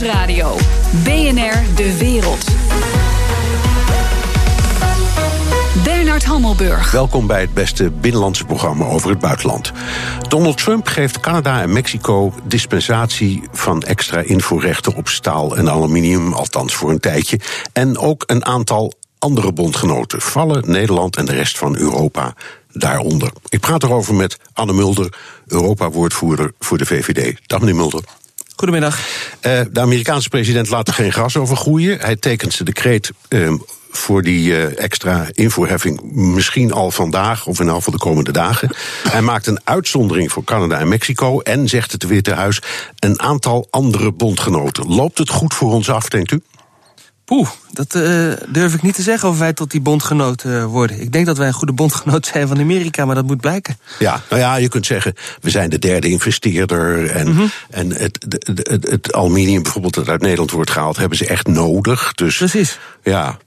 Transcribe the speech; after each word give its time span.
Nieuwsradio. 0.00 0.56
BNR 1.04 1.74
De 1.74 1.96
Wereld. 1.98 2.44
Bernard 5.84 6.24
Hammelburg. 6.24 6.90
Welkom 6.90 7.26
bij 7.26 7.40
het 7.40 7.54
beste 7.54 7.90
binnenlandse 7.90 8.44
programma 8.44 8.84
over 8.84 9.10
het 9.10 9.18
buitenland. 9.18 9.72
Donald 10.28 10.56
Trump 10.56 10.86
geeft 10.86 11.20
Canada 11.20 11.62
en 11.62 11.72
Mexico 11.72 12.34
dispensatie 12.44 13.42
van 13.52 13.82
extra 13.82 14.20
invoerrechten 14.20 14.94
op 14.94 15.08
staal 15.08 15.56
en 15.56 15.70
aluminium, 15.70 16.32
althans 16.32 16.74
voor 16.74 16.90
een 16.90 17.00
tijdje. 17.00 17.40
En 17.72 17.98
ook 17.98 18.22
een 18.26 18.44
aantal 18.44 18.92
andere 19.18 19.52
bondgenoten 19.52 20.20
vallen 20.20 20.70
Nederland 20.70 21.16
en 21.16 21.24
de 21.24 21.34
rest 21.34 21.58
van 21.58 21.76
Europa 21.76 22.34
daaronder. 22.72 23.32
Ik 23.48 23.60
praat 23.60 23.82
erover 23.82 24.14
met 24.14 24.38
Anne 24.52 24.72
Mulder, 24.72 25.16
Europa-woordvoerder 25.46 26.52
voor 26.58 26.78
de 26.78 26.86
VVD. 26.86 27.40
Dag 27.46 27.60
meneer 27.60 27.76
Mulder. 27.76 28.02
Goedemiddag. 28.64 28.98
Uh, 28.98 29.60
de 29.72 29.80
Amerikaanse 29.80 30.28
president 30.28 30.68
laat 30.68 30.88
er 30.88 30.94
geen 30.94 31.12
gras 31.12 31.36
over 31.36 31.56
groeien. 31.56 31.98
Hij 32.00 32.16
tekent 32.16 32.52
zijn 32.52 32.64
decreet 32.64 33.10
uh, 33.28 33.52
voor 33.90 34.22
die 34.22 34.50
uh, 34.50 34.78
extra 34.78 35.26
invoerheffing 35.32 36.00
misschien 36.12 36.72
al 36.72 36.90
vandaag 36.90 37.46
of 37.46 37.60
in 37.60 37.66
elk 37.66 37.76
geval 37.76 37.92
de 37.92 37.98
komende 37.98 38.32
dagen. 38.32 38.74
Hij 39.08 39.22
maakt 39.22 39.46
een 39.46 39.60
uitzondering 39.64 40.32
voor 40.32 40.44
Canada 40.44 40.78
en 40.78 40.88
Mexico 40.88 41.40
en 41.40 41.68
zegt 41.68 41.92
het 41.92 42.06
Witte 42.06 42.32
Huis 42.32 42.62
een 42.98 43.20
aantal 43.20 43.66
andere 43.70 44.12
bondgenoten. 44.12 44.86
Loopt 44.86 45.18
het 45.18 45.28
goed 45.28 45.54
voor 45.54 45.72
ons 45.72 45.90
af, 45.90 46.08
denkt 46.08 46.32
u? 46.32 46.40
Poeh, 47.24 47.48
dat 47.72 47.94
uh, 47.94 48.32
durf 48.48 48.74
ik 48.74 48.82
niet 48.82 48.94
te 48.94 49.02
zeggen 49.02 49.28
of 49.28 49.38
wij 49.38 49.52
tot 49.52 49.70
die 49.70 49.80
bondgenoot 49.80 50.44
uh, 50.44 50.64
worden. 50.64 51.00
Ik 51.00 51.12
denk 51.12 51.26
dat 51.26 51.36
wij 51.36 51.46
een 51.46 51.52
goede 51.52 51.72
bondgenoot 51.72 52.26
zijn 52.26 52.48
van 52.48 52.58
Amerika, 52.58 53.04
maar 53.04 53.14
dat 53.14 53.26
moet 53.26 53.40
blijken. 53.40 53.78
Ja, 53.98 54.22
nou 54.30 54.40
ja, 54.42 54.56
je 54.56 54.68
kunt 54.68 54.86
zeggen, 54.86 55.14
we 55.40 55.50
zijn 55.50 55.70
de 55.70 55.78
derde 55.78 56.08
investeerder. 56.08 57.10
En, 57.10 57.26
mm 57.26 57.36
-hmm. 57.36 57.50
en 57.70 57.90
het, 57.90 58.26
het, 58.28 58.68
het, 58.68 58.90
het, 58.90 59.12
aluminium 59.12 59.62
bijvoorbeeld 59.62 59.94
dat 59.94 60.08
uit 60.08 60.20
Nederland 60.20 60.50
wordt 60.50 60.70
gehaald, 60.70 60.96
hebben 60.96 61.18
ze 61.18 61.26
echt 61.26 61.46
nodig. 61.46 62.12
Dus, 62.12 62.36
Precies. 62.36 62.78
Ja, 63.02 63.38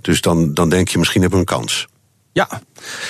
dus 0.00 0.20
dan, 0.20 0.54
dan 0.54 0.68
denk 0.68 0.88
je, 0.88 0.98
misschien 0.98 1.20
hebben 1.20 1.40
we 1.40 1.50
een 1.50 1.58
kans. 1.58 1.86
Ja, 2.32 2.48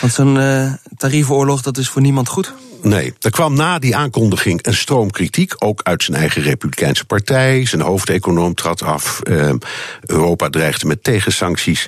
want 0.01 0.13
zo'n 0.13 0.37
uh, 0.37 0.73
tariefenoorlog, 0.97 1.63
dat 1.63 1.79
is 1.79 1.89
voor 1.89 2.03
niemand 2.03 2.29
goed. 2.29 2.53
Nee, 2.83 3.15
er 3.21 3.31
kwam 3.31 3.55
na 3.55 3.79
die 3.79 3.97
aankondiging 3.97 4.67
een 4.67 4.75
stroom 4.75 5.11
kritiek, 5.11 5.55
ook 5.59 5.81
uit 5.83 6.03
zijn 6.03 6.17
eigen 6.17 6.43
Republikeinse 6.43 7.05
partij. 7.05 7.67
Zijn 7.67 7.81
hoofdeconoom 7.81 8.55
trad 8.55 8.83
af. 8.83 9.21
Uh, 9.25 9.53
Europa 10.01 10.51
dreigde 10.51 10.87
met 10.87 11.05
tegensancties. 11.05 11.87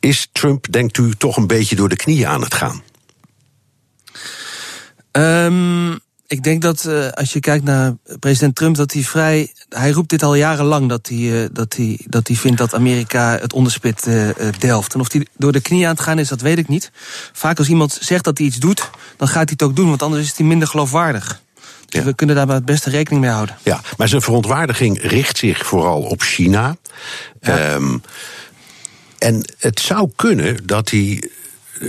Is 0.00 0.28
Trump, 0.32 0.72
denkt 0.72 0.98
u, 0.98 1.14
toch 1.14 1.36
een 1.36 1.46
beetje 1.46 1.76
door 1.76 1.88
de 1.88 1.96
knieën 1.96 2.26
aan 2.26 2.42
het 2.42 2.54
gaan? 2.54 2.82
Um, 5.12 6.00
ik 6.30 6.42
denk 6.42 6.62
dat 6.62 6.84
uh, 6.84 7.08
als 7.08 7.32
je 7.32 7.40
kijkt 7.40 7.64
naar 7.64 7.94
president 8.20 8.54
Trump, 8.54 8.76
dat 8.76 8.92
hij 8.92 9.02
vrij. 9.02 9.52
Hij 9.68 9.90
roept 9.90 10.10
dit 10.10 10.22
al 10.22 10.34
jarenlang 10.34 10.88
dat 10.88 11.08
hij, 11.08 11.18
uh, 11.18 11.48
dat 11.52 11.74
hij, 11.76 11.98
dat 12.04 12.26
hij 12.26 12.36
vindt 12.36 12.58
dat 12.58 12.74
Amerika 12.74 13.38
het 13.38 13.52
onderspit 13.52 14.06
uh, 14.06 14.28
delft. 14.58 14.94
En 14.94 15.00
of 15.00 15.12
hij 15.12 15.26
door 15.36 15.52
de 15.52 15.60
knie 15.60 15.84
aan 15.84 15.94
het 15.94 16.00
gaan 16.00 16.18
is, 16.18 16.28
dat 16.28 16.40
weet 16.40 16.58
ik 16.58 16.68
niet. 16.68 16.90
Vaak 17.32 17.58
als 17.58 17.68
iemand 17.68 17.98
zegt 18.00 18.24
dat 18.24 18.38
hij 18.38 18.46
iets 18.46 18.56
doet, 18.56 18.90
dan 19.16 19.28
gaat 19.28 19.48
hij 19.48 19.52
het 19.52 19.62
ook 19.62 19.76
doen, 19.76 19.88
want 19.88 20.02
anders 20.02 20.22
is 20.22 20.36
hij 20.36 20.46
minder 20.46 20.68
geloofwaardig. 20.68 21.40
Dus 21.86 22.00
ja. 22.00 22.06
we 22.06 22.14
kunnen 22.14 22.36
daar 22.36 22.48
het 22.48 22.64
beste 22.64 22.90
rekening 22.90 23.22
mee 23.22 23.30
houden. 23.30 23.56
Ja, 23.62 23.80
maar 23.96 24.08
zijn 24.08 24.22
verontwaardiging 24.22 25.02
richt 25.02 25.38
zich 25.38 25.66
vooral 25.66 26.02
op 26.02 26.22
China. 26.22 26.76
Ja. 27.40 27.74
Um, 27.74 28.02
en 29.18 29.44
het 29.58 29.80
zou 29.80 30.10
kunnen 30.16 30.66
dat 30.66 30.90
hij 30.90 31.30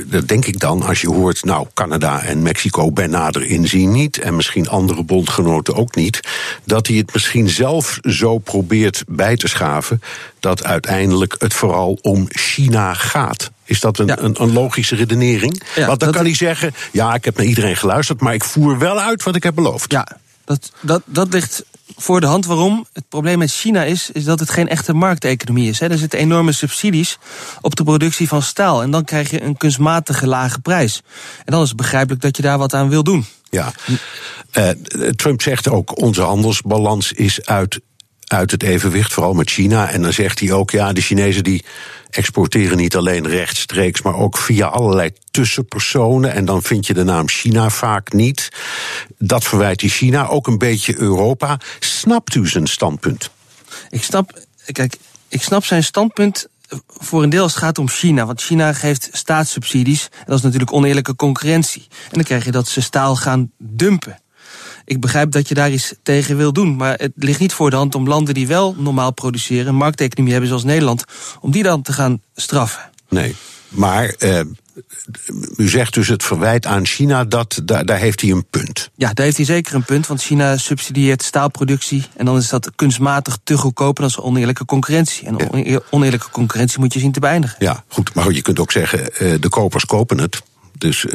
dat 0.06 0.28
denk 0.28 0.46
ik 0.46 0.60
dan, 0.60 0.82
als 0.82 1.02
je 1.02 1.10
hoort, 1.10 1.44
nou, 1.44 1.68
Canada 1.74 2.22
en 2.22 2.42
Mexico 2.42 2.92
bij 2.92 3.08
nader 3.08 3.44
inzien 3.44 3.92
niet, 3.92 4.20
en 4.20 4.36
misschien 4.36 4.70
andere 4.70 5.04
bondgenoten 5.04 5.76
ook 5.76 5.96
niet, 5.96 6.20
dat 6.64 6.88
hij 6.88 6.98
het 6.98 7.14
misschien 7.14 7.50
zelf 7.50 8.00
zo 8.02 8.38
probeert 8.38 9.04
bij 9.08 9.36
te 9.36 9.48
schaven 9.48 10.02
dat 10.40 10.64
uiteindelijk 10.64 11.36
het 11.38 11.54
vooral 11.54 11.98
om 12.02 12.26
China 12.30 12.94
gaat. 12.94 13.52
Is 13.64 13.80
dat 13.80 14.00
een, 14.00 14.08
ja. 14.08 14.20
een, 14.20 14.42
een, 14.42 14.54
logische 14.54 14.96
redenering? 14.96 15.62
Ja, 15.76 15.88
Want 15.88 16.00
dan 16.00 16.12
kan 16.12 16.26
hij 16.26 16.36
zeggen: 16.36 16.74
ja, 16.92 17.14
ik 17.14 17.26
heb 17.26 17.38
naar 17.38 17.46
iedereen 17.46 17.76
geluisterd, 17.76 18.22
maar 18.22 18.34
ik 18.34 18.44
voer 18.44 18.78
wel 18.78 19.00
uit 19.00 19.24
wat 19.24 19.36
ik 19.36 19.44
heb 19.44 19.56
beloofd. 19.56 19.92
Ja, 19.92 20.08
dat, 20.46 20.72
dat, 20.82 21.02
dat 21.06 21.34
ligt 21.34 21.64
voor 21.98 22.20
de 22.20 22.26
hand. 22.26 22.46
Waarom? 22.46 22.86
Het 22.94 23.04
probleem 23.10 23.38
met 23.38 23.52
China 23.52 23.84
is, 23.84 24.10
is 24.12 24.24
dat 24.24 24.40
het 24.40 24.50
geen 24.50 24.68
echte 24.68 24.94
markteconomie 24.94 25.70
is. 25.70 25.80
Hè. 25.80 25.90
Er 25.90 25.98
zitten 25.98 26.20
enorme 26.20 26.52
subsidies 26.52 27.18
op 27.62 27.76
de 27.76 27.84
productie 27.84 28.28
van 28.28 28.42
staal. 28.42 28.82
En 28.82 28.92
dan 28.92 29.04
krijg 29.04 29.30
je 29.30 29.44
een 29.44 29.58
kunstmatige 29.58 30.28
lage 30.28 30.60
prijs. 30.60 31.02
En 31.46 31.52
dan 31.52 31.62
is 31.62 31.68
het 31.68 31.78
begrijpelijk 31.78 32.22
dat 32.22 32.38
je 32.38 32.44
daar 32.44 32.58
wat 32.58 32.74
aan 32.74 32.90
wil 32.90 33.04
doen. 33.04 33.26
Ja, 33.50 33.72
uh, 34.54 34.70
Trump 35.16 35.42
zegt 35.42 35.70
ook: 35.70 36.02
onze 36.02 36.22
handelsbalans 36.22 37.12
is 37.12 37.46
uit 37.46 37.80
uit 38.32 38.52
het 38.52 38.64
evenwicht, 38.64 39.14
vooral 39.14 39.34
met 39.34 39.50
China. 39.50 39.90
En 39.90 40.02
dan 40.02 40.14
zegt 40.14 40.40
hij 40.40 40.52
ook, 40.52 40.72
ja, 40.72 40.94
de 40.94 41.02
Chinezen 41.02 41.44
die 41.44 41.64
exporteren 42.16 42.78
niet 42.78 42.96
alleen 42.96 43.28
rechtstreeks, 43.28 44.02
maar 44.02 44.16
ook 44.16 44.38
via 44.38 44.66
allerlei 44.66 45.12
tussenpersonen. 45.32 46.34
En 46.34 46.46
dan 46.46 46.62
vind 46.62 46.88
je 46.88 46.94
de 46.94 47.04
naam 47.04 47.28
China 47.28 47.70
vaak 47.70 48.14
niet. 48.14 48.50
Dat 49.18 49.44
verwijt 49.44 49.82
hij 49.82 49.90
China, 49.90 50.28
ook 50.28 50.48
een 50.48 50.58
beetje 50.58 51.00
Europa. 51.00 51.60
Snapt 51.80 52.36
u 52.36 52.48
zijn 52.48 52.68
standpunt? 52.68 53.32
Ik 53.90 54.04
snap, 54.04 54.40
kijk, 54.72 54.98
ik 55.28 55.42
snap 55.42 55.66
zijn 55.66 55.84
standpunt 55.84 56.48
voor 56.88 57.24
een 57.24 57.30
deel 57.30 57.44
als 57.44 57.54
het 57.54 57.64
gaat 57.64 57.78
om 57.78 57.90
China. 57.90 58.26
Want 58.26 58.42
China 58.42 58.74
geeft 58.74 59.10
staatssubsidies. 59.12 60.04
En 60.12 60.26
dat 60.26 60.38
is 60.38 60.44
natuurlijk 60.44 60.74
oneerlijke 60.74 61.16
concurrentie. 61.16 61.88
En 61.90 62.12
dan 62.12 62.24
krijg 62.24 62.46
je 62.46 62.52
dat 62.52 62.68
ze 62.68 62.82
staal 62.82 63.16
gaan 63.16 63.52
dumpen. 63.58 64.20
Ik 64.86 65.00
begrijp 65.00 65.32
dat 65.32 65.48
je 65.48 65.54
daar 65.54 65.72
iets 65.72 65.94
tegen 66.04 66.38
wil 66.38 66.54
doen. 66.54 66.76
Maar 66.76 66.98
het 66.98 67.12
ligt 67.16 67.40
niet 67.40 67.54
voor 67.54 67.70
de 67.70 67.76
hand 67.76 67.96
om 67.96 68.08
landen 68.08 68.34
die 68.34 68.48
wel 68.48 68.76
normaal 68.78 69.12
produceren, 69.12 69.68
een 69.68 69.76
markteconomie 69.76 70.32
hebben 70.32 70.50
zoals 70.50 70.64
Nederland, 70.64 71.04
om 71.40 71.52
die 71.52 71.64
dan 71.64 71.82
te 71.82 71.94
gaan 71.94 72.22
straffen. 72.36 72.90
Nee, 73.10 73.36
maar 73.70 74.16
uh, 74.20 74.40
u 75.58 75.70
zegt 75.70 75.94
dus 75.94 76.08
het 76.08 76.24
verwijt 76.24 76.66
aan 76.66 76.86
China, 76.86 77.24
dat, 77.26 77.62
daar, 77.64 77.86
daar 77.86 77.98
heeft 77.98 78.22
hij 78.22 78.30
een 78.30 78.46
punt. 78.50 78.90
Ja, 78.96 79.14
daar 79.14 79.26
heeft 79.26 79.38
hij 79.38 79.46
zeker 79.46 79.76
een 79.76 79.84
punt, 79.84 80.08
want 80.08 80.22
China 80.22 80.58
subsidieert 80.58 81.24
staalproductie 81.24 82.06
en 82.16 82.26
dan 82.26 82.38
is 82.38 82.50
dat 82.50 82.72
kunstmatig 82.76 83.38
te 83.44 83.58
goedkoop 83.58 83.98
en 83.98 84.04
dat 84.04 84.12
is 84.12 84.20
oneerlijke 84.20 84.66
concurrentie. 84.66 85.28
En 85.28 85.38
oneerlijke 85.90 86.30
concurrentie 86.30 86.80
moet 86.80 86.94
je 86.94 87.00
zien 87.00 87.12
te 87.12 87.20
beëindigen. 87.20 87.56
Ja, 87.60 87.84
goed, 87.88 88.14
maar 88.14 88.32
je 88.32 88.42
kunt 88.42 88.60
ook 88.60 88.72
zeggen, 88.72 89.10
de 89.42 89.50
kopers 89.50 89.86
kopen 89.86 90.20
het. 90.20 90.42
Dus 90.82 91.06
uh, 91.06 91.12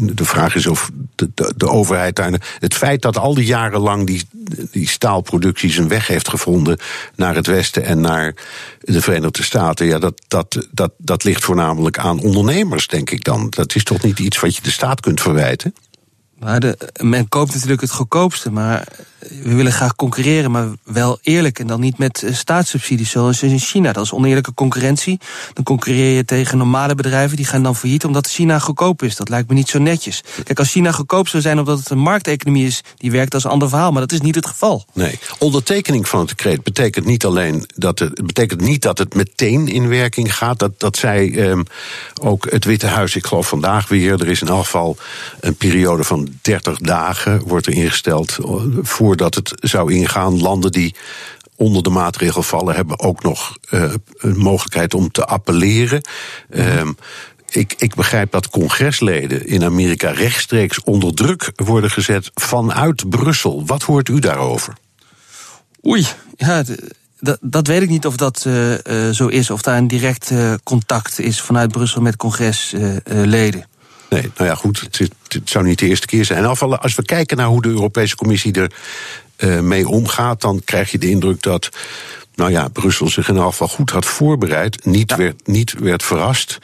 de 0.00 0.24
vraag 0.24 0.54
is 0.54 0.66
of 0.66 0.90
de, 1.14 1.30
de, 1.34 1.52
de, 1.56 1.68
overheid 1.68 2.16
daar. 2.16 2.56
Het 2.58 2.74
feit 2.74 3.02
dat 3.02 3.18
al 3.18 3.34
die 3.34 3.44
jaren 3.44 3.80
lang 3.80 4.06
die, 4.06 4.28
die 4.70 4.88
staalproductie 4.88 5.70
zijn 5.70 5.88
weg 5.88 6.06
heeft 6.06 6.28
gevonden 6.28 6.78
naar 7.16 7.34
het 7.34 7.46
Westen 7.46 7.84
en 7.84 8.00
naar 8.00 8.34
de 8.80 9.00
Verenigde 9.00 9.42
Staten, 9.42 9.86
ja, 9.86 9.98
dat, 9.98 10.22
dat, 10.28 10.66
dat, 10.70 10.92
dat 10.98 11.24
ligt 11.24 11.44
voornamelijk 11.44 11.98
aan 11.98 12.20
ondernemers, 12.20 12.86
denk 12.86 13.10
ik 13.10 13.24
dan. 13.24 13.46
Dat 13.50 13.74
is 13.74 13.84
toch 13.84 14.02
niet 14.02 14.18
iets 14.18 14.40
wat 14.40 14.56
je 14.56 14.62
de 14.62 14.70
staat 14.70 15.00
kunt 15.00 15.20
verwijten? 15.20 15.74
Maar 16.38 16.60
de, 16.60 16.78
men 17.00 17.28
koopt 17.28 17.54
natuurlijk 17.54 17.80
het 17.80 17.90
goedkoopste, 17.90 18.50
maar 18.50 18.88
we 19.28 19.54
willen 19.54 19.72
graag 19.72 19.96
concurreren, 19.96 20.50
maar 20.50 20.68
wel 20.84 21.18
eerlijk. 21.22 21.58
En 21.58 21.66
dan 21.66 21.80
niet 21.80 21.98
met 21.98 22.24
staatssubsidies 22.30 23.10
zoals 23.10 23.42
in 23.42 23.58
China. 23.58 23.92
Dat 23.92 24.04
is 24.04 24.12
oneerlijke 24.12 24.54
concurrentie. 24.54 25.20
Dan 25.52 25.64
concurreer 25.64 26.16
je 26.16 26.24
tegen 26.24 26.58
normale 26.58 26.94
bedrijven, 26.94 27.36
die 27.36 27.46
gaan 27.46 27.62
dan 27.62 27.76
failliet 27.76 28.04
omdat 28.04 28.26
China 28.26 28.58
goedkoop 28.58 29.02
is. 29.02 29.16
Dat 29.16 29.28
lijkt 29.28 29.48
me 29.48 29.54
niet 29.54 29.68
zo 29.68 29.78
netjes. 29.78 30.22
Kijk, 30.44 30.58
als 30.58 30.70
China 30.70 30.92
goedkoop 30.92 31.28
zou 31.28 31.42
zijn 31.42 31.58
omdat 31.58 31.78
het 31.78 31.90
een 31.90 31.98
markteconomie 31.98 32.66
is, 32.66 32.80
die 32.96 33.10
werkt 33.10 33.34
als 33.34 33.44
een 33.44 33.50
ander 33.50 33.68
verhaal. 33.68 33.90
Maar 33.92 34.00
dat 34.00 34.12
is 34.12 34.20
niet 34.20 34.34
het 34.34 34.46
geval. 34.46 34.84
Nee. 34.92 35.18
Ondertekening 35.38 36.08
van 36.08 36.20
het 36.20 36.28
decreet 36.28 36.62
betekent 36.62 37.06
niet 37.06 37.24
alleen 37.24 37.68
dat 37.74 37.98
het, 37.98 38.26
betekent 38.26 38.60
niet 38.60 38.82
dat 38.82 38.98
het 38.98 39.14
meteen 39.14 39.68
in 39.68 39.88
werking 39.88 40.36
gaat. 40.36 40.58
Dat, 40.58 40.80
dat 40.80 40.96
zei 40.96 41.40
um, 41.40 41.64
ook 42.22 42.50
het 42.50 42.64
Witte 42.64 42.86
Huis, 42.86 43.16
ik 43.16 43.26
geloof 43.26 43.48
vandaag 43.48 43.88
weer. 43.88 44.20
Er 44.20 44.28
is 44.28 44.40
in 44.40 44.48
elk 44.48 44.64
geval 44.64 44.96
een 45.40 45.54
periode 45.54 46.04
van 46.04 46.28
30 46.42 46.78
dagen 46.78 47.42
wordt 47.46 47.66
er 47.66 47.72
ingesteld 47.72 48.38
voordat 49.10 49.34
het 49.34 49.52
zou 49.56 49.92
ingaan. 49.92 50.40
Landen 50.40 50.72
die 50.72 50.94
onder 51.56 51.82
de 51.82 51.90
maatregel 51.90 52.42
vallen, 52.42 52.74
hebben 52.74 52.98
ook 53.00 53.22
nog 53.22 53.56
uh, 53.70 53.92
een 54.16 54.38
mogelijkheid 54.38 54.94
om 54.94 55.10
te 55.10 55.24
appelleren. 55.24 56.02
Um, 56.50 56.96
ik, 57.48 57.74
ik, 57.78 57.94
begrijp 57.94 58.32
dat 58.32 58.48
congresleden 58.48 59.46
in 59.46 59.64
Amerika 59.64 60.10
rechtstreeks 60.10 60.82
onder 60.82 61.14
druk 61.14 61.52
worden 61.56 61.90
gezet 61.90 62.30
vanuit 62.34 63.08
Brussel. 63.08 63.62
Wat 63.66 63.82
hoort 63.82 64.08
u 64.08 64.18
daarover? 64.18 64.74
Oei, 65.86 66.06
ja, 66.36 66.64
dat, 67.20 67.38
dat 67.40 67.66
weet 67.66 67.82
ik 67.82 67.88
niet 67.88 68.06
of 68.06 68.16
dat 68.16 68.44
uh, 68.46 68.70
uh, 68.70 69.10
zo 69.10 69.26
is. 69.26 69.50
Of 69.50 69.62
daar 69.62 69.76
een 69.76 69.88
direct 69.88 70.32
contact 70.62 71.20
is 71.20 71.40
vanuit 71.40 71.72
Brussel 71.72 72.00
met 72.00 72.16
congresleden. 72.16 73.64
Nee, 74.10 74.30
nou 74.36 74.48
ja, 74.48 74.54
goed, 74.54 74.80
het, 74.80 74.98
het, 75.28 75.40
zou 75.44 75.64
niet 75.64 75.78
de 75.78 75.86
eerste 75.86 76.06
keer 76.06 76.24
zijn. 76.24 76.44
En 76.44 76.78
als 76.80 76.94
we 76.94 77.04
kijken 77.04 77.36
naar 77.36 77.46
hoe 77.46 77.62
de 77.62 77.68
Europese 77.68 78.16
Commissie 78.16 78.52
er 78.52 78.72
uh, 79.38 79.60
mee 79.60 79.88
omgaat, 79.88 80.40
dan 80.40 80.62
krijg 80.64 80.90
je 80.90 80.98
de 80.98 81.10
indruk 81.10 81.42
dat. 81.42 81.68
Nou 82.34 82.52
ja, 82.52 82.68
Brussel 82.68 83.08
zich 83.08 83.28
in 83.28 83.36
elk 83.36 83.50
geval 83.50 83.68
goed 83.68 83.90
had 83.90 84.06
voorbereid. 84.06 84.84
Niet, 84.84 85.10
ja. 85.10 85.16
werd, 85.16 85.46
niet 85.46 85.74
werd 85.78 86.02
verrast. 86.02 86.58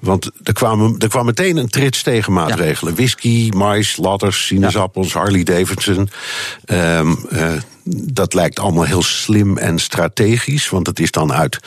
Want 0.00 0.30
er 0.42 0.52
kwam, 0.52 0.94
er 0.98 1.08
kwam 1.08 1.24
meteen 1.24 1.56
een 1.56 1.68
trits 1.68 2.02
tegen 2.02 2.32
maatregelen. 2.32 2.92
Ja. 2.92 2.98
Whisky, 2.98 3.50
mais, 3.54 3.96
ladders, 3.96 4.46
sinaasappels. 4.46 5.12
Harley 5.12 5.42
Davidson. 5.42 6.10
Um, 6.66 7.26
uh, 7.32 7.52
dat 7.96 8.34
lijkt 8.34 8.58
allemaal 8.58 8.84
heel 8.84 9.02
slim 9.02 9.58
en 9.58 9.78
strategisch, 9.78 10.68
want 10.68 10.86
het 10.86 11.00
is 11.00 11.10
dan 11.10 11.32
uit 11.32 11.58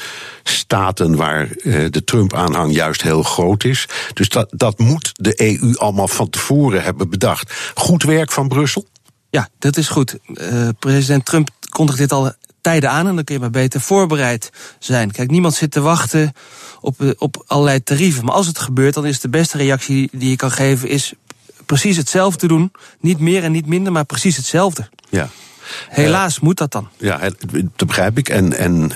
staten 0.44 1.16
waar 1.16 1.48
uh, 1.58 1.86
de 1.90 2.04
Trump-aanhang 2.04 2.74
juist 2.74 3.02
heel 3.02 3.24
groot 3.24 3.64
is. 3.64 3.88
Dus 4.14 4.30
dat, 4.30 4.48
dat 4.56 4.80
moet 4.80 5.12
de 5.14 5.60
EU 5.60 5.76
allemaal 5.76 6.08
van 6.08 6.30
tevoren 6.30 6.84
hebben 6.84 7.10
bedacht. 7.10 7.54
Goed 7.74 8.04
werk 8.04 8.32
van 8.32 8.48
Brussel? 8.48 8.88
Ja, 9.30 9.50
dat 9.60 9.78
is 9.78 9.88
goed. 9.88 10.18
Uh, 10.28 10.70
president 10.80 11.26
Trump 11.26 11.50
kondigt 11.70 11.98
dit 11.98 12.12
al 12.12 12.32
tijden 12.62 12.90
aan 12.90 13.08
en 13.08 13.16
dan 13.16 13.24
kun 13.24 13.36
je 13.36 13.42
maar 13.42 13.50
beter 13.50 13.82
voorbereid 13.82 14.50
zijn. 14.80 15.12
Kijk, 15.12 15.30
niemand 15.30 15.54
zit 15.54 15.72
te 15.72 15.82
wachten 15.82 16.34
op, 16.82 17.16
op 17.18 17.44
allerlei 17.48 17.84
tarieven. 17.84 18.26
Maar 18.26 18.34
als 18.34 18.48
het 18.48 18.60
gebeurt, 18.60 18.94
dan 18.94 19.06
is 19.06 19.20
de 19.20 19.30
beste 19.30 19.58
reactie 19.58 20.10
die 20.12 20.30
je 20.30 20.36
kan 20.36 20.52
geven... 20.52 20.90
is 20.90 21.14
precies 21.66 21.98
hetzelfde 21.98 22.48
doen. 22.48 22.72
Niet 23.00 23.20
meer 23.20 23.44
en 23.44 23.52
niet 23.52 23.66
minder, 23.66 23.92
maar 23.92 24.06
precies 24.06 24.38
hetzelfde. 24.38 24.90
Ja. 25.10 25.30
Helaas 25.90 26.40
moet 26.40 26.58
dat 26.58 26.72
dan. 26.72 26.90
Ja, 26.98 27.20
dat 27.76 27.88
begrijp 27.88 28.18
ik. 28.18 28.30
En, 28.30 28.58
en 28.58 28.92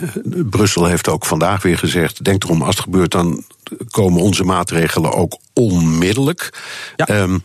Brussel 0.50 0.86
heeft 0.86 1.08
ook 1.08 1.25
vandaag 1.25 1.62
weer 1.62 1.78
gezegd: 1.78 2.24
denk 2.24 2.44
erom, 2.44 2.62
als 2.62 2.75
het 2.75 2.84
gebeurt, 2.84 3.12
dan 3.12 3.44
komen 3.90 4.22
onze 4.22 4.44
maatregelen 4.44 5.14
ook 5.14 5.38
onmiddellijk. 5.54 6.50
Ja. 6.96 7.22
Um, 7.22 7.44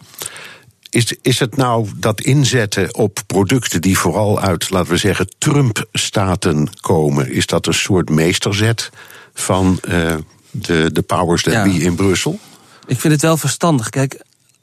is, 0.93 1.15
is 1.23 1.39
het 1.39 1.57
nou 1.57 1.89
dat 1.97 2.21
inzetten 2.21 2.95
op 2.95 3.19
producten 3.27 3.81
die 3.81 3.99
vooral 3.99 4.41
uit, 4.41 4.71
laten 4.71 4.91
we 4.91 4.97
zeggen, 4.97 5.29
Trump-staten 5.39 6.69
komen, 6.81 7.33
is 7.33 7.47
dat 7.47 7.67
een 7.67 7.75
soort 7.75 8.11
meesterzet 8.11 8.91
van 9.35 9.81
uh, 9.89 10.15
de, 10.51 10.91
de 10.93 11.03
powers 11.03 11.43
that 11.43 11.53
ja. 11.53 11.63
be 11.65 11.71
in 11.71 11.95
Brussel? 11.95 12.39
Ik 12.87 13.01
vind 13.01 13.13
het 13.13 13.23
wel 13.23 13.37
verstandig. 13.37 13.89
Kijk, 13.89 14.23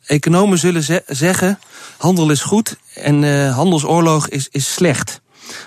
economen 0.10 0.58
zullen 0.58 0.84
ze 0.84 1.04
zeggen: 1.08 1.60
handel 1.98 2.32
is 2.32 2.42
goed 2.42 2.76
en 2.94 3.24
uh, 3.24 3.56
handelsoorlog 3.56 4.30
is, 4.30 4.48
is 4.52 4.74
slecht. 4.74 5.22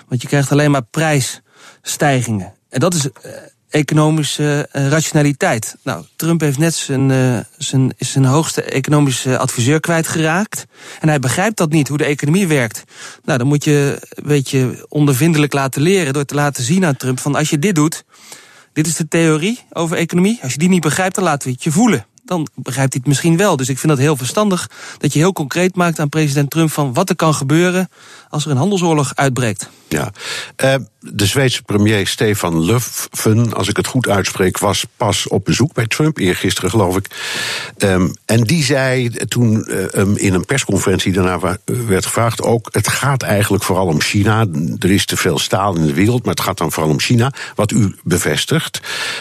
Want 0.07 0.21
je 0.21 0.27
krijgt 0.27 0.51
alleen 0.51 0.71
maar 0.71 0.83
prijsstijgingen. 0.83 2.53
En 2.69 2.79
dat 2.79 2.93
is 2.93 3.05
uh, 3.05 3.31
economische 3.69 4.69
uh, 4.73 4.87
rationaliteit. 4.87 5.75
Nou, 5.83 6.05
Trump 6.15 6.41
heeft 6.41 6.57
net 6.57 6.75
zijn, 6.75 7.45
zijn, 7.57 7.93
zijn 7.97 8.25
hoogste 8.25 8.63
economische 8.63 9.37
adviseur 9.37 9.79
kwijtgeraakt. 9.79 10.65
En 10.99 11.07
hij 11.07 11.19
begrijpt 11.19 11.57
dat 11.57 11.71
niet, 11.71 11.87
hoe 11.87 11.97
de 11.97 12.03
economie 12.03 12.47
werkt. 12.47 12.83
Nou, 13.23 13.37
dan 13.37 13.47
moet 13.47 13.63
je 13.63 14.07
een 14.09 14.27
beetje 14.27 14.85
ondervindelijk 14.89 15.53
laten 15.53 15.81
leren 15.81 16.13
door 16.13 16.25
te 16.25 16.35
laten 16.35 16.63
zien 16.63 16.85
aan 16.85 16.97
Trump: 16.97 17.19
van 17.19 17.35
als 17.35 17.49
je 17.49 17.59
dit 17.59 17.75
doet, 17.75 18.03
dit 18.73 18.87
is 18.87 18.95
de 18.95 19.07
theorie 19.07 19.59
over 19.71 19.97
economie. 19.97 20.39
Als 20.41 20.51
je 20.51 20.57
die 20.57 20.69
niet 20.69 20.81
begrijpt, 20.81 21.15
dan 21.15 21.23
laten 21.23 21.47
we 21.47 21.53
het 21.53 21.63
je 21.63 21.71
voelen 21.71 22.05
dan 22.25 22.47
begrijpt 22.55 22.93
hij 22.93 23.01
het 23.01 23.07
misschien 23.07 23.37
wel. 23.37 23.55
Dus 23.57 23.69
ik 23.69 23.77
vind 23.77 23.91
dat 23.91 24.01
heel 24.01 24.17
verstandig 24.17 24.69
dat 24.97 25.13
je 25.13 25.19
heel 25.19 25.33
concreet 25.33 25.75
maakt 25.75 25.99
aan 25.99 26.09
president 26.09 26.49
Trump 26.49 26.71
van 26.71 26.93
wat 26.93 27.09
er 27.09 27.15
kan 27.15 27.33
gebeuren 27.33 27.89
als 28.33 28.45
er 28.45 28.51
een 28.51 28.57
handelsoorlog 28.57 29.11
uitbreekt. 29.15 29.69
Ja, 29.87 30.11
uh, 30.63 30.75
de 30.99 31.25
Zweedse 31.25 31.61
premier 31.61 32.07
Stefan 32.07 32.65
Löfven, 32.65 33.53
als 33.53 33.67
ik 33.67 33.77
het 33.77 33.87
goed 33.87 34.07
uitspreek, 34.07 34.57
was 34.57 34.85
pas 34.97 35.27
op 35.27 35.45
bezoek 35.45 35.73
bij 35.73 35.87
Trump, 35.87 36.17
eergisteren 36.17 36.69
geloof 36.69 36.97
ik. 36.97 37.07
Um, 37.77 38.13
en 38.25 38.43
die 38.43 38.63
zei 38.63 39.09
toen 39.09 39.67
um, 39.99 40.17
in 40.17 40.33
een 40.33 40.45
persconferentie 40.45 41.11
daarna 41.11 41.39
werd 41.65 42.05
gevraagd 42.05 42.41
ook, 42.41 42.69
het 42.71 42.87
gaat 42.87 43.23
eigenlijk 43.23 43.63
vooral 43.63 43.87
om 43.87 44.01
China. 44.01 44.45
Er 44.79 44.91
is 44.91 45.05
te 45.05 45.17
veel 45.17 45.39
staal 45.39 45.75
in 45.75 45.85
de 45.85 45.93
wereld, 45.93 46.23
maar 46.25 46.33
het 46.33 46.43
gaat 46.43 46.57
dan 46.57 46.71
vooral 46.71 46.91
om 46.91 46.99
China, 46.99 47.31
wat 47.55 47.71
u 47.71 47.95
bevestigt. 48.03 48.79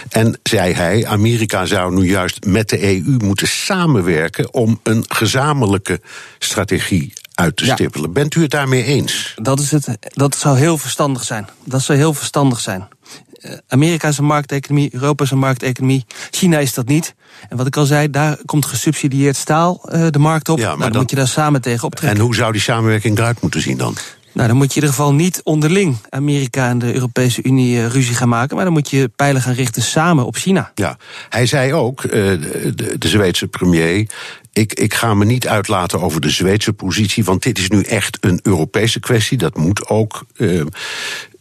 En 0.08 0.40
zei 0.42 0.72
hij, 0.72 1.06
Amerika 1.06 1.66
zou 1.66 1.94
nu 1.94 2.08
juist 2.08 2.44
met 2.44 2.68
de 2.68 2.82
EU 2.82 3.16
moeten 3.18 3.48
samenwerken 3.48 4.54
om 4.54 4.80
een 4.82 5.04
gezamenlijke 5.08 6.00
strategie 6.38 7.12
uit 7.34 7.56
te 7.56 7.64
stippelen. 7.64 8.12
Bent 8.12 8.34
u 8.34 8.42
het 8.42 8.50
daarmee 8.50 8.84
eens? 8.84 9.34
Dat, 9.36 9.60
is 9.60 9.70
het, 9.70 9.88
dat 10.00 10.36
zou 10.36 10.58
heel 10.58 10.78
verstandig 10.78 11.24
zijn. 11.24 11.48
Dat 11.64 11.82
zou 11.82 11.98
heel 11.98 12.14
verstandig 12.14 12.60
zijn. 12.60 12.88
Eh, 13.32 13.52
Amerika 13.68 14.08
is 14.08 14.18
een 14.18 14.24
markteconomie, 14.24 14.88
Europa 14.92 15.24
is 15.24 15.30
een 15.30 15.38
markteconomie, 15.38 16.04
China 16.30 16.58
is 16.58 16.74
dat 16.74 16.86
niet. 16.86 17.14
En 17.48 17.56
wat 17.56 17.66
ik 17.66 17.76
al 17.76 17.84
zei, 17.84 18.10
daar 18.10 18.38
komt 18.44 18.66
gesubsidieerd 18.66 19.36
staal 19.36 19.88
uh, 19.92 20.06
de 20.10 20.18
markt 20.18 20.48
op. 20.48 20.58
Ja, 20.58 20.64
maar 20.64 20.70
nou, 20.70 20.82
dan, 20.82 20.92
dan, 20.92 21.00
moet 21.00 21.10
je 21.10 21.16
daar 21.16 21.28
samen 21.28 21.60
tegen 21.60 21.84
optrekken. 21.84 22.18
En 22.18 22.24
hoe 22.24 22.34
zou 22.34 22.52
die 22.52 22.60
samenwerking 22.60 23.18
eruit 23.18 23.40
moeten 23.40 23.60
zien 23.60 23.76
dan? 23.76 23.96
Nou, 24.32 24.48
dan 24.48 24.56
moet 24.56 24.72
je 24.72 24.80
in 24.80 24.86
ieder 24.86 24.96
geval 24.96 25.14
niet 25.14 25.40
onderling 25.44 25.96
Amerika 26.08 26.68
en 26.68 26.78
de 26.78 26.94
Europese 26.94 27.42
Unie 27.42 27.76
uh, 27.76 27.86
ruzie 27.86 28.14
gaan 28.14 28.28
maken. 28.28 28.56
Maar 28.56 28.64
dan 28.64 28.74
moet 28.74 28.90
je 28.90 29.10
pijlen 29.16 29.42
gaan 29.42 29.54
richten 29.54 29.82
samen 29.82 30.26
op 30.26 30.36
China. 30.36 30.72
Ja, 30.74 30.96
hij 31.28 31.46
zei 31.46 31.72
ook, 31.72 32.02
uh, 32.02 32.10
de, 32.12 32.94
de 32.98 33.08
Zweedse 33.08 33.48
premier. 33.48 34.10
Ik, 34.52 34.72
ik 34.72 34.94
ga 34.94 35.14
me 35.14 35.24
niet 35.24 35.48
uitlaten 35.48 36.00
over 36.00 36.20
de 36.20 36.30
Zweedse 36.30 36.72
positie, 36.72 37.24
want 37.24 37.42
dit 37.42 37.58
is 37.58 37.68
nu 37.68 37.82
echt 37.82 38.18
een 38.20 38.40
Europese 38.42 39.00
kwestie. 39.00 39.38
Dat 39.38 39.56
moet 39.56 39.88
ook 39.88 40.24
uh, 40.36 40.64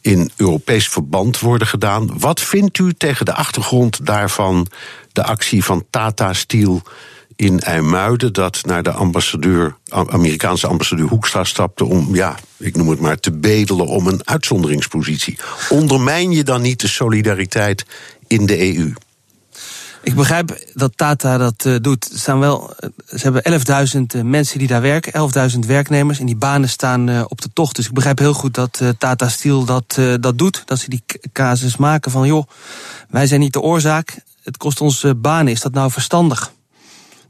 in 0.02 0.32
Europees 0.36 0.88
verband 0.88 1.40
worden 1.40 1.68
gedaan. 1.68 2.20
Wat 2.20 2.42
vindt 2.42 2.78
u 2.78 2.94
tegen 2.94 3.26
de 3.26 3.34
achtergrond 3.34 4.06
daarvan 4.06 4.68
de 5.12 5.24
actie 5.24 5.64
van 5.64 5.86
Tata 5.90 6.34
Steel 6.34 6.82
in 7.42 7.60
IJmuiden 7.60 8.34
dat 8.34 8.62
naar 8.66 8.84
de 8.84 8.92
ambassadeur, 8.92 9.76
Amerikaanse 9.90 10.68
ambassadeur 10.68 11.08
Hoekstra 11.08 11.44
stapte 11.44 11.86
om, 11.86 12.16
ja, 12.16 12.36
ik 12.58 12.76
noem 12.76 12.90
het 12.90 13.00
maar, 13.00 13.20
te 13.20 13.32
bedelen 13.32 13.88
om 13.88 14.08
een 14.08 14.22
uitzonderingspositie. 14.24 15.40
Ondermijn 15.70 16.32
je 16.32 16.44
dan 16.44 16.62
niet 16.62 16.82
de 16.82 16.88
solidariteit 16.88 17.86
in 18.28 18.46
de 18.46 18.76
EU? 18.76 18.94
Ik 20.04 20.16
begrijp 20.16 20.64
dat 20.74 20.92
Tata 20.96 21.38
dat 21.38 21.66
uh, 21.66 21.76
doet. 21.82 22.10
Staan 22.14 22.40
wel, 22.40 22.76
ze 23.06 23.32
hebben 23.32 23.60
11.000 23.96 24.00
uh, 24.16 24.22
mensen 24.22 24.60
die 24.60 24.68
daar 24.68 24.82
werken, 24.82 25.52
11.000 25.52 25.60
werknemers. 25.60 26.20
En 26.20 26.26
die 26.26 26.36
banen 26.36 26.70
staan 26.70 27.26
op 27.30 27.42
de 27.42 27.50
tocht. 27.54 27.76
Dus 27.76 27.86
ik 27.88 27.94
begrijp 27.94 28.20
heel 28.20 28.34
goed 28.34 28.54
dat 28.54 28.82
Tata 28.98 29.30
Steel 29.30 29.66
dat, 29.66 30.00
dat 30.20 30.38
doet. 30.38 30.64
Dat 30.66 30.80
ze 30.80 30.90
die 30.90 31.04
casus 31.34 31.78
maken 31.78 32.12
van, 32.12 32.28
joh, 32.28 32.48
wij 33.10 33.28
zijn 33.28 33.40
niet 33.40 33.54
de 33.54 33.62
oorzaak. 33.62 34.20
Het 34.44 34.58
kost 34.58 34.82
ons 34.82 35.06
banen. 35.18 35.52
Is 35.52 35.62
dat 35.62 35.74
nou 35.74 35.92
verstandig? 35.92 36.52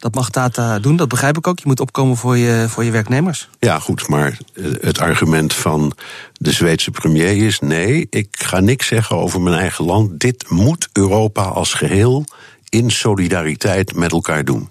Dat 0.02 0.16
mag 0.16 0.30
Tata 0.30 0.80
doen, 0.80 0.96
dat 0.96 1.08
begrijp 1.08 1.38
ik 1.38 1.48
ook. 1.48 1.60
Je 1.60 1.68
moet 1.68 1.80
opkomen 1.80 2.18
voor 2.18 2.38
je, 2.38 2.66
voor 2.70 2.84
je 2.84 2.92
werknemers. 2.92 3.50
Ja, 3.60 3.80
goed, 3.80 4.08
maar 4.08 4.38
het 4.80 5.00
argument 5.00 5.54
van 5.54 5.94
de 6.34 6.52
Zweedse 6.52 6.92
premier 6.92 7.46
is: 7.46 7.60
nee, 7.60 8.08
ik 8.10 8.28
ga 8.32 8.60
niks 8.60 8.88
zeggen 8.88 9.16
over 9.16 9.42
mijn 9.42 9.58
eigen 9.58 9.86
land. 9.86 10.20
Dit 10.20 10.50
moet 10.50 10.90
Europa 10.94 11.44
als 11.44 11.74
geheel 11.74 12.26
in 12.70 12.92
solidariteit 12.92 13.96
met 13.96 14.12
elkaar 14.12 14.46
doen. 14.46 14.70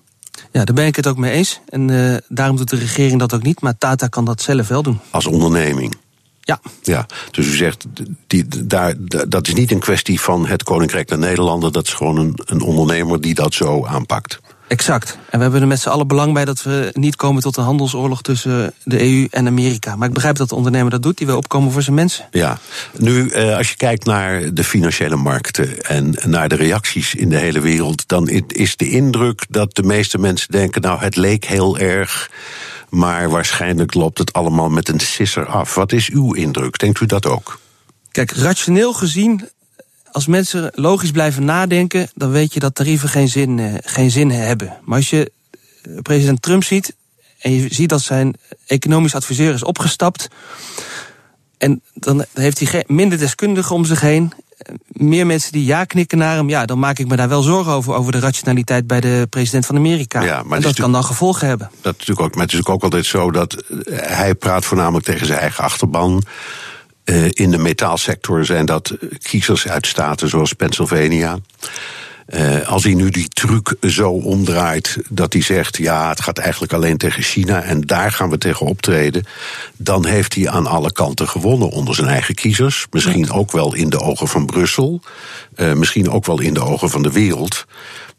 Ja, 0.53 0.65
daar 0.65 0.75
ben 0.75 0.87
ik 0.87 0.97
het 0.97 1.06
ook 1.06 1.17
mee 1.17 1.33
eens. 1.33 1.61
En 1.69 1.88
uh, 1.88 2.17
daarom 2.29 2.56
doet 2.56 2.71
de 2.71 2.76
regering 2.76 3.19
dat 3.19 3.35
ook 3.35 3.43
niet. 3.43 3.61
Maar 3.61 3.79
Tata 3.79 4.06
kan 4.06 4.25
dat 4.25 4.43
zelf 4.43 4.69
wel 4.69 4.83
doen. 4.83 5.00
Als 5.11 5.26
onderneming. 5.26 5.97
Ja. 6.41 6.61
ja. 6.83 7.06
Dus 7.31 7.47
u 7.47 7.56
zegt, 7.56 7.87
die, 8.26 8.66
daar, 8.66 8.95
dat 9.28 9.47
is 9.47 9.54
niet 9.54 9.71
een 9.71 9.78
kwestie 9.78 10.21
van 10.21 10.47
het 10.47 10.62
Koninkrijk 10.62 11.09
der 11.09 11.19
Nederlanden. 11.19 11.73
Dat 11.73 11.87
is 11.87 11.93
gewoon 11.93 12.16
een, 12.16 12.40
een 12.45 12.61
ondernemer 12.61 13.21
die 13.21 13.35
dat 13.35 13.54
zo 13.54 13.87
aanpakt. 13.87 14.40
Exact. 14.71 15.19
En 15.31 15.37
we 15.37 15.43
hebben 15.43 15.61
er 15.61 15.67
met 15.67 15.81
z'n 15.81 15.89
allen 15.89 16.07
belang 16.07 16.33
bij 16.33 16.45
dat 16.45 16.62
we 16.62 16.91
niet 16.93 17.17
komen 17.17 17.43
tot 17.43 17.57
een 17.57 17.65
handelsoorlog 17.65 18.23
tussen 18.23 18.75
de 18.85 19.00
EU 19.00 19.27
en 19.31 19.47
Amerika. 19.47 19.97
Maar 19.97 20.09
ik 20.09 20.15
begrijp 20.15 20.37
dat 20.37 20.49
de 20.49 20.55
ondernemer 20.55 20.91
dat 20.91 21.03
doet, 21.03 21.19
die 21.19 21.27
wil 21.27 21.37
opkomen 21.37 21.73
voor 21.73 21.83
zijn 21.83 21.95
mensen. 21.95 22.29
Ja, 22.31 22.59
nu 22.97 23.29
eh, 23.29 23.57
als 23.57 23.71
je 23.71 23.77
kijkt 23.77 24.05
naar 24.05 24.55
de 24.55 24.65
financiële 24.65 25.17
markten 25.17 25.83
en 25.83 26.15
naar 26.27 26.49
de 26.49 26.55
reacties 26.55 27.15
in 27.15 27.29
de 27.29 27.37
hele 27.37 27.61
wereld, 27.61 28.09
dan 28.09 28.29
is 28.47 28.77
de 28.77 28.91
indruk 28.91 29.47
dat 29.49 29.75
de 29.75 29.83
meeste 29.83 30.19
mensen 30.19 30.50
denken, 30.50 30.81
nou 30.81 31.00
het 31.00 31.17
leek 31.17 31.45
heel 31.45 31.79
erg. 31.79 32.31
Maar 32.89 33.31
waarschijnlijk 33.31 33.95
loopt 33.95 34.19
het 34.19 34.33
allemaal 34.33 34.69
met 34.69 34.89
een 34.89 35.00
sisser 35.00 35.47
af. 35.47 35.75
Wat 35.75 35.93
is 35.93 36.09
uw 36.09 36.35
indruk? 36.35 36.79
Denkt 36.79 37.00
u 37.00 37.07
dat 37.07 37.27
ook? 37.27 37.59
Kijk, 38.11 38.31
rationeel 38.31 38.93
gezien 38.93 39.49
als 40.12 40.26
mensen 40.26 40.71
logisch 40.75 41.11
blijven 41.11 41.45
nadenken, 41.45 42.11
dan 42.14 42.31
weet 42.31 42.55
je 42.55 42.61
dat 42.61 42.75
tarieven 42.75 43.09
geen 43.09 43.29
zin, 43.29 43.59
uh, 43.59 43.75
geen 43.81 44.11
zin 44.11 44.31
hebben. 44.31 44.79
Maar 44.85 44.97
als 44.97 45.11
je 45.11 45.33
eh, 45.83 45.93
president 46.02 46.43
Trump 46.43 46.64
ziet 46.64 46.97
en 47.38 47.52
je 47.52 47.75
ziet 47.75 47.88
dat 47.88 48.00
zijn 48.00 48.37
economisch 48.67 49.14
adviseur 49.14 49.55
is 49.55 49.64
opgestapt. 49.64 50.29
En 51.59 51.83
dan 51.95 52.25
heeft 52.35 52.71
hij 52.71 52.85
minder 52.87 53.19
deskundigen 53.19 53.75
om 53.75 53.85
zich 53.85 54.00
heen. 54.00 54.33
Eh, 54.59 54.75
meer 54.87 55.26
mensen 55.26 55.52
die 55.52 55.64
ja 55.64 55.85
knikken 55.85 56.19
naar 56.19 56.37
hem. 56.37 56.49
Ja, 56.49 56.67
dan 56.67 56.79
maak 56.79 56.99
ik 56.99 57.09
me 57.09 57.17
daar 57.17 57.29
wel 57.29 57.43
zorgen 57.43 57.73
over. 57.73 57.95
Over 57.95 58.12
de 58.12 58.19
rationaliteit 58.19 58.87
bij 58.87 59.00
de 59.00 59.26
president 59.31 59.67
van 59.67 59.76
Amerika. 59.76 60.23
Ja, 60.23 60.43
maar 60.43 60.57
en 60.57 60.62
dat 60.62 60.75
kan 60.75 60.93
dan 60.93 61.05
gevolgen 61.05 61.49
hebben. 61.49 61.71
Dat 61.81 61.93
is 61.93 61.99
natuurlijk 61.99 62.21
ook, 62.21 62.35
maar 62.35 62.45
het 62.45 62.52
is 62.52 62.67
ook 62.67 62.83
altijd 62.83 63.07
zo 63.07 63.31
dat 63.31 63.64
hij 63.90 64.35
praat 64.35 64.64
voornamelijk 64.64 65.05
tegen 65.05 65.26
zijn 65.26 65.38
eigen 65.38 65.64
achterban. 65.64 66.23
Uh, 67.11 67.29
in 67.33 67.50
de 67.50 67.59
metaalsector 67.59 68.45
zijn 68.45 68.67
dat 68.67 68.97
kiezers 69.23 69.69
uit 69.69 69.87
staten 69.87 70.29
zoals 70.29 70.52
Pennsylvania. 70.52 71.38
Uh, 72.35 72.69
als 72.69 72.85
hij 72.85 72.95
nu 72.95 73.11
die 73.11 73.29
truc 73.29 73.75
zo 73.81 74.11
omdraait 74.11 74.97
dat 75.09 75.33
hij 75.33 75.43
zegt: 75.43 75.76
ja, 75.76 76.09
het 76.09 76.21
gaat 76.21 76.38
eigenlijk 76.38 76.73
alleen 76.73 76.97
tegen 76.97 77.23
China 77.23 77.62
en 77.62 77.81
daar 77.81 78.12
gaan 78.12 78.31
we 78.31 78.38
tegen 78.38 78.67
optreden, 78.67 79.25
dan 79.76 80.07
heeft 80.07 80.35
hij 80.35 80.49
aan 80.49 80.67
alle 80.67 80.93
kanten 80.93 81.29
gewonnen 81.29 81.69
onder 81.69 81.95
zijn 81.95 82.09
eigen 82.09 82.35
kiezers. 82.35 82.87
Misschien 82.90 83.31
ook 83.31 83.52
wel 83.52 83.75
in 83.75 83.90
de 83.90 84.00
ogen 84.00 84.29
van 84.29 84.47
Brussel, 84.47 85.00
uh, 85.57 85.73
misschien 85.73 86.11
ook 86.11 86.26
wel 86.26 86.40
in 86.40 86.55
de 86.55 86.62
ogen 86.62 86.90
van 86.90 87.02
de 87.02 87.12
wereld. 87.12 87.67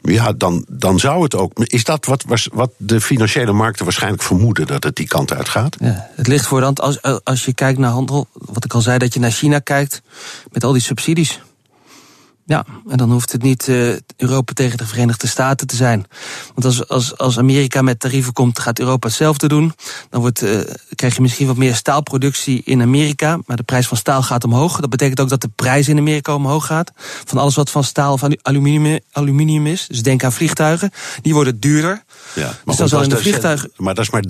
Ja, 0.01 0.31
dan, 0.31 0.65
dan 0.69 0.99
zou 0.99 1.23
het 1.23 1.35
ook. 1.35 1.59
Is 1.59 1.83
dat 1.83 2.05
wat, 2.05 2.23
wat 2.53 2.71
de 2.77 3.01
financiële 3.01 3.51
markten 3.51 3.83
waarschijnlijk 3.83 4.23
vermoeden 4.23 4.67
dat 4.67 4.83
het 4.83 4.95
die 4.95 5.07
kant 5.07 5.33
uit 5.33 5.49
gaat? 5.49 5.75
Ja, 5.79 6.09
het 6.15 6.27
ligt 6.27 6.45
voor 6.45 6.59
de 6.59 6.65
hand 6.65 6.81
als, 6.81 7.01
als 7.23 7.45
je 7.45 7.53
kijkt 7.53 7.79
naar 7.79 7.91
handel. 7.91 8.27
Wat 8.33 8.65
ik 8.65 8.73
al 8.73 8.81
zei, 8.81 8.97
dat 8.97 9.13
je 9.13 9.19
naar 9.19 9.31
China 9.31 9.59
kijkt 9.59 10.01
met 10.51 10.63
al 10.63 10.71
die 10.71 10.81
subsidies. 10.81 11.39
Ja, 12.51 12.65
en 12.89 12.97
dan 12.97 13.11
hoeft 13.11 13.31
het 13.31 13.41
niet 13.41 13.67
uh, 13.67 13.95
Europa 14.17 14.53
tegen 14.53 14.77
de 14.77 14.85
Verenigde 14.85 15.27
Staten 15.27 15.67
te 15.67 15.75
zijn. 15.75 16.05
Want 16.53 16.65
als, 16.65 16.87
als, 16.87 17.17
als 17.17 17.37
Amerika 17.37 17.81
met 17.81 17.99
tarieven 17.99 18.33
komt, 18.33 18.59
gaat 18.59 18.79
Europa 18.79 19.07
hetzelfde 19.07 19.47
doen. 19.47 19.73
Dan 20.09 20.21
wordt, 20.21 20.43
uh, 20.43 20.59
krijg 20.95 21.15
je 21.15 21.21
misschien 21.21 21.47
wat 21.47 21.57
meer 21.57 21.75
staalproductie 21.75 22.61
in 22.65 22.81
Amerika. 22.81 23.39
Maar 23.45 23.57
de 23.57 23.63
prijs 23.63 23.87
van 23.87 23.97
staal 23.97 24.23
gaat 24.23 24.43
omhoog. 24.43 24.79
Dat 24.79 24.89
betekent 24.89 25.19
ook 25.19 25.29
dat 25.29 25.41
de 25.41 25.49
prijs 25.55 25.87
in 25.87 25.97
Amerika 25.97 26.35
omhoog 26.35 26.65
gaat. 26.65 26.91
Van 27.25 27.37
alles 27.37 27.55
wat 27.55 27.69
van 27.69 27.83
staal 27.83 28.13
of 28.13 28.23
aluminium, 28.41 28.99
aluminium 29.11 29.67
is. 29.67 29.87
Dus 29.87 30.03
denk 30.03 30.23
aan 30.23 30.33
vliegtuigen. 30.33 30.91
Die 31.21 31.33
worden 31.33 31.59
duurder. 31.59 32.03
Ja, 32.33 32.43
maar 32.43 32.55
dus 32.65 32.75
dan 32.75 32.87
zal 32.87 33.01
in 33.01 33.09
de 33.09 33.17
vliegtuigen. 33.17 33.71
Maar 33.75 33.95
dat 33.95 34.03
is 34.03 34.09
maar 34.09 34.23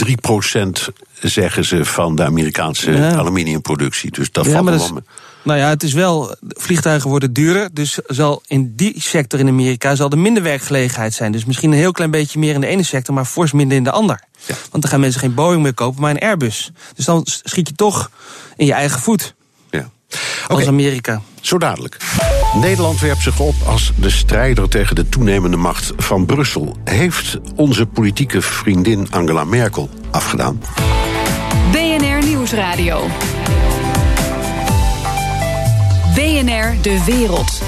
3% 0.62 0.70
zeggen 1.22 1.66
ze 1.66 1.86
van 1.86 2.16
de 2.16 2.24
Amerikaanse 2.24 2.92
ja. 2.92 3.16
aluminiumproductie. 3.16 4.12
Dus 4.12 4.32
dat 4.32 4.46
ja, 4.46 4.52
valt 4.52 4.66
wel. 4.66 5.02
Nou 5.44 5.60
ja, 5.60 5.70
het 5.70 5.84
is 5.84 5.94
wel, 5.94 6.36
vliegtuigen 6.48 7.10
worden 7.10 7.34
duurder. 7.34 7.70
Dus 7.74 8.00
zal 8.06 8.42
in 8.48 8.74
die 8.76 8.94
sector 8.98 9.40
in 9.40 9.48
Amerika 9.48 9.96
zal 9.96 10.10
er 10.10 10.18
minder 10.18 10.44
werkgelegenheid 10.44 11.14
zijn. 11.14 11.32
Dus 11.32 11.46
misschien 11.46 11.72
een 11.72 11.78
heel 11.78 11.92
klein 11.92 12.12
beetje 12.12 12.40
meer 12.40 12.54
in 12.54 12.62
de 12.62 12.68
ene 12.68 12.84
sector, 12.84 13.16
maar 13.16 13.26
fors 13.26 13.52
minder 13.52 13.78
in 13.78 13.84
de 13.84 13.92
ander. 13.92 14.24
Ja. 14.46 14.56
Want 14.70 14.84
dan 14.84 14.92
gaan 14.92 15.00
mensen 15.00 15.20
geen 15.20 15.34
Boeing 15.34 15.62
meer 15.62 15.74
kopen, 15.74 16.02
maar 16.02 16.12
een 16.12 16.20
Airbus. 16.20 16.72
Dus 16.96 17.06
dan 17.06 17.22
schiet 17.26 17.68
je 17.68 17.76
toch 17.76 18.12
in 18.56 18.66
je 18.66 18.74
eigen 18.74 19.00
voet. 19.00 19.34
Ja. 19.70 19.90
Als 20.48 20.68
Amerika. 20.68 21.22
Zo 21.42 21.58
dadelijk. 21.58 21.98
Nederland 22.54 23.00
werpt 23.00 23.22
zich 23.22 23.40
op 23.40 23.56
als 23.66 23.92
de 23.96 24.10
strijder 24.10 24.70
tegen 24.70 24.96
de 24.96 25.10
toenemende 25.10 25.58
macht 25.58 25.94
van 25.98 26.26
Brussel. 26.26 26.78
Heeft 26.84 27.38
onze 27.56 27.86
politieke 27.86 28.42
vriendin 28.42 29.08
Angela 29.10 29.44
Merkel 29.44 29.90
afgedaan? 30.12 30.62
BNR 31.72 32.26
Nieuwsradio. 32.26 33.08
BNR 36.32 36.82
De 36.82 37.04
Wereld. 37.06 37.62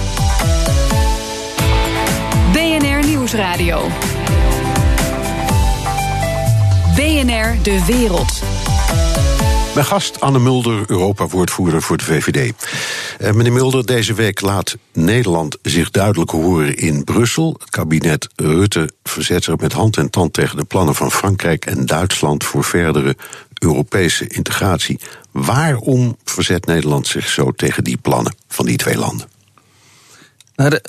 BNR 2.51 3.08
Nieuwsradio. 3.08 3.88
BNR 6.96 7.63
De 7.63 7.84
Wereld. 7.88 8.41
Mijn 9.74 9.86
gast 9.86 10.20
Anne 10.20 10.39
Mulder, 10.39 10.84
Europa-woordvoerder 10.88 11.82
voor 11.82 11.98
de 11.98 12.03
VVD. 12.03 12.53
Eh, 13.17 13.32
meneer 13.32 13.51
Mulder, 13.51 13.86
deze 13.86 14.13
week 14.13 14.41
laat 14.41 14.77
Nederland 14.93 15.58
zich 15.62 15.91
duidelijk 15.91 16.32
horen 16.32 16.77
in 16.77 17.03
Brussel. 17.03 17.55
Het 17.60 17.70
kabinet 17.70 18.27
Rutte 18.36 18.89
verzet 19.03 19.43
zich 19.43 19.58
met 19.58 19.74
hand 19.74 19.98
en 19.98 20.10
tand 20.10 20.34
tegen 20.34 20.58
de 20.58 20.65
plannen 20.65 20.96
van 20.96 21.12
Frankrijk 21.12 21.65
en 21.65 21.86
Duitsland 21.86 22.43
voor 22.43 22.63
verdere 22.63 23.15
Europese 23.63 24.27
integratie. 24.27 25.00
Waarom 25.32 26.17
verzet 26.24 26.65
Nederland 26.65 27.08
zich 27.08 27.29
zo 27.29 27.51
tegen 27.51 27.84
die 27.84 27.98
plannen 27.98 28.36
van 28.48 28.65
die 28.65 28.77
twee 28.77 28.98
landen? 28.98 29.27
Nou, 30.55 30.79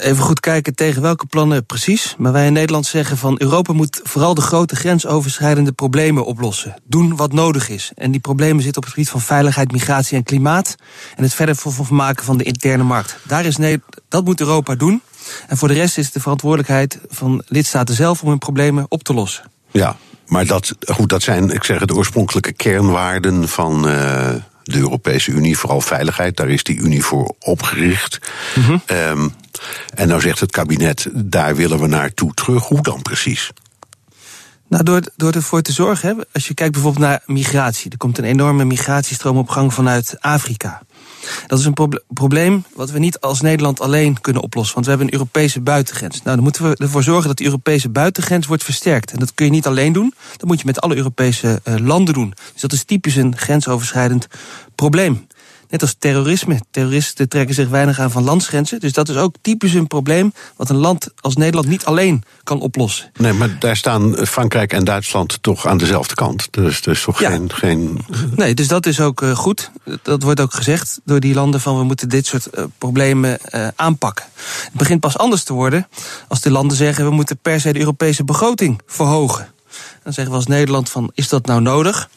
even 0.00 0.22
goed 0.22 0.40
kijken 0.40 0.74
tegen 0.74 1.02
welke 1.02 1.26
plannen 1.26 1.66
precies. 1.66 2.14
Maar 2.18 2.32
wij 2.32 2.46
in 2.46 2.52
Nederland 2.52 2.86
zeggen 2.86 3.16
van 3.16 3.34
Europa 3.38 3.72
moet 3.72 4.00
vooral 4.02 4.34
de 4.34 4.40
grote 4.40 4.76
grensoverschrijdende 4.76 5.72
problemen 5.72 6.24
oplossen. 6.24 6.74
Doen 6.84 7.16
wat 7.16 7.32
nodig 7.32 7.68
is. 7.68 7.92
En 7.94 8.10
die 8.10 8.20
problemen 8.20 8.62
zitten 8.62 8.76
op 8.76 8.84
het 8.84 8.94
gebied 8.94 9.10
van 9.10 9.20
veiligheid, 9.20 9.72
migratie 9.72 10.16
en 10.16 10.22
klimaat. 10.22 10.76
En 11.16 11.22
het 11.22 11.34
verder 11.34 11.56
maken 11.90 12.24
van 12.24 12.36
de 12.38 12.44
interne 12.44 12.82
markt. 12.82 13.16
Daar 13.22 13.44
is 13.44 13.56
nee, 13.56 13.82
dat 14.08 14.24
moet 14.24 14.40
Europa 14.40 14.74
doen. 14.74 15.02
En 15.48 15.56
voor 15.56 15.68
de 15.68 15.74
rest 15.74 15.98
is 15.98 16.04
het 16.04 16.14
de 16.14 16.20
verantwoordelijkheid 16.20 16.98
van 17.08 17.42
lidstaten 17.46 17.94
zelf 17.94 18.22
om 18.22 18.28
hun 18.28 18.38
problemen 18.38 18.86
op 18.88 19.02
te 19.02 19.14
lossen. 19.14 19.50
Ja, 19.70 19.96
maar 20.26 20.46
dat, 20.46 20.74
goed, 20.80 21.08
dat 21.08 21.22
zijn, 21.22 21.50
ik 21.50 21.64
zeg, 21.64 21.84
de 21.84 21.94
oorspronkelijke 21.94 22.52
kernwaarden 22.52 23.48
van 23.48 23.88
uh, 23.88 24.28
de 24.62 24.78
Europese 24.78 25.30
Unie, 25.30 25.58
vooral 25.58 25.80
veiligheid. 25.80 26.36
Daar 26.36 26.48
is 26.48 26.62
die 26.62 26.76
Unie 26.76 27.04
voor 27.04 27.34
opgericht. 27.38 28.18
Mm 28.54 28.62
-hmm. 28.62 28.82
um, 28.86 29.34
en 29.94 30.08
nou 30.08 30.20
zegt 30.20 30.40
het 30.40 30.50
kabinet, 30.50 31.08
daar 31.12 31.56
willen 31.56 31.80
we 31.80 31.86
naartoe 31.86 32.34
terug. 32.34 32.66
Hoe 32.66 32.82
dan 32.82 33.02
precies? 33.02 33.50
Nou, 34.68 34.84
door, 34.84 35.00
door 35.16 35.32
ervoor 35.32 35.62
te 35.62 35.72
zorgen, 35.72 36.24
als 36.32 36.48
je 36.48 36.54
kijkt 36.54 36.72
bijvoorbeeld 36.72 37.04
naar 37.04 37.22
migratie. 37.26 37.90
Er 37.90 37.96
komt 37.96 38.18
een 38.18 38.24
enorme 38.24 38.64
migratiestroom 38.64 39.36
op 39.36 39.48
gang 39.48 39.74
vanuit 39.74 40.16
Afrika. 40.20 40.82
Dat 41.46 41.58
is 41.58 41.64
een 41.64 42.00
probleem 42.08 42.64
wat 42.74 42.90
we 42.90 42.98
niet 42.98 43.20
als 43.20 43.40
Nederland 43.40 43.80
alleen 43.80 44.20
kunnen 44.20 44.42
oplossen. 44.42 44.74
Want 44.74 44.86
we 44.86 44.92
hebben 44.92 45.08
een 45.08 45.18
Europese 45.18 45.60
buitengrens. 45.60 46.22
Nou, 46.22 46.34
dan 46.34 46.44
moeten 46.44 46.68
we 46.68 46.76
ervoor 46.76 47.02
zorgen 47.02 47.28
dat 47.28 47.36
die 47.36 47.46
Europese 47.46 47.88
buitengrens 47.88 48.46
wordt 48.46 48.64
versterkt. 48.64 49.12
En 49.12 49.18
dat 49.18 49.34
kun 49.34 49.44
je 49.44 49.50
niet 49.50 49.66
alleen 49.66 49.92
doen. 49.92 50.14
Dat 50.36 50.48
moet 50.48 50.60
je 50.60 50.66
met 50.66 50.80
alle 50.80 50.96
Europese 50.96 51.60
uh, 51.64 51.74
landen 51.76 52.14
doen. 52.14 52.34
Dus 52.52 52.60
dat 52.60 52.72
is 52.72 52.84
typisch 52.84 53.16
een 53.16 53.36
grensoverschrijdend 53.36 54.26
probleem. 54.74 55.26
Net 55.74 55.82
als 55.82 55.96
terrorisme. 55.98 56.60
Terroristen 56.70 57.28
trekken 57.28 57.54
zich 57.54 57.68
weinig 57.68 57.98
aan 57.98 58.10
van 58.10 58.24
landsgrenzen. 58.24 58.80
Dus 58.80 58.92
dat 58.92 59.08
is 59.08 59.16
ook 59.16 59.34
typisch 59.40 59.74
een 59.74 59.86
probleem 59.86 60.32
wat 60.56 60.70
een 60.70 60.76
land 60.76 61.10
als 61.20 61.36
Nederland 61.36 61.68
niet 61.68 61.84
alleen 61.84 62.24
kan 62.42 62.60
oplossen. 62.60 63.10
Nee, 63.16 63.32
maar 63.32 63.58
daar 63.58 63.76
staan 63.76 64.16
Frankrijk 64.26 64.72
en 64.72 64.84
Duitsland 64.84 65.42
toch 65.42 65.66
aan 65.66 65.78
dezelfde 65.78 66.14
kant. 66.14 66.48
Dus 66.50 66.80
er 66.80 66.92
is 66.92 67.02
toch 67.02 67.20
ja. 67.20 67.30
geen, 67.30 67.52
geen. 67.52 67.98
Nee, 68.36 68.54
dus 68.54 68.68
dat 68.68 68.86
is 68.86 69.00
ook 69.00 69.22
uh, 69.22 69.36
goed. 69.36 69.70
Dat 70.02 70.22
wordt 70.22 70.40
ook 70.40 70.54
gezegd 70.54 71.00
door 71.04 71.20
die 71.20 71.34
landen 71.34 71.60
van 71.60 71.78
we 71.78 71.84
moeten 71.84 72.08
dit 72.08 72.26
soort 72.26 72.48
uh, 72.54 72.64
problemen 72.78 73.38
uh, 73.54 73.68
aanpakken. 73.76 74.24
Het 74.64 74.72
begint 74.72 75.00
pas 75.00 75.18
anders 75.18 75.42
te 75.42 75.52
worden 75.52 75.88
als 76.28 76.40
de 76.40 76.50
landen 76.50 76.76
zeggen 76.76 77.04
we 77.04 77.10
moeten 77.10 77.38
per 77.42 77.60
se 77.60 77.72
de 77.72 77.78
Europese 77.78 78.24
begroting 78.24 78.80
verhogen. 78.86 79.53
Dan 80.04 80.12
zeggen 80.12 80.32
we 80.32 80.38
als 80.38 80.46
Nederland 80.46 80.90
van, 80.90 81.10
is 81.14 81.28
dat 81.28 81.46
nou 81.46 81.60
nodig? 81.60 82.08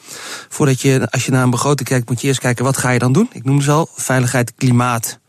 Voordat 0.50 0.82
je, 0.82 1.08
als 1.12 1.25
je 1.25 1.32
naar 1.32 1.44
een 1.44 1.50
begroting 1.50 1.88
kijkt, 1.88 2.10
moet 2.10 2.22
je 2.22 2.27
eerst 2.27 2.39
kijken, 2.39 2.65
wat 2.65 2.77
ga 2.77 2.89
je 2.89 3.00
dan 3.00 3.13
doen? 3.13 3.29
Ik 3.32 3.44
noem 3.44 3.62
ze 3.62 3.72
al, 3.72 3.89
veiligheid, 3.96 4.53
klimaat, 4.56 5.20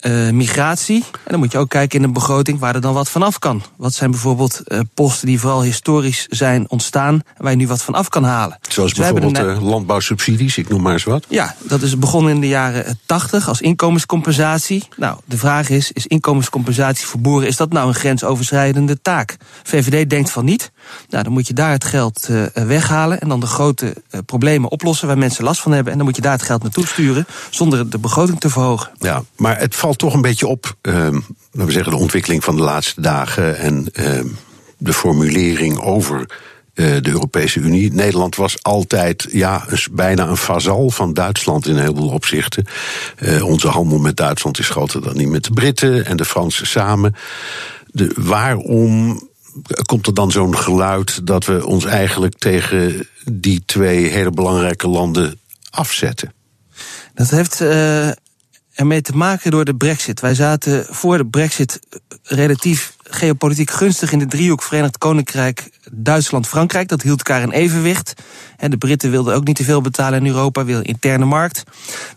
uh, 0.00 0.30
migratie. 0.30 1.04
En 1.12 1.30
dan 1.30 1.38
moet 1.38 1.52
je 1.52 1.58
ook 1.58 1.68
kijken 1.68 1.98
in 1.98 2.04
een 2.04 2.12
begroting 2.12 2.58
waar 2.58 2.74
er 2.74 2.80
dan 2.80 2.94
wat 2.94 3.10
vanaf 3.10 3.38
kan. 3.38 3.62
Wat 3.76 3.94
zijn 3.94 4.10
bijvoorbeeld 4.10 4.60
uh, 4.64 4.80
posten 4.94 5.26
die 5.26 5.40
vooral 5.40 5.62
historisch 5.62 6.26
zijn 6.28 6.70
ontstaan... 6.70 7.20
waar 7.36 7.50
je 7.50 7.56
nu 7.56 7.66
wat 7.66 7.82
van 7.82 7.94
af 7.94 8.08
kan 8.08 8.24
halen. 8.24 8.58
Zoals 8.68 8.94
dus 8.94 8.98
bijvoorbeeld 8.98 9.38
uh, 9.38 9.68
landbouwsubsidies, 9.68 10.58
ik 10.58 10.68
noem 10.68 10.82
maar 10.82 10.92
eens 10.92 11.04
wat. 11.04 11.26
Ja, 11.28 11.54
dat 11.62 11.82
is 11.82 11.98
begonnen 11.98 12.34
in 12.34 12.40
de 12.40 12.48
jaren 12.48 12.98
80 13.06 13.48
als 13.48 13.60
inkomenscompensatie. 13.60 14.88
Nou, 14.96 15.18
de 15.24 15.38
vraag 15.38 15.68
is, 15.68 15.92
is 15.92 16.06
inkomenscompensatie 16.06 17.06
voor 17.06 17.20
boeren... 17.20 17.48
is 17.48 17.56
dat 17.56 17.72
nou 17.72 17.88
een 17.88 17.94
grensoverschrijdende 17.94 19.00
taak? 19.02 19.36
VVD 19.62 20.10
denkt 20.10 20.30
van 20.30 20.44
niet. 20.44 20.72
Nou, 21.08 21.24
dan 21.24 21.32
moet 21.32 21.46
je 21.46 21.54
daar 21.54 21.70
het 21.70 21.84
geld 21.84 22.28
weghalen... 22.54 23.20
en 23.20 23.28
dan 23.28 23.40
de 23.40 23.46
grote 23.46 23.94
problemen 24.26 24.70
oplossen 24.70 25.06
waar 25.06 25.18
mensen 25.18 25.44
last 25.44 25.60
van 25.60 25.72
hebben... 25.72 25.92
en 25.92 25.98
dan 25.98 26.06
moet 26.06 26.16
je 26.16 26.22
daar 26.22 26.32
het 26.32 26.42
geld 26.42 26.62
naartoe 26.62 26.86
sturen... 26.86 27.26
zonder 27.50 27.90
de 27.90 27.98
begroting 27.98 28.40
te 28.40 28.50
verhogen. 28.50 28.90
Ja, 28.98 29.22
maar 29.36 29.58
het 29.58 29.74
valt 29.74 29.98
toch 29.98 30.14
een 30.14 30.20
beetje 30.20 30.46
op, 30.46 30.76
uh, 30.82 30.94
laten 30.94 31.22
we 31.50 31.72
zeggen, 31.72 31.92
de 31.92 31.98
ontwikkeling 31.98 32.44
van 32.44 32.56
de 32.56 32.62
laatste 32.62 33.00
dagen 33.00 33.58
en 33.58 33.86
de 34.78 34.92
formulering 34.92 35.78
over 35.80 36.26
de 36.74 37.08
Europese 37.08 37.60
Unie. 37.60 37.92
Nederland 37.92 38.36
was 38.36 38.62
altijd 38.62 39.26
ja, 39.30 39.64
bijna 39.90 40.26
een 40.26 40.36
vazal 40.36 40.90
van 40.90 41.14
Duitsland 41.14 41.66
in 41.66 41.76
heel 41.76 41.94
veel 41.94 42.08
opzichten. 42.08 42.66
Onze 43.42 43.68
handel 43.68 43.98
met 43.98 44.16
Duitsland 44.16 44.58
is 44.58 44.68
groter 44.68 45.02
dan 45.02 45.16
die 45.16 45.28
met 45.28 45.44
de 45.44 45.50
Britten 45.50 46.06
en 46.06 46.16
de 46.16 46.24
Fransen 46.24 46.66
samen. 46.66 47.14
De, 47.86 48.12
waarom 48.16 49.20
komt 49.86 50.06
er 50.06 50.14
dan 50.14 50.30
zo'n 50.30 50.56
geluid 50.56 51.26
dat 51.26 51.44
we 51.44 51.66
ons 51.66 51.84
eigenlijk 51.84 52.38
tegen 52.38 53.08
die 53.32 53.62
twee 53.66 54.06
hele 54.06 54.30
belangrijke 54.30 54.88
landen 54.88 55.40
afzetten? 55.70 56.32
Dat 57.14 57.30
heeft 57.30 57.60
uh, 57.60 58.08
ermee 58.74 59.00
te 59.00 59.16
maken 59.16 59.50
door 59.50 59.64
de 59.64 59.74
brexit. 59.74 60.20
Wij 60.20 60.34
zaten 60.34 60.86
voor 60.90 61.16
de 61.16 61.26
brexit 61.26 61.80
relatief 62.22 62.96
geopolitiek 63.02 63.70
gunstig 63.70 64.12
in 64.12 64.18
de 64.18 64.26
driehoek 64.26 64.62
Verenigd 64.62 64.98
Koninkrijk, 64.98 65.70
Duitsland, 65.92 66.46
Frankrijk. 66.46 66.88
Dat 66.88 67.02
hield 67.02 67.18
elkaar 67.18 67.42
in 67.42 67.50
evenwicht. 67.50 68.12
De 68.56 68.76
Britten 68.76 69.10
wilden 69.10 69.34
ook 69.34 69.46
niet 69.46 69.56
te 69.56 69.64
veel 69.64 69.80
betalen 69.80 70.20
in 70.20 70.26
Europa, 70.26 70.64
wilden 70.64 70.86
interne 70.86 71.24
markt. 71.24 71.62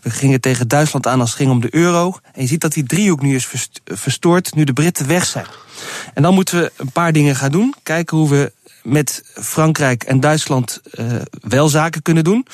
We 0.02 0.10
gingen 0.10 0.40
tegen 0.40 0.68
Duitsland 0.68 1.06
aan 1.06 1.20
als 1.20 1.28
het 1.28 1.38
ging 1.38 1.50
om 1.50 1.60
de 1.60 1.74
euro. 1.74 2.18
En 2.32 2.42
je 2.42 2.48
ziet 2.48 2.60
dat 2.60 2.72
die 2.72 2.84
driehoek 2.84 3.22
nu 3.22 3.34
is 3.34 3.48
verstoord, 3.84 4.54
nu 4.54 4.64
de 4.64 4.72
Britten 4.72 5.06
weg 5.06 5.24
zijn. 5.24 5.46
En 6.14 6.22
dan 6.22 6.34
moeten 6.34 6.60
we 6.60 6.72
een 6.76 6.92
paar 6.92 7.12
dingen 7.12 7.36
gaan 7.36 7.50
doen. 7.50 7.74
Kijken 7.82 8.16
hoe 8.16 8.28
we 8.28 8.52
met 8.82 9.22
Frankrijk 9.34 10.02
en 10.02 10.20
Duitsland 10.20 10.80
uh, 10.94 11.06
wel 11.40 11.68
zaken 11.68 12.02
kunnen 12.02 12.24
doen. 12.24 12.46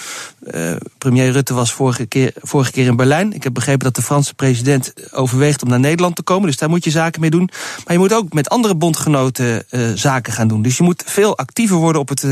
Uh, 0.55 0.77
premier 0.99 1.31
Rutte 1.31 1.55
was 1.55 1.73
vorige 1.73 2.07
keer, 2.07 2.33
vorige 2.37 2.71
keer 2.71 2.87
in 2.87 2.97
Berlijn. 2.97 3.33
Ik 3.33 3.43
heb 3.43 3.55
begrepen 3.55 3.85
dat 3.85 3.95
de 3.95 4.03
Franse 4.03 4.35
president 4.35 4.93
overweegt 5.13 5.63
om 5.63 5.69
naar 5.69 5.81
Nederland 5.81 6.17
te 6.17 6.23
komen. 6.23 6.47
Dus 6.47 6.57
daar 6.57 6.69
moet 6.69 6.85
je 6.85 6.91
zaken 6.91 7.21
mee 7.21 7.31
doen. 7.31 7.51
Maar 7.85 7.93
je 7.93 7.99
moet 7.99 8.13
ook 8.13 8.33
met 8.33 8.49
andere 8.49 8.75
bondgenoten 8.75 9.65
uh, 9.71 9.91
zaken 9.95 10.33
gaan 10.33 10.49
doen. 10.49 10.63
Dus 10.63 10.77
je 10.77 10.83
moet 10.83 11.03
veel 11.07 11.39
actiever 11.39 11.77
worden 11.77 12.01
op 12.01 12.09
het, 12.09 12.27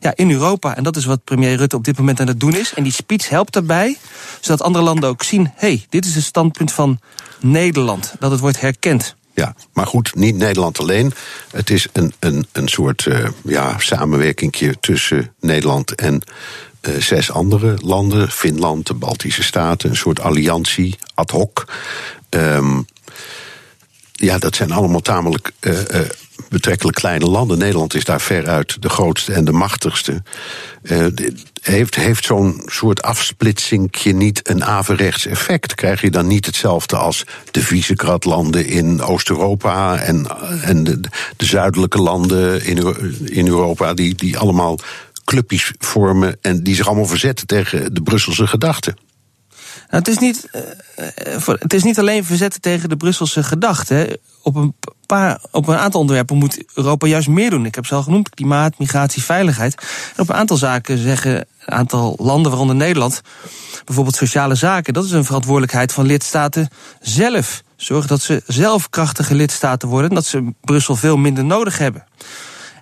ja, 0.00 0.12
in 0.14 0.30
Europa. 0.30 0.76
En 0.76 0.82
dat 0.82 0.96
is 0.96 1.04
wat 1.04 1.24
premier 1.24 1.56
Rutte 1.56 1.76
op 1.76 1.84
dit 1.84 1.98
moment 1.98 2.20
aan 2.20 2.26
het 2.26 2.40
doen 2.40 2.54
is. 2.54 2.74
En 2.74 2.82
die 2.82 2.92
speech 2.92 3.28
helpt 3.28 3.52
daarbij, 3.52 3.96
zodat 4.40 4.62
andere 4.62 4.84
landen 4.84 5.08
ook 5.08 5.22
zien... 5.22 5.50
hé, 5.54 5.68
hey, 5.68 5.86
dit 5.88 6.04
is 6.04 6.14
het 6.14 6.24
standpunt 6.24 6.72
van 6.72 7.00
Nederland, 7.40 8.14
dat 8.18 8.30
het 8.30 8.40
wordt 8.40 8.60
herkend. 8.60 9.16
Ja, 9.36 9.54
maar 9.72 9.86
goed, 9.86 10.14
niet 10.14 10.36
Nederland 10.36 10.78
alleen. 10.78 11.12
Het 11.50 11.70
is 11.70 11.86
een, 11.92 12.12
een, 12.18 12.46
een 12.52 12.68
soort 12.68 13.04
uh, 13.04 13.28
ja, 13.44 13.78
samenwerking 13.78 14.76
tussen 14.80 15.34
Nederland 15.40 15.94
en 15.94 16.22
uh, 16.82 16.96
zes 16.96 17.30
andere 17.30 17.76
landen. 17.80 18.30
Finland, 18.30 18.86
de 18.86 18.94
Baltische 18.94 19.42
Staten, 19.42 19.90
een 19.90 19.96
soort 19.96 20.20
alliantie, 20.20 20.98
ad 21.14 21.30
hoc. 21.30 21.64
Um, 22.30 22.86
ja, 24.12 24.38
dat 24.38 24.56
zijn 24.56 24.72
allemaal 24.72 25.00
tamelijk 25.00 25.52
uh, 25.60 25.78
betrekkelijk 26.48 26.96
kleine 26.96 27.26
landen. 27.26 27.58
Nederland 27.58 27.94
is 27.94 28.04
daar 28.04 28.20
veruit 28.20 28.82
de 28.82 28.88
grootste 28.88 29.32
en 29.32 29.44
de 29.44 29.52
machtigste. 29.52 30.22
Heeft 31.66 31.94
heeft 31.94 32.24
zo'n 32.24 32.62
soort 32.66 33.02
afsplitsingje 33.02 34.12
niet 34.12 34.48
een 34.48 34.64
averechts 34.64 35.26
effect? 35.26 35.74
Krijg 35.74 36.00
je 36.00 36.10
dan 36.10 36.26
niet 36.26 36.46
hetzelfde 36.46 36.96
als 36.96 37.24
de 37.50 37.60
Visegrad-landen 37.60 38.66
in 38.66 39.02
Oost-Europa 39.02 39.98
en, 39.98 40.26
en 40.62 40.84
de, 40.84 41.00
de, 41.36 41.44
zuidelijke 41.44 41.98
landen 41.98 42.64
in, 42.64 42.96
in 43.24 43.46
Europa, 43.46 43.94
die, 43.94 44.14
die 44.14 44.38
allemaal 44.38 44.78
clubjes 45.24 45.72
vormen 45.78 46.38
en 46.40 46.62
die 46.62 46.74
zich 46.74 46.86
allemaal 46.86 47.06
verzetten 47.06 47.46
tegen 47.46 47.94
de 47.94 48.02
Brusselse 48.02 48.46
gedachten? 48.46 48.96
Nou, 49.90 50.02
het, 50.02 50.08
is 50.08 50.18
niet, 50.18 50.48
uh, 50.52 51.46
het 51.46 51.72
is 51.72 51.82
niet 51.82 51.98
alleen 51.98 52.24
verzetten 52.24 52.60
tegen 52.60 52.88
de 52.88 52.96
Brusselse 52.96 53.42
gedachten. 53.42 54.16
Op 54.42 54.54
een, 54.54 54.74
op 55.50 55.68
een 55.68 55.76
aantal 55.76 56.00
onderwerpen 56.00 56.36
moet 56.36 56.64
Europa 56.74 57.06
juist 57.06 57.28
meer 57.28 57.50
doen. 57.50 57.66
Ik 57.66 57.74
heb 57.74 57.86
ze 57.86 57.94
al 57.94 58.02
genoemd: 58.02 58.30
klimaat, 58.30 58.78
migratie, 58.78 59.22
veiligheid. 59.22 59.86
Op 60.16 60.28
een 60.28 60.34
aantal 60.34 60.56
zaken 60.56 60.98
zeggen 60.98 61.36
een 61.36 61.74
aantal 61.74 62.16
landen, 62.18 62.50
waaronder 62.50 62.76
Nederland, 62.76 63.20
bijvoorbeeld 63.84 64.16
sociale 64.16 64.54
zaken, 64.54 64.92
dat 64.92 65.04
is 65.04 65.10
een 65.10 65.24
verantwoordelijkheid 65.24 65.92
van 65.92 66.06
lidstaten 66.06 66.68
zelf. 67.00 67.62
Zorg 67.76 68.06
dat 68.06 68.20
ze 68.20 68.42
zelf 68.46 68.90
krachtige 68.90 69.34
lidstaten 69.34 69.88
worden 69.88 70.08
en 70.08 70.14
dat 70.14 70.26
ze 70.26 70.52
Brussel 70.60 70.96
veel 70.96 71.16
minder 71.16 71.44
nodig 71.44 71.78
hebben. 71.78 72.04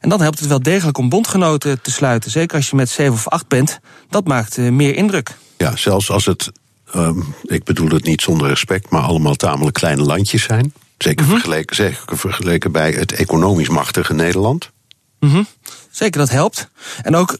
En 0.00 0.08
dan 0.08 0.20
helpt 0.20 0.38
het 0.38 0.48
wel 0.48 0.62
degelijk 0.62 0.98
om 0.98 1.08
bondgenoten 1.08 1.80
te 1.82 1.90
sluiten. 1.90 2.30
Zeker 2.30 2.56
als 2.56 2.70
je 2.70 2.76
met 2.76 2.90
zeven 2.90 3.12
of 3.12 3.28
acht 3.28 3.48
bent. 3.48 3.78
Dat 4.10 4.26
maakt 4.26 4.56
meer 4.56 4.94
indruk. 4.94 5.36
Ja, 5.56 5.76
zelfs 5.76 6.10
als 6.10 6.26
het 6.26 6.52
Um, 6.96 7.34
ik 7.42 7.64
bedoel 7.64 7.88
het 7.88 8.04
niet 8.04 8.22
zonder 8.22 8.48
respect, 8.48 8.90
maar 8.90 9.02
allemaal 9.02 9.34
tamelijk 9.34 9.74
kleine 9.76 10.02
landjes 10.02 10.42
zijn. 10.42 10.72
Zeker, 10.98 11.24
-hmm. 11.24 11.34
vergeleken, 11.34 11.76
zeker 11.76 12.18
vergeleken 12.18 12.72
bij 12.72 12.90
het 12.90 13.12
economisch 13.12 13.68
machtige 13.68 14.14
Nederland. 14.14 14.70
-hmm. 15.18 15.46
Zeker, 15.90 16.18
dat 16.20 16.30
helpt. 16.30 16.68
En 17.02 17.16
ook, 17.16 17.38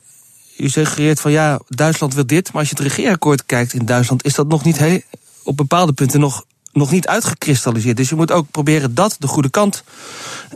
u 0.57 0.69
suggereert 0.69 1.21
van 1.21 1.31
ja, 1.31 1.61
Duitsland 1.69 2.15
wil 2.15 2.27
dit, 2.27 2.53
maar 2.53 2.61
als 2.61 2.71
je 2.71 2.77
het 2.77 2.85
regeerakkoord 2.85 3.47
kijkt 3.47 3.73
in 3.73 3.85
Duitsland, 3.85 4.25
is 4.25 4.35
dat 4.35 4.49
nog 4.49 4.65
niet 4.65 4.79
he, 4.79 4.99
op 5.43 5.57
bepaalde 5.57 5.93
punten 5.93 6.21
nog, 6.21 6.45
nog 6.75 6.91
niet 6.91 7.07
uitgekristalliseerd. 7.07 7.97
Dus 7.97 8.09
je 8.09 8.15
moet 8.15 8.33
ook 8.33 8.47
proberen 8.51 8.95
dat 8.95 9.17
de 9.19 9.27
goede 9.27 9.51
kant 9.51 9.85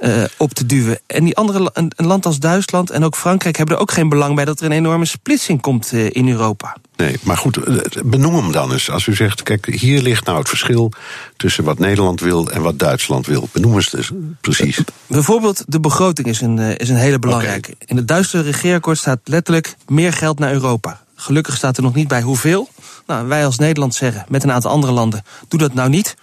uh, 0.03 0.25
op 0.37 0.55
te 0.55 0.67
duwen. 0.67 1.01
En 1.07 1.25
die 1.25 1.37
andere, 1.37 1.71
een, 1.73 1.93
een, 1.97 2.07
land 2.07 2.27
als 2.27 2.39
Duitsland 2.39 2.91
en 2.91 3.05
ook 3.05 3.17
Frankrijk 3.17 3.57
hebben 3.57 3.75
er 3.75 3.81
ook 3.81 3.91
geen 3.91 4.09
belang 4.09 4.35
bij 4.35 4.45
dat 4.45 4.61
er 4.61 4.67
een 4.67 4.73
enorme 4.73 5.05
splitsing 5.05 5.61
komt 5.61 5.93
uh, 5.93 6.11
in 6.11 6.29
Europa. 6.29 6.77
Nee, 6.97 7.17
maar 7.23 7.37
goed, 7.37 7.59
benoem 8.05 8.35
hem 8.35 8.53
dan 8.53 8.73
eens. 8.73 8.91
Als 8.91 9.07
u 9.07 9.15
zegt, 9.15 9.43
kijk, 9.43 9.67
hier 9.67 10.03
ligt 10.03 10.25
nou 10.25 10.39
het 10.39 10.49
verschil 10.49 10.93
tussen 11.37 11.65
wat 11.65 11.79
Nederland 11.79 12.21
wil 12.21 12.51
en 12.51 12.63
wat 12.63 12.79
Duitsland 12.79 13.27
wil. 13.27 13.49
Benoem 13.53 13.75
eens 13.75 13.91
dus 13.91 14.11
precies. 14.41 14.81
Bijvoorbeeld 15.07 15.65
de 15.67 15.81
begroting 15.81 16.27
is 16.27 16.41
een, 16.41 16.59
is 16.59 16.89
een 16.89 16.97
hele 16.97 17.19
belangrijke. 17.19 17.73
Okay. 17.73 17.87
In 17.87 17.97
het 17.97 18.09
Duitse 18.09 18.41
regeerakkoord 18.41 18.99
staat 18.99 19.19
letterlijk 19.25 19.77
meer 19.87 20.13
geld 20.13 20.39
naar 20.39 20.53
Europa. 20.53 21.01
Gelukkig 21.15 21.57
staat 21.57 21.77
er 21.77 21.83
nog 21.83 21.95
niet 21.95 22.09
bij 22.09 22.23
hoeveel. 22.23 22.69
Nou, 23.09 23.27
wij 23.27 23.45
als 23.45 23.59
Nederland 23.59 23.95
zeggen, 23.95 24.25
met 24.29 24.43
een 24.43 24.53
aantal 24.53 24.71
andere 24.71 24.93
landen, 24.93 25.23
doe 25.49 25.61
dat 25.61 25.75
nou 25.75 25.89
niet. 25.89 26.17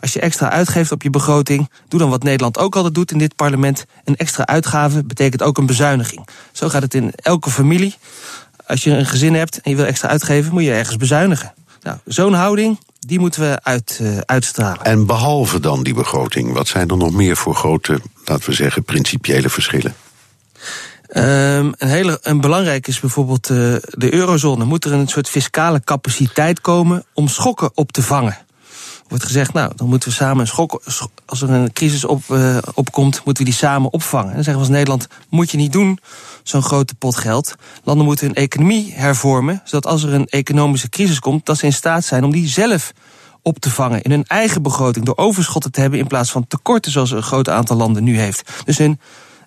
Als 0.00 0.12
je 0.12 0.20
extra 0.20 0.50
uitgeeft 0.50 0.92
op 0.92 1.02
je 1.02 1.10
begroting, 1.10 1.70
doe 1.88 2.00
dan 2.00 2.10
wat 2.10 2.22
Nederland 2.22 2.58
ook 2.58 2.76
altijd 2.76 2.94
doet 2.94 3.10
in 3.10 3.18
dit 3.18 3.36
parlement. 3.36 3.84
Een 4.04 4.16
extra 4.16 4.46
uitgave 4.46 5.04
betekent 5.04 5.42
ook 5.42 5.58
een 5.58 5.66
bezuiniging. 5.66 6.28
Zo 6.52 6.68
gaat 6.68 6.82
het 6.82 6.94
in 6.94 7.12
elke 7.14 7.50
familie. 7.50 7.94
Als 8.66 8.84
je 8.84 8.90
een 8.90 9.06
gezin 9.06 9.34
hebt 9.34 9.60
en 9.60 9.70
je 9.70 9.76
wil 9.76 9.86
extra 9.86 10.08
uitgeven, 10.08 10.52
moet 10.52 10.62
je 10.62 10.72
ergens 10.72 10.96
bezuinigen. 10.96 11.54
Nou, 11.82 11.98
zo'n 12.04 12.34
houding, 12.34 12.78
die 12.98 13.18
moeten 13.18 13.40
we 13.40 13.58
uit, 13.62 13.98
uh, 14.02 14.18
uitstralen. 14.18 14.84
En 14.84 15.06
behalve 15.06 15.60
dan 15.60 15.82
die 15.82 15.94
begroting, 15.94 16.52
wat 16.52 16.68
zijn 16.68 16.88
er 16.88 16.96
nog 16.96 17.12
meer 17.12 17.36
voor 17.36 17.54
grote, 17.54 18.00
laten 18.24 18.48
we 18.48 18.54
zeggen, 18.54 18.84
principiële 18.84 19.48
verschillen? 19.48 19.94
Um, 21.14 21.72
een, 21.78 21.88
hele, 21.88 22.18
een 22.22 22.40
belangrijk 22.40 22.86
is 22.86 23.00
bijvoorbeeld 23.00 23.50
uh, 23.50 23.56
de 23.80 24.14
eurozone. 24.14 24.64
Moet 24.64 24.84
er 24.84 24.92
een 24.92 25.08
soort 25.08 25.28
fiscale 25.28 25.80
capaciteit 25.84 26.60
komen 26.60 27.04
om 27.14 27.28
schokken 27.28 27.70
op 27.74 27.92
te 27.92 28.02
vangen? 28.02 28.38
wordt 29.10 29.24
gezegd, 29.24 29.52
nou, 29.52 29.72
dan 29.76 29.88
moeten 29.88 30.08
we 30.08 30.14
samen 30.14 30.46
schok, 30.46 30.82
als 31.26 31.42
er 31.42 31.50
een 31.50 31.72
crisis 31.72 32.04
op, 32.04 32.22
uh, 32.30 32.58
opkomt, 32.74 33.20
moeten 33.24 33.44
we 33.44 33.50
die 33.50 33.58
samen 33.58 33.92
opvangen. 33.92 34.28
En 34.28 34.34
dan 34.34 34.44
zeggen 34.44 34.62
we 34.62 34.68
als 34.68 34.76
Nederland, 34.76 35.06
moet 35.28 35.50
je 35.50 35.56
niet 35.56 35.72
doen, 35.72 35.98
zo'n 36.42 36.62
grote 36.62 36.94
pot 36.94 37.16
geld. 37.16 37.54
Landen 37.84 38.06
moeten 38.06 38.26
hun 38.26 38.34
economie 38.34 38.92
hervormen, 38.94 39.62
zodat 39.64 39.92
als 39.92 40.02
er 40.02 40.12
een 40.12 40.26
economische 40.26 40.88
crisis 40.88 41.18
komt, 41.18 41.46
dat 41.46 41.58
ze 41.58 41.66
in 41.66 41.72
staat 41.72 42.04
zijn 42.04 42.24
om 42.24 42.30
die 42.30 42.48
zelf 42.48 42.92
op 43.42 43.58
te 43.58 43.70
vangen 43.70 44.02
in 44.02 44.10
hun 44.10 44.24
eigen 44.26 44.62
begroting 44.62 45.04
door 45.04 45.16
overschotten 45.16 45.72
te 45.72 45.80
hebben 45.80 45.98
in 45.98 46.06
plaats 46.06 46.30
van 46.30 46.46
tekorten 46.46 46.92
zoals 46.92 47.10
een 47.10 47.22
groot 47.22 47.48
aantal 47.48 47.76
landen 47.76 48.04
nu 48.04 48.18
heeft. 48.18 48.50
Dus 48.64 48.78
hun 48.78 49.00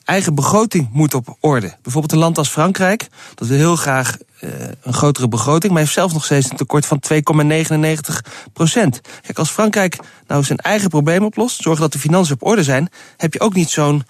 eigen 0.06 0.36
begroting 0.36 0.89
moet 0.92 1.13
op 1.13 1.38
orde. 1.39 1.76
Bijvoorbeeld 1.82 2.13
een 2.13 2.20
land 2.20 2.38
als 2.38 2.50
Frankrijk, 2.50 3.08
dat 3.36 3.48
wil 3.48 3.58
heel 3.58 3.76
graag 3.76 4.18
uh, 4.42 4.50
een 4.82 4.94
grotere 4.94 5.28
begroting, 5.28 5.72
maar 5.72 5.82
heeft 5.82 5.94
zelfs 5.94 6.13
nog 6.13 6.26
steeds 6.26 6.50
een 6.50 6.58
tekort 6.58 6.86
van 6.86 7.02
2,99 7.13 8.32
procent. 8.54 9.02
Kijk, 9.22 9.38
als 9.38 9.50
Frankrijk 9.50 10.00
nou 10.28 10.44
zijn 10.44 10.58
eigen 10.58 10.89
probleem 10.89 11.24
oplost, 11.24 11.62
zorgen 11.62 11.82
dat 11.82 11.92
de 11.92 12.00
financiën 12.00 12.34
op 12.34 12.44
orde 12.44 12.63
zijn, 12.63 12.89
heb 13.18 13.34
je 13.34 13.39
ook 13.39 13.54
niet 13.54 13.70
zo'n 13.70 14.04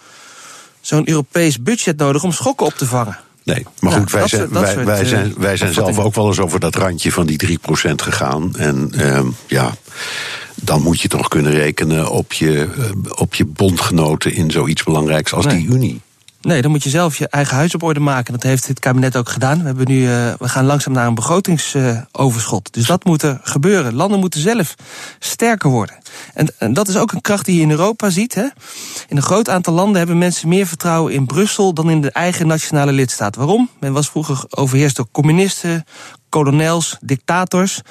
zo'n 0.82 1.10
Europees 1.10 1.62
budget 1.62 1.98
nodig 1.98 2.24
om 2.24 2.32
schokken 2.32 2.66
op 2.66 2.74
te 2.74 2.86
vangen. 2.86 3.18
Nee, 3.44 3.66
maar 3.80 3.92
goed, 3.92 4.12
wij, 4.12 4.28
zijn, 4.28 4.50
wij, 4.50 4.86
wij, 4.86 5.06
zijn, 5.06 5.34
wij 5.38 5.58
zijn 5.58 5.74
zelf 5.74 6.00
ook 6.00 6.16
wel 6.16 6.28
eens 6.28 6.40
over 6.40 6.60
dat 6.60 6.76
randje 6.76 7.12
van 7.12 7.26
die 7.26 7.60
3% 7.60 7.92
gegaan. 7.96 8.56
En 8.56 8.92
uh, 8.96 9.22
ja, 9.48 9.72
dan 10.64 10.82
moet 10.82 11.02
je 11.02 11.08
toch 11.08 11.28
kunnen 11.28 11.52
rekenen 11.52 12.10
op 12.10 12.34
je, 12.34 12.68
eh, 12.78 13.12
op 13.16 13.36
je 13.36 13.46
bondgenoten 13.46 14.34
in 14.34 14.52
zoiets 14.52 14.84
belangrijks 14.84 15.34
als 15.34 15.46
nee. 15.46 15.58
die 15.58 15.68
Unie. 15.68 16.02
Nee, 16.44 16.62
dan 16.62 16.72
moet 16.72 16.84
je 16.84 16.90
zelf 16.90 17.18
je 17.18 17.28
eigen 17.28 17.56
huis 17.56 17.76
op 17.76 17.84
orde 17.84 18.00
maken. 18.00 18.34
Dat 18.34 18.44
heeft 18.44 18.68
het 18.68 18.80
kabinet 18.80 19.18
ook 19.18 19.30
gedaan. 19.30 19.60
We, 19.60 19.66
hebben 19.66 19.88
nu, 19.88 20.00
uh, 20.02 20.34
we 20.40 20.50
gaan 20.50 20.66
langzaam 20.66 20.94
naar 20.94 21.08
een 21.08 21.16
begrotingsoverschot. 21.16 22.68
Uh, 22.68 22.74
dus 22.74 22.86
dat 22.86 23.04
moet 23.04 23.22
er 23.22 23.40
gebeuren. 23.44 23.94
Landen 23.94 24.20
moeten 24.20 24.40
zelf 24.40 24.76
sterker 25.20 25.70
worden. 25.70 25.96
En, 26.34 26.54
en, 26.58 26.74
dat 26.74 26.88
is 26.88 26.98
ook 26.98 27.12
een 27.12 27.22
kracht 27.22 27.46
die 27.46 27.56
je 27.56 27.62
in 27.62 27.72
Europa 27.72 28.10
ziet. 28.10 28.36
Hè? 28.36 28.48
In 29.08 29.18
een 29.18 29.22
groot 29.22 29.50
aantal 29.50 29.74
landen 29.74 29.98
hebben 29.98 30.18
mensen 30.18 30.48
meer 30.48 30.68
vertrouwen 30.68 31.14
in 31.14 31.26
Brussel 31.26 31.74
dan 31.74 31.90
in 31.90 32.02
de 32.02 32.12
eigen 32.12 32.48
nationale 32.48 32.92
lidstaat. 32.92 33.36
Waarom? 33.36 33.70
Men 33.80 33.94
was 33.94 34.10
vroeger 34.10 34.44
overheerst 34.50 34.96
door 34.96 35.08
communisten, 35.12 35.84
kolonels, 36.30 36.98
dictators. 37.02 37.82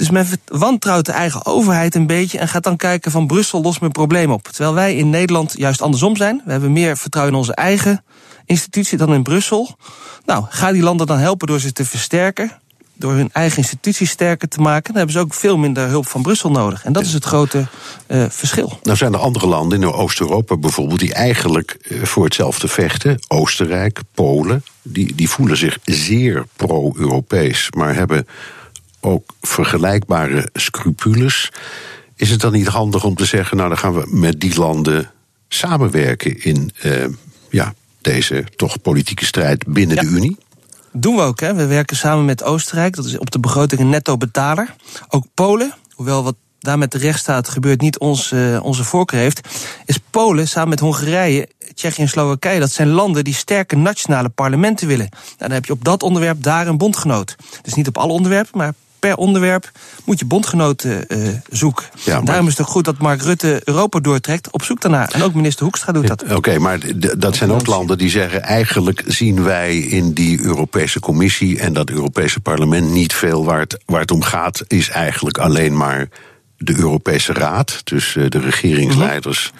Dus 0.00 0.10
men 0.10 0.26
wantrouwt 0.46 1.06
de 1.06 1.12
eigen 1.12 1.46
overheid 1.46 1.94
een 1.94 2.06
beetje 2.06 2.38
en 2.38 2.48
gaat 2.48 2.62
dan 2.62 2.76
kijken 2.76 3.10
van 3.10 3.26
Brussel 3.26 3.62
lost 3.62 3.80
mijn 3.80 3.92
probleem 3.92 4.30
op. 4.30 4.48
Terwijl 4.48 4.74
wij 4.74 4.96
in 4.96 5.10
Nederland 5.10 5.54
juist 5.56 5.82
andersom 5.82 6.16
zijn. 6.16 6.42
We 6.44 6.50
hebben 6.50 6.72
meer 6.72 6.96
vertrouwen 6.96 7.34
in 7.34 7.40
onze 7.40 7.54
eigen 7.54 8.04
institutie 8.44 8.98
dan 8.98 9.14
in 9.14 9.22
Brussel. 9.22 9.76
Nou, 10.24 10.44
ga 10.48 10.72
die 10.72 10.82
landen 10.82 11.06
dan 11.06 11.18
helpen 11.18 11.46
door 11.46 11.60
ze 11.60 11.72
te 11.72 11.84
versterken. 11.84 12.52
Door 12.94 13.12
hun 13.12 13.30
eigen 13.32 13.58
instituties 13.58 14.10
sterker 14.10 14.48
te 14.48 14.60
maken. 14.60 14.84
Dan 14.84 14.96
hebben 14.96 15.12
ze 15.12 15.20
ook 15.20 15.34
veel 15.34 15.56
minder 15.56 15.88
hulp 15.88 16.06
van 16.06 16.22
Brussel 16.22 16.50
nodig. 16.50 16.84
En 16.84 16.92
dat 16.92 17.04
is 17.04 17.12
het 17.12 17.24
grote 17.24 17.66
uh, 18.08 18.24
verschil. 18.28 18.78
Nou 18.82 18.96
zijn 18.96 19.12
er 19.12 19.18
andere 19.18 19.46
landen 19.46 19.82
in 19.82 19.92
Oost-Europa 19.92 20.56
bijvoorbeeld... 20.56 21.00
die 21.00 21.14
eigenlijk 21.14 21.76
uh, 21.88 22.02
voor 22.04 22.24
hetzelfde 22.24 22.68
vechten. 22.68 23.18
Oostenrijk, 23.28 24.00
Polen. 24.14 24.64
Die, 24.82 25.14
die 25.14 25.30
voelen 25.30 25.56
zich 25.56 25.78
zeer 25.84 26.46
pro-Europees. 26.56 27.68
Maar 27.70 27.94
hebben 27.94 28.26
ook 29.00 29.30
vergelijkbare 29.40 30.48
scrupules. 30.52 31.52
Is 32.16 32.30
het 32.30 32.40
dan 32.40 32.52
niet 32.52 32.66
handig 32.66 33.04
om 33.04 33.14
te 33.14 33.24
zeggen, 33.24 33.56
nou 33.56 33.68
dan 33.68 33.78
gaan 33.78 33.94
we 33.94 34.06
met 34.06 34.40
die 34.40 34.58
landen 34.58 35.10
samenwerken 35.48 36.42
in 36.42 36.72
uh, 36.82 37.06
ja, 37.50 37.74
deze 38.00 38.44
toch 38.56 38.80
politieke 38.80 39.24
strijd 39.24 39.66
binnen 39.66 39.96
ja. 39.96 40.02
de 40.02 40.08
Unie? 40.08 40.36
Doen 40.92 41.16
we 41.16 41.22
ook. 41.22 41.40
Hè. 41.40 41.54
We 41.54 41.66
werken 41.66 41.96
samen 41.96 42.24
met 42.24 42.42
Oostenrijk, 42.42 42.96
dat 42.96 43.04
is 43.04 43.18
op 43.18 43.30
de 43.30 43.40
begroting 43.40 43.80
een 43.80 43.88
netto 43.88 44.16
betaler. 44.16 44.74
Ook 45.08 45.26
Polen, 45.34 45.74
hoewel 45.94 46.22
wat 46.22 46.34
daar 46.58 46.78
met 46.78 46.92
de 46.92 46.98
rechtsstaat 46.98 47.48
gebeurt 47.48 47.80
niet 47.80 47.98
ons, 47.98 48.32
uh, 48.32 48.64
onze 48.64 48.84
voorkeur 48.84 49.20
heeft, 49.20 49.48
is 49.84 49.98
Polen 50.10 50.48
samen 50.48 50.68
met 50.68 50.80
Hongarije, 50.80 51.48
Tsjechië 51.74 52.02
en 52.02 52.08
Slowakije. 52.08 52.60
Dat 52.60 52.70
zijn 52.70 52.88
landen 52.88 53.24
die 53.24 53.34
sterke 53.34 53.76
nationale 53.76 54.28
parlementen 54.28 54.86
willen. 54.86 55.08
Nou, 55.10 55.36
dan 55.36 55.50
heb 55.50 55.64
je 55.64 55.72
op 55.72 55.84
dat 55.84 56.02
onderwerp 56.02 56.42
daar 56.42 56.66
een 56.66 56.78
bondgenoot. 56.78 57.36
Dus 57.62 57.74
niet 57.74 57.88
op 57.88 57.98
alle 57.98 58.12
onderwerpen, 58.12 58.58
maar 58.58 58.74
per 59.00 59.16
onderwerp 59.16 59.70
moet 60.04 60.18
je 60.18 60.24
bondgenoten 60.24 61.04
uh, 61.08 61.28
zoeken. 61.50 61.84
Ja, 62.04 62.20
Daarom 62.20 62.46
is 62.46 62.52
het 62.56 62.66
ook 62.66 62.72
goed 62.72 62.84
dat 62.84 62.98
Mark 62.98 63.22
Rutte 63.22 63.60
Europa 63.64 64.00
doortrekt 64.00 64.50
op 64.50 64.62
zoek 64.62 64.80
daarna. 64.80 65.10
En 65.10 65.22
ook 65.22 65.34
minister 65.34 65.64
Hoekstra 65.64 65.92
doet 65.92 66.06
dat. 66.06 66.24
Oké, 66.32 66.58
maar 66.58 66.78
dat 67.18 67.36
zijn 67.36 67.52
ook 67.52 67.66
landen 67.66 67.98
die 67.98 68.10
zeggen... 68.10 68.42
eigenlijk 68.42 69.02
zien 69.06 69.42
wij 69.42 69.78
in 69.78 70.12
die 70.12 70.42
Europese 70.42 71.00
Commissie 71.00 71.58
en 71.58 71.72
dat 71.72 71.90
Europese 71.90 72.40
parlement... 72.40 72.90
niet 72.90 73.14
veel 73.14 73.44
waar 73.44 73.58
het, 73.58 73.78
waar 73.86 74.00
het 74.00 74.10
om 74.10 74.22
gaat, 74.22 74.62
is 74.66 74.88
eigenlijk 74.88 75.38
alleen 75.38 75.76
maar 75.76 76.08
de 76.56 76.78
Europese 76.78 77.32
Raad. 77.32 77.80
Dus 77.84 78.14
uh, 78.14 78.28
de 78.28 78.40
regeringsleiders... 78.40 79.52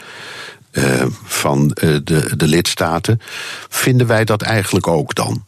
Uh, 0.73 0.85
van 1.25 1.77
uh, 1.83 1.97
de, 2.05 2.37
de 2.37 2.47
lidstaten. 2.47 3.21
Vinden 3.69 4.07
wij 4.07 4.25
dat 4.25 4.43
eigenlijk 4.43 4.87
ook 4.87 5.15
dan? 5.15 5.45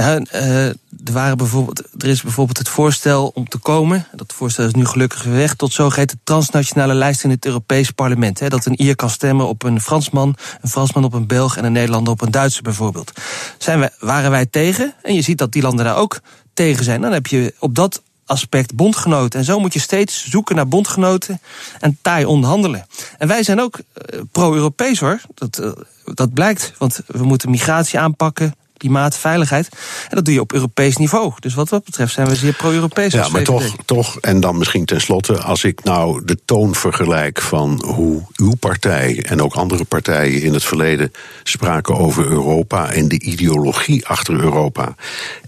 Nou 0.00 0.26
uh, 0.34 0.66
er, 0.66 0.76
waren 1.12 1.36
bijvoorbeeld, 1.36 1.82
er 2.02 2.08
is 2.08 2.22
bijvoorbeeld 2.22 2.58
het 2.58 2.68
voorstel 2.68 3.30
om 3.34 3.48
te 3.48 3.58
komen, 3.58 4.06
dat 4.12 4.32
voorstel 4.36 4.66
is 4.66 4.72
nu 4.72 4.86
gelukkig 4.86 5.22
weg, 5.22 5.54
tot 5.54 5.72
zogeheten 5.72 6.20
transnationale 6.24 6.94
lijst 6.94 7.24
in 7.24 7.30
het 7.30 7.46
Europees 7.46 7.90
parlement. 7.90 8.40
Hè, 8.40 8.48
dat 8.48 8.66
een 8.66 8.82
Ier 8.82 8.96
kan 8.96 9.10
stemmen 9.10 9.48
op 9.48 9.62
een 9.62 9.80
Fransman, 9.80 10.36
een 10.60 10.68
Fransman 10.68 11.04
op 11.04 11.12
een 11.12 11.26
Belg 11.26 11.56
en 11.56 11.64
een 11.64 11.72
Nederlander 11.72 12.12
op 12.12 12.20
een 12.20 12.30
Duitser 12.30 12.62
bijvoorbeeld. 12.62 13.12
Zijn 13.58 13.78
wij, 13.78 13.90
waren 13.98 14.30
wij 14.30 14.46
tegen? 14.46 14.94
En 15.02 15.14
je 15.14 15.22
ziet 15.22 15.38
dat 15.38 15.52
die 15.52 15.62
landen 15.62 15.84
daar 15.84 15.96
ook 15.96 16.20
tegen 16.54 16.84
zijn. 16.84 17.00
Dan 17.00 17.12
heb 17.12 17.26
je 17.26 17.54
op 17.58 17.74
dat 17.74 18.02
aspect 18.26 18.74
bondgenoten. 18.74 19.38
En 19.38 19.44
zo 19.44 19.60
moet 19.60 19.72
je 19.72 19.80
steeds 19.80 20.26
zoeken 20.28 20.56
naar 20.56 20.68
bondgenoten 20.68 21.40
en 21.80 21.98
taai 22.02 22.24
onderhandelen. 22.24 22.86
En 23.18 23.28
wij 23.28 23.42
zijn 23.42 23.60
ook 23.60 23.78
uh, 23.78 24.20
pro-Europees 24.32 25.00
hoor. 25.00 25.20
Dat, 25.34 25.60
uh, 25.60 25.72
dat 26.14 26.34
blijkt, 26.34 26.72
want 26.78 27.00
we 27.06 27.24
moeten 27.24 27.50
migratie 27.50 27.98
aanpakken 27.98 28.54
klimaat, 28.76 29.16
veiligheid. 29.16 29.68
En 30.08 30.16
dat 30.16 30.24
doe 30.24 30.34
je 30.34 30.40
op 30.40 30.52
Europees 30.52 30.96
niveau. 30.96 31.32
Dus 31.38 31.54
wat 31.54 31.68
dat 31.68 31.84
betreft 31.84 32.12
zijn 32.12 32.28
we 32.28 32.36
zeer 32.36 32.52
pro-Europees. 32.52 33.12
Ja, 33.12 33.28
maar 33.28 33.42
toch, 33.42 33.76
toch, 33.84 34.18
en 34.20 34.40
dan 34.40 34.58
misschien 34.58 34.84
tenslotte, 34.84 35.36
als 35.36 35.64
ik 35.64 35.84
nou 35.84 36.24
de 36.24 36.38
toon 36.44 36.74
vergelijk 36.74 37.40
van 37.40 37.82
hoe 37.86 38.22
uw 38.36 38.54
partij 38.54 39.24
en 39.24 39.42
ook 39.42 39.54
andere 39.54 39.84
partijen 39.84 40.42
in 40.42 40.52
het 40.52 40.64
verleden 40.64 41.12
spraken 41.42 41.96
over 41.96 42.26
Europa 42.26 42.90
en 42.90 43.08
de 43.08 43.20
ideologie 43.20 44.06
achter 44.06 44.34
Europa. 44.34 44.94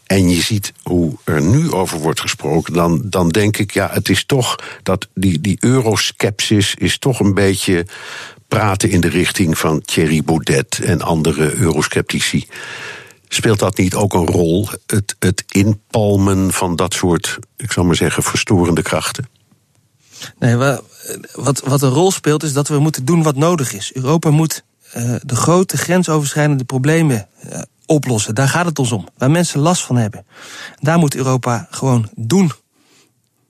En 0.07 0.31
je 0.31 0.41
ziet 0.41 0.73
hoe 0.83 1.17
er 1.25 1.43
nu 1.43 1.71
over 1.73 1.99
wordt 1.99 2.21
gesproken, 2.21 2.73
dan, 2.73 3.01
dan 3.05 3.29
denk 3.29 3.57
ik, 3.57 3.71
ja, 3.71 3.89
het 3.93 4.09
is 4.09 4.25
toch 4.25 4.57
dat 4.83 5.09
die, 5.15 5.41
die 5.41 5.57
euroskepsis 5.61 6.75
is 6.75 6.99
toch 6.99 7.21
een 7.21 7.35
beetje 7.35 7.87
praten 8.49 8.91
in 8.91 9.01
de 9.01 9.09
richting 9.09 9.59
van 9.59 9.81
Thierry 9.81 10.23
Baudet 10.25 10.79
en 10.79 11.03
andere 11.03 11.55
eurosceptici. 11.55 12.47
Speelt 13.29 13.59
dat 13.59 13.77
niet 13.77 13.95
ook 13.95 14.15
een 14.15 14.27
rol, 14.27 14.69
het, 14.87 15.17
het 15.19 15.45
inpalmen 15.47 16.53
van 16.53 16.77
dat 16.77 16.95
soort, 16.95 17.39
ik 17.57 17.73
zal 17.73 17.85
maar 17.85 17.97
zeggen, 17.97 18.23
verstorende 18.23 18.83
krachten? 18.83 19.29
Nee, 20.39 20.57
wat, 21.33 21.61
wat 21.65 21.83
een 21.83 21.91
rol 21.91 22.11
speelt 22.11 22.43
is 22.43 22.53
dat 22.53 22.69
we 22.69 22.79
moeten 22.79 23.05
doen 23.05 23.23
wat 23.23 23.37
nodig 23.37 23.73
is. 23.73 23.95
Europa 23.95 24.31
moet 24.31 24.65
uh, 24.97 25.15
de 25.23 25.37
grote 25.37 25.77
grensoverschrijdende 25.77 26.65
problemen 26.65 27.29
uh, 27.47 27.61
oplossen. 27.87 28.35
Daar 28.35 28.49
gaat 28.49 28.67
het 28.67 28.79
ons 28.79 28.93
om. 28.93 29.09
Waar 29.17 29.31
mensen 29.31 29.61
last 29.61 29.83
van 29.83 29.97
hebben. 29.97 30.27
Daar 30.81 30.99
moet 30.99 31.15
Europa 31.15 31.69
gewoon 31.71 32.11
doen. 32.15 32.53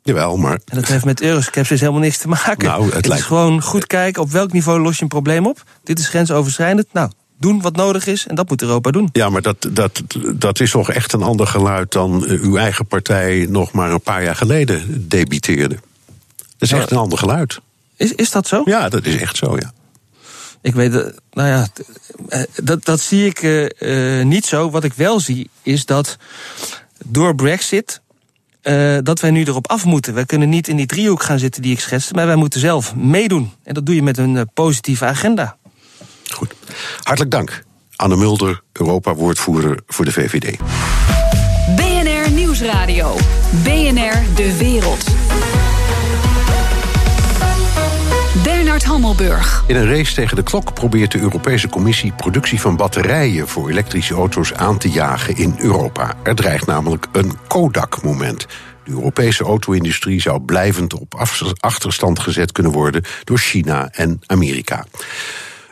Jawel, 0.03 0.37
maar. 0.37 0.61
En 0.65 0.77
dat 0.77 0.87
heeft 0.87 1.05
met 1.05 1.21
euroskepsis 1.21 1.81
helemaal 1.81 2.01
niks 2.01 2.19
te 2.19 2.29
maken. 2.29 2.69
Nou, 2.69 2.85
het, 2.85 2.95
het 2.95 3.07
lijkt... 3.07 3.23
is 3.23 3.29
gewoon 3.29 3.62
goed 3.62 3.87
kijken 3.87 4.23
op 4.23 4.31
welk 4.31 4.53
niveau 4.53 4.81
los 4.81 4.97
je 4.97 5.03
een 5.03 5.09
probleem 5.09 5.47
op. 5.47 5.62
Dit 5.83 5.99
is 5.99 6.09
grensoverschrijdend. 6.09 6.87
Nou, 6.93 7.11
doen 7.38 7.61
wat 7.61 7.77
nodig 7.77 8.07
is. 8.07 8.27
En 8.27 8.35
dat 8.35 8.49
moet 8.49 8.62
Europa 8.62 8.90
doen. 8.90 9.09
Ja, 9.12 9.29
maar 9.31 9.42
dat, 9.42 9.68
dat, 9.70 10.03
dat 10.35 10.61
is 10.61 10.70
toch 10.70 10.90
echt 10.90 11.12
een 11.12 11.22
ander 11.22 11.46
geluid 11.46 11.92
dan 11.92 12.25
uw 12.27 12.57
eigen 12.57 12.87
partij 12.87 13.46
nog 13.51 13.72
maar 13.72 13.90
een 13.90 14.01
paar 14.01 14.22
jaar 14.22 14.37
geleden 14.37 15.09
debiteerde. 15.09 15.79
Dat 16.35 16.44
is 16.59 16.72
echt 16.72 16.90
een 16.90 16.96
ander 16.96 17.18
geluid. 17.18 17.61
Is, 17.96 18.12
is 18.12 18.31
dat 18.31 18.49
zo? 18.49 18.62
Ja, 18.64 18.88
dat 18.88 19.07
is 19.07 19.16
echt 19.16 19.37
zo, 19.37 19.57
ja. 19.57 19.72
Ik 20.61 20.75
weet, 20.75 20.92
nou 21.33 21.49
ja, 21.49 21.66
eh, 22.29 22.42
dat, 22.62 22.85
dat 22.85 23.01
zie 23.01 23.27
ik 23.27 23.42
uh, 23.42 24.25
niet 24.25 24.46
zo. 24.46 24.70
Wat 24.70 24.85
ik 24.85 24.92
wel 24.92 25.20
zie, 25.20 25.51
is 25.62 25.85
dat 25.85 26.16
door 27.05 27.35
Brexit. 27.35 28.01
Uh, 28.62 28.99
dat 29.03 29.20
wij 29.20 29.31
nu 29.31 29.44
erop 29.44 29.66
af 29.66 29.85
moeten. 29.85 30.14
Wij 30.14 30.25
kunnen 30.25 30.49
niet 30.49 30.68
in 30.68 30.77
die 30.77 30.87
driehoek 30.87 31.22
gaan 31.22 31.38
zitten 31.38 31.62
die 31.62 31.72
ik 31.72 31.81
schetste, 31.81 32.14
maar 32.14 32.27
wij 32.27 32.37
moeten 32.37 32.61
zelf 32.61 32.94
meedoen. 32.94 33.53
En 33.62 33.75
dat 33.75 33.87
doe 33.87 33.94
je 33.94 34.03
met 34.03 34.18
een 34.18 34.49
positieve 34.55 35.05
agenda. 35.05 35.57
Goed. 36.33 36.55
Hartelijk 37.03 37.31
dank. 37.31 37.65
Anne 37.97 38.17
Mulder, 38.17 38.61
Europa-woordvoerder 38.73 39.79
voor 39.87 40.05
de 40.05 40.12
VVD. 40.12 40.59
BNR 41.77 42.31
Nieuwsradio. 42.31 43.17
BNR 43.62 44.35
De 44.35 44.57
Wereld. 44.59 45.05
Bernard 48.43 48.85
Hammelburg. 48.85 49.65
In 49.67 49.77
een 49.77 49.89
race 49.89 50.15
tegen 50.15 50.37
de 50.37 50.43
klok 50.43 50.75
probeert 50.75 51.12
de 51.12 51.19
Europese 51.19 51.69
Commissie 51.69 52.12
productie 52.12 52.61
van 52.61 52.77
batterijen 52.77 53.49
voor 53.49 53.71
elektrische 53.71 54.15
auto's 54.15 54.53
aan 54.53 54.79
te 54.79 54.91
jagen 54.91 55.37
in 55.37 55.55
Europa. 55.59 56.15
Er 56.23 56.35
dreigt 56.35 56.67
namelijk 56.67 57.07
een 57.12 57.33
Kodak-moment. 57.47 58.47
De 58.85 58.91
Europese 58.91 59.45
auto-industrie 59.45 60.21
zou 60.21 60.41
blijvend 60.41 60.95
op 60.95 61.15
achterstand 61.61 62.19
gezet 62.19 62.53
kunnen 62.53 62.73
worden 62.73 63.03
door 63.25 63.39
China 63.39 63.89
en 63.93 64.21
Amerika. 64.27 64.87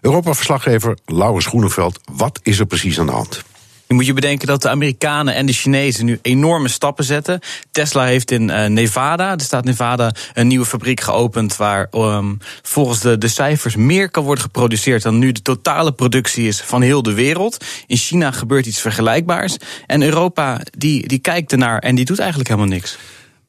Europa-verslaggever 0.05 0.99
Laurens 1.07 1.47
Groeneveld, 1.47 2.01
wat 2.13 2.41
is 2.43 2.59
er 2.59 2.67
precies 2.67 3.01
aan 3.01 3.07
de 3.07 3.13
hand? 3.13 3.43
Je 3.87 3.95
moet 3.95 4.07
je 4.07 4.13
bedenken 4.13 4.47
dat 4.47 4.63
de 4.63 4.69
Amerikanen 4.69 5.35
en 5.35 5.47
de 5.47 5.53
Chinezen 5.53 6.05
nu 6.05 6.19
enorme 6.23 6.69
stappen 6.69 7.05
zetten. 7.05 7.41
Tesla 7.71 8.05
heeft 8.05 8.31
in 8.31 8.49
uh, 8.49 8.67
Nevada, 8.67 9.37
de 9.37 9.45
staat 9.45 9.65
Nevada, 9.65 10.15
een 10.35 10.47
nieuwe 10.47 10.65
fabriek 10.65 11.01
geopend 11.01 11.57
waar 11.57 11.89
um, 11.93 12.39
volgens 12.63 13.01
de, 13.01 13.19
de 13.19 13.29
cijfers 13.29 13.77
meer 13.77 14.11
kan 14.11 14.25
worden 14.25 14.45
geproduceerd 14.45 15.03
dan 15.03 15.19
nu 15.19 15.33
de 15.33 15.43
totale 15.43 15.93
productie 15.93 16.47
is 16.47 16.61
van 16.61 16.83
heel 16.83 17.03
de 17.03 17.15
wereld. 17.15 17.65
In 17.87 17.97
China 17.97 18.31
gebeurt 18.31 18.67
iets 18.67 18.81
vergelijkbaars. 18.81 19.57
En 19.87 20.03
Europa 20.03 20.61
die, 20.79 21.09
die 21.09 21.19
kijkt 21.19 21.53
ernaar 21.53 21.79
en 21.79 21.95
die 21.95 22.05
doet 22.05 22.19
eigenlijk 22.19 22.49
helemaal 22.49 22.71
niks. 22.71 22.99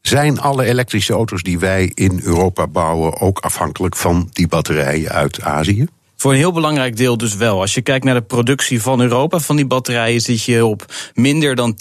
Zijn 0.01 0.39
alle 0.39 0.65
elektrische 0.65 1.13
auto's 1.13 1.43
die 1.43 1.59
wij 1.59 1.91
in 1.93 2.21
Europa 2.23 2.67
bouwen 2.67 3.19
ook 3.19 3.39
afhankelijk 3.39 3.95
van 3.95 4.29
die 4.33 4.47
batterijen 4.47 5.11
uit 5.11 5.41
Azië? 5.41 5.87
Voor 6.25 6.33
een 6.33 6.39
heel 6.39 6.51
belangrijk 6.51 6.97
deel 6.97 7.17
dus 7.17 7.35
wel. 7.35 7.59
Als 7.61 7.73
je 7.73 7.81
kijkt 7.81 8.05
naar 8.05 8.13
de 8.13 8.21
productie 8.21 8.81
van 8.81 9.01
Europa, 9.01 9.39
van 9.39 9.55
die 9.55 9.65
batterijen, 9.65 10.21
zit 10.21 10.43
je 10.43 10.65
op 10.65 10.85
minder 11.13 11.55
dan 11.55 11.75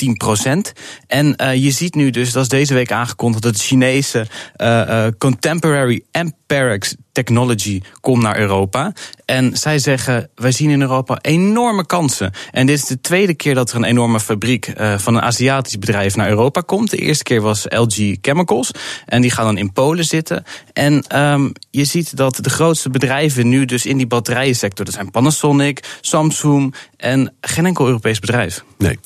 10%. 0.46 0.72
En 1.07 1.35
uh, 1.37 1.54
je 1.54 1.70
ziet 1.70 1.94
nu 1.94 2.11
dus, 2.11 2.33
dat 2.33 2.42
is 2.42 2.48
deze 2.48 2.74
week 2.74 2.92
aangekondigd, 2.92 3.42
dat 3.42 3.52
het 3.52 3.62
Chinese 3.62 4.26
uh, 4.57 4.66
uh, 4.66 5.07
Contemporary 5.18 6.04
Amperex 6.12 6.94
technology 7.14 7.81
komt 8.00 8.22
naar 8.22 8.38
Europa. 8.38 8.92
En 9.24 9.57
zij 9.57 9.79
zeggen, 9.79 10.31
wij 10.35 10.53
zien 10.53 10.70
in 10.70 10.81
Europa 10.81 11.18
enorme 11.20 11.87
kansen. 11.87 12.33
En 12.50 12.66
dit 12.66 12.79
is 12.79 12.85
de 12.85 13.00
tweede 13.00 13.35
keer 13.35 13.55
dat 13.55 13.70
er 13.70 13.77
een 13.77 13.85
enorme 13.85 14.20
fabriek 14.20 14.66
uh, 14.66 14.98
van 14.98 15.14
een 15.14 15.22
Aziatisch 15.22 15.79
bedrijf 15.79 16.16
naar 16.16 16.29
Europa 16.29 16.61
komt. 16.61 16.90
De 16.90 16.96
eerste 16.96 17.24
keer 17.24 17.40
was 17.40 17.66
LG 17.68 18.16
Chemicals. 18.20 18.70
En 19.07 19.20
die 19.20 19.31
gaan 19.31 19.44
dan 19.44 19.59
in 19.59 19.72
Polen 19.72 20.05
zitten. 20.05 20.44
En 20.72 21.20
um, 21.20 21.53
je 21.70 21.85
ziet 21.85 22.16
dat 22.16 22.38
de 22.40 22.50
grootste 22.50 22.90
bedrijven 22.90 23.48
nu 23.48 23.64
dus 23.64 23.87
in 23.87 23.96
die 23.96 24.07
batterijensector... 24.07 24.85
dat 24.85 24.94
zijn 24.94 25.11
Panasonic, 25.11 25.98
Samsung 26.00 26.74
en 26.96 27.35
geen 27.40 27.66
enkel 27.66 27.87
Europees 27.87 28.18
bedrijf. 28.18 28.64
Nee. 28.79 28.98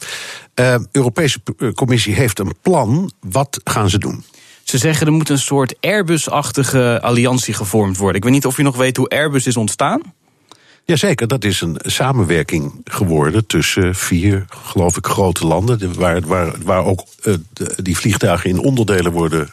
Uh, 0.55 0.77
Europese 0.93 1.41
Commissie 1.75 2.15
heeft 2.15 2.39
een 2.39 2.55
plan. 2.63 3.13
Wat 3.21 3.61
gaan 3.65 3.91
ze 3.91 3.99
doen? 3.99 4.25
Ze 4.69 4.79
zeggen 4.79 5.07
er 5.07 5.13
moet 5.13 5.29
een 5.29 5.39
soort 5.39 5.75
Airbus-achtige 5.81 7.01
alliantie 7.03 7.55
gevormd 7.55 7.97
worden. 7.97 8.17
Ik 8.17 8.23
weet 8.23 8.33
niet 8.33 8.47
of 8.47 8.57
je 8.57 8.63
nog 8.63 8.77
weet 8.77 8.97
hoe 8.97 9.09
Airbus 9.09 9.47
is 9.47 9.57
ontstaan. 9.57 10.01
Jazeker, 10.85 11.29
dat 11.29 11.45
is 11.45 11.61
een 11.61 11.77
samenwerking 11.83 12.81
geworden 12.85 13.47
tussen 13.47 13.95
vier, 13.95 14.45
geloof 14.49 14.97
ik, 14.97 15.07
grote 15.07 15.47
landen. 15.47 15.95
Waar, 15.95 16.21
waar, 16.21 16.55
waar 16.65 16.85
ook 16.85 17.05
uh, 17.25 17.35
die 17.77 17.97
vliegtuigen 17.97 18.51
in 18.51 18.59
onderdelen 18.59 19.13
worden 19.13 19.51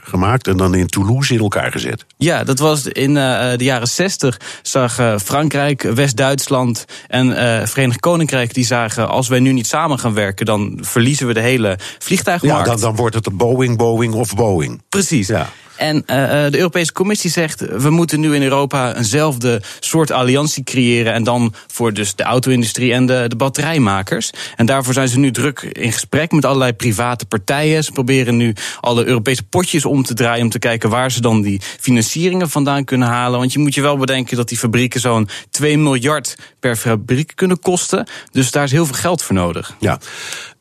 gemaakt 0.00 0.46
en 0.46 0.56
dan 0.56 0.74
in 0.74 0.86
Toulouse 0.86 1.34
in 1.34 1.40
elkaar 1.40 1.72
gezet. 1.72 2.06
Ja, 2.16 2.44
dat 2.44 2.58
was 2.58 2.86
in 2.86 3.10
uh, 3.10 3.56
de 3.56 3.64
jaren 3.64 3.88
60 3.88 4.40
zag 4.62 4.98
uh, 4.98 5.14
Frankrijk, 5.18 5.82
West-Duitsland 5.82 6.84
en 7.06 7.26
Verenigd 7.68 8.00
Koninkrijk 8.00 8.54
die 8.54 8.66
zagen 8.66 9.08
als 9.08 9.28
wij 9.28 9.40
nu 9.40 9.52
niet 9.52 9.66
samen 9.66 9.98
gaan 9.98 10.14
werken, 10.14 10.46
dan 10.46 10.78
verliezen 10.80 11.26
we 11.26 11.34
de 11.34 11.40
hele 11.40 11.78
vliegtuigmarkt. 11.98 12.66
Ja, 12.66 12.72
dan, 12.72 12.80
dan 12.80 12.96
wordt 12.96 13.14
het 13.14 13.26
een 13.26 13.36
Boeing, 13.36 13.76
Boeing 13.76 14.14
of 14.14 14.34
Boeing. 14.34 14.82
Precies. 14.88 15.26
Ja. 15.26 15.48
En 15.76 16.02
de 16.06 16.58
Europese 16.58 16.92
Commissie 16.92 17.30
zegt, 17.30 17.60
we 17.60 17.90
moeten 17.90 18.20
nu 18.20 18.34
in 18.34 18.42
Europa 18.42 18.96
eenzelfde 18.96 19.62
soort 19.80 20.10
alliantie 20.10 20.64
creëren. 20.64 21.12
En 21.12 21.24
dan 21.24 21.54
voor 21.66 21.92
dus 21.92 22.14
de 22.14 22.22
auto-industrie 22.22 22.92
en 22.92 23.06
de, 23.06 23.24
de 23.28 23.36
batterijmakers. 23.36 24.30
En 24.56 24.66
daarvoor 24.66 24.94
zijn 24.94 25.08
ze 25.08 25.18
nu 25.18 25.30
druk 25.30 25.60
in 25.60 25.92
gesprek 25.92 26.32
met 26.32 26.44
allerlei 26.44 26.72
private 26.72 27.26
partijen. 27.26 27.84
Ze 27.84 27.92
proberen 27.92 28.36
nu 28.36 28.54
alle 28.80 29.04
Europese 29.04 29.42
potjes 29.42 29.84
om 29.84 30.02
te 30.02 30.14
draaien 30.14 30.44
om 30.44 30.50
te 30.50 30.58
kijken 30.58 30.90
waar 30.90 31.10
ze 31.10 31.20
dan 31.20 31.42
die 31.42 31.60
financieringen 31.80 32.50
vandaan 32.50 32.84
kunnen 32.84 33.08
halen. 33.08 33.38
Want 33.38 33.52
je 33.52 33.58
moet 33.58 33.74
je 33.74 33.80
wel 33.80 33.96
bedenken 33.96 34.36
dat 34.36 34.48
die 34.48 34.58
fabrieken 34.58 35.00
zo'n 35.00 35.28
2 35.50 35.78
miljard 35.78 36.36
per 36.60 36.76
fabriek 36.76 37.32
kunnen 37.34 37.60
kosten. 37.60 38.08
Dus 38.32 38.50
daar 38.50 38.64
is 38.64 38.70
heel 38.70 38.86
veel 38.86 38.94
geld 38.94 39.22
voor 39.22 39.34
nodig. 39.34 39.76
Ja. 39.80 39.98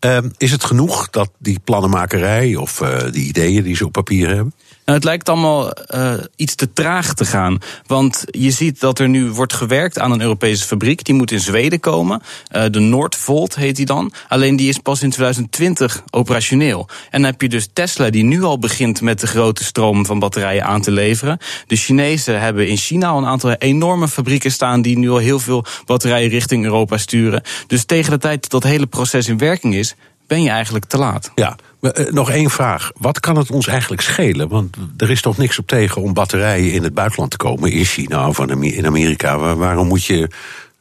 Uh, 0.06 0.18
is 0.38 0.52
het 0.52 0.64
genoeg 0.64 1.10
dat 1.10 1.32
die 1.40 1.60
plannenmakerij 1.64 2.56
of 2.56 2.82
uh, 2.82 2.98
die 3.12 3.28
ideeën 3.28 3.64
die 3.64 3.76
ze 3.76 3.86
op 3.86 3.92
papier 3.92 4.28
hebben? 4.28 4.54
Nou, 4.86 4.98
het 4.98 5.04
lijkt 5.04 5.30
allemaal 5.30 5.72
uh, 5.96 6.14
iets 6.36 6.56
te 6.56 6.74
traag 6.74 7.14
te 7.14 7.26
gaan. 7.26 7.60
Want 7.86 8.24
je 8.26 8.52
ziet 8.52 8.80
dat 8.80 9.00
er 9.00 9.10
nu 9.10 9.32
wordt 9.32 9.54
gewerkt 9.54 10.00
aan 10.00 10.12
een 10.12 10.22
Europese 10.22 10.66
fabriek. 10.66 11.04
Die 11.04 11.16
moet 11.16 11.32
in 11.32 11.40
Zweden 11.40 11.80
komen. 11.80 12.22
Uh, 12.52 12.64
de 12.72 12.80
Noordvolt 12.80 13.56
heet 13.56 13.76
die 13.76 13.86
dan. 13.86 14.14
Alleen 14.28 14.56
die 14.56 14.70
is 14.70 14.78
pas 14.78 15.02
in 15.02 15.10
2020 15.10 16.04
operationeel. 16.10 16.88
En 17.10 17.22
dan 17.22 17.32
heb 17.32 17.42
je 17.42 17.50
dus 17.50 17.68
Tesla 17.74 18.10
die 18.10 18.24
nu 18.24 18.44
al 18.44 18.60
begint 18.60 19.02
met 19.02 19.20
de 19.20 19.28
grote 19.28 19.64
stroom 19.64 20.06
van 20.06 20.20
batterijen 20.20 20.66
aan 20.66 20.82
te 20.82 20.92
leveren. 20.92 21.38
De 21.68 21.76
Chinezen 21.76 22.42
hebben 22.42 22.68
in 22.68 22.78
China 22.78 23.08
al 23.08 23.18
een 23.18 23.26
aantal 23.26 23.52
enorme 23.52 24.08
fabrieken 24.08 24.52
staan 24.52 24.82
die 24.82 24.98
nu 24.98 25.10
al 25.10 25.18
heel 25.18 25.40
veel 25.40 25.66
batterijen 25.86 26.30
richting 26.30 26.64
Europa 26.64 26.98
sturen. 26.98 27.42
Dus 27.68 27.86
tegen 27.86 28.12
de 28.12 28.18
tijd 28.18 28.42
dat 28.42 28.62
dat 28.62 28.72
hele 28.72 28.86
proces 28.86 29.28
in 29.28 29.38
werking 29.38 29.76
is, 29.76 29.96
ben 30.28 30.42
je 30.42 30.50
eigenlijk 30.50 30.86
te 30.86 30.98
laat. 30.98 31.32
Ja, 31.36 31.56
nog 32.10 32.30
één 32.30 32.50
vraag. 32.50 32.92
Wat 32.98 33.20
kan 33.20 33.38
het 33.38 33.52
ons 33.52 33.68
eigenlijk 33.68 34.02
schelen? 34.02 34.48
Want 34.48 34.78
er 34.98 35.12
is 35.12 35.22
toch 35.22 35.38
niks 35.38 35.60
op 35.60 35.68
tegen 35.68 36.02
om 36.02 36.14
batterijen 36.14 36.72
in 36.72 36.84
het 36.84 36.94
buitenland 36.94 37.32
te 37.32 37.38
komen, 37.38 37.72
in 37.72 37.86
China 37.86 38.28
of 38.28 38.40
in 38.40 38.86
Amerika. 38.86 39.56
Waarom 39.56 39.88
moet 39.88 40.06
je 40.06 40.30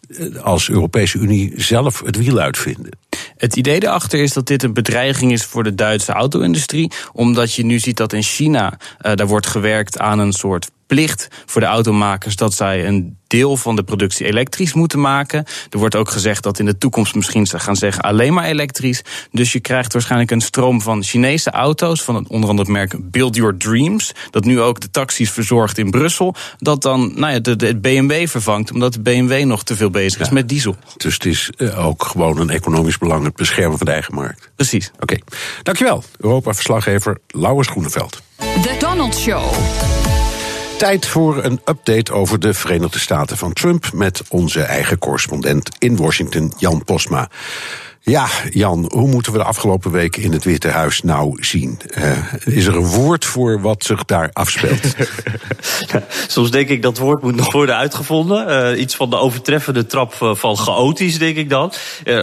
eh, 0.09 0.37
als 0.43 0.69
Europese 0.69 1.19
Unie 1.19 1.53
zelf 1.57 2.03
het 2.05 2.17
wiel 2.17 2.39
uitvinden? 2.39 2.99
Het 3.37 3.57
idee 3.57 3.83
erachter 3.83 4.23
is 4.23 4.33
dat 4.33 4.47
dit 4.47 4.63
een 4.63 4.73
bedreiging 4.73 5.33
is 5.33 5.45
voor 5.45 5.65
de 5.65 5.75
Duitse 5.75 6.13
auto-industrie. 6.13 6.91
Omdat 7.13 7.55
je 7.55 7.65
nu 7.65 7.79
ziet 7.79 7.97
dat 7.97 8.13
in 8.13 8.23
China 8.23 8.79
uh, 9.03 9.15
daar 9.15 9.27
wordt 9.27 9.47
gewerkt 9.47 9.99
aan 9.99 10.19
een 10.19 10.33
soort 10.33 10.71
plicht 10.87 11.29
voor 11.47 11.61
de 11.61 11.67
automakers 11.67 12.37
dat 12.37 12.55
zij 12.55 12.87
een 12.87 13.17
deel 13.27 13.57
van 13.57 13.77
de 13.77 13.83
productie 13.83 14.27
elektrisch 14.27 14.73
moeten 14.73 15.01
maken. 15.01 15.45
Er 15.71 15.79
wordt 15.79 15.95
ook 15.95 16.11
gezegd 16.11 16.43
dat 16.43 16.59
in 16.59 16.65
de 16.65 16.79
toekomst 16.79 17.15
misschien 17.15 17.47
ze 17.47 17.59
gaan 17.59 17.77
zeggen 17.77 18.03
alleen 18.03 18.35
maar 18.35 18.45
elektrisch. 18.45 19.03
Dus 19.31 19.53
je 19.53 19.61
krijgt 19.61 19.93
waarschijnlijk 19.93 20.31
een 20.31 20.41
stroom 20.41 20.81
van 20.81 21.03
Chinese 21.03 21.51
auto's, 21.51 22.03
van 22.03 22.15
het, 22.15 22.29
onder 22.29 22.49
andere 22.49 22.69
het 22.69 22.79
merk 22.79 23.11
Build 23.11 23.37
Your 23.37 23.57
Dreams, 23.57 24.13
dat 24.31 24.45
nu 24.45 24.61
ook 24.61 24.81
de 24.81 24.91
taxis 24.91 25.31
verzorgt 25.31 25.79
in 25.79 25.91
Brussel, 25.91 26.35
dat 26.59 26.83
dan 26.83 27.13
nou 27.15 27.33
ja, 27.33 27.39
de, 27.39 27.57
de 27.57 27.77
BMW 27.77 28.27
vervangt, 28.27 28.73
omdat 28.73 28.93
de 28.93 29.01
BMW 29.01 29.45
nog 29.45 29.63
te 29.63 29.77
veel 29.77 29.91
bezig 29.91 30.21
is 30.21 30.31
met 30.31 30.49
diesel. 30.49 30.77
Dus 30.97 31.15
het 31.15 31.25
is 31.25 31.51
uh, 31.57 31.87
ook 31.87 32.05
gewoon 32.05 32.39
een 32.39 32.51
economisch 32.51 32.99
belang, 32.99 33.25
het 33.25 33.37
beschermen 33.37 33.77
van 33.77 33.87
de 33.87 33.93
eigen 33.93 34.15
markt. 34.15 34.51
Precies. 34.57 34.91
Oké, 34.95 35.03
okay. 35.03 35.23
dankjewel. 35.63 36.05
Europa-verslaggever 36.17 37.19
Lauwers 37.29 37.69
Groeneveld. 37.69 38.23
The 38.37 38.77
Donald 38.79 39.17
Show. 39.17 39.43
Tijd 40.79 41.07
voor 41.07 41.45
een 41.45 41.61
update 41.65 42.13
over 42.13 42.41
de 42.41 42.55
Verenigde 42.55 42.99
Staten 42.99 43.37
van 43.37 43.53
Trump 43.53 43.93
met 43.93 44.23
onze 44.29 44.63
eigen 44.63 44.99
correspondent 44.99 45.71
in 45.79 45.97
Washington, 45.97 46.53
Jan 46.59 46.85
Posma. 46.85 47.29
Ja, 48.07 48.29
Jan, 48.51 48.91
hoe 48.93 49.09
moeten 49.09 49.33
we 49.33 49.39
de 49.39 49.45
afgelopen 49.45 49.91
weken 49.91 50.23
in 50.23 50.33
het 50.33 50.45
Witte 50.45 50.69
Huis 50.69 51.03
nou 51.03 51.45
zien? 51.45 51.81
Uh, 51.99 52.33
is 52.45 52.67
er 52.67 52.77
een 52.77 52.87
woord 52.87 53.25
voor 53.25 53.61
wat 53.61 53.85
zich 53.85 54.05
daar 54.05 54.31
afspeelt? 54.33 54.95
Soms 56.29 56.51
denk 56.51 56.69
ik 56.69 56.83
dat 56.83 56.99
woord 56.99 57.23
moet 57.23 57.37
nog 57.37 57.53
worden 57.53 57.77
uitgevonden. 57.77 58.73
Uh, 58.73 58.81
iets 58.81 58.97
van 58.97 59.11
de 59.11 59.17
overtreffende 59.17 59.87
trap 59.87 60.15
van 60.15 60.57
chaotisch, 60.57 61.19
denk 61.19 61.37
ik 61.37 61.51
dan. 61.51 61.73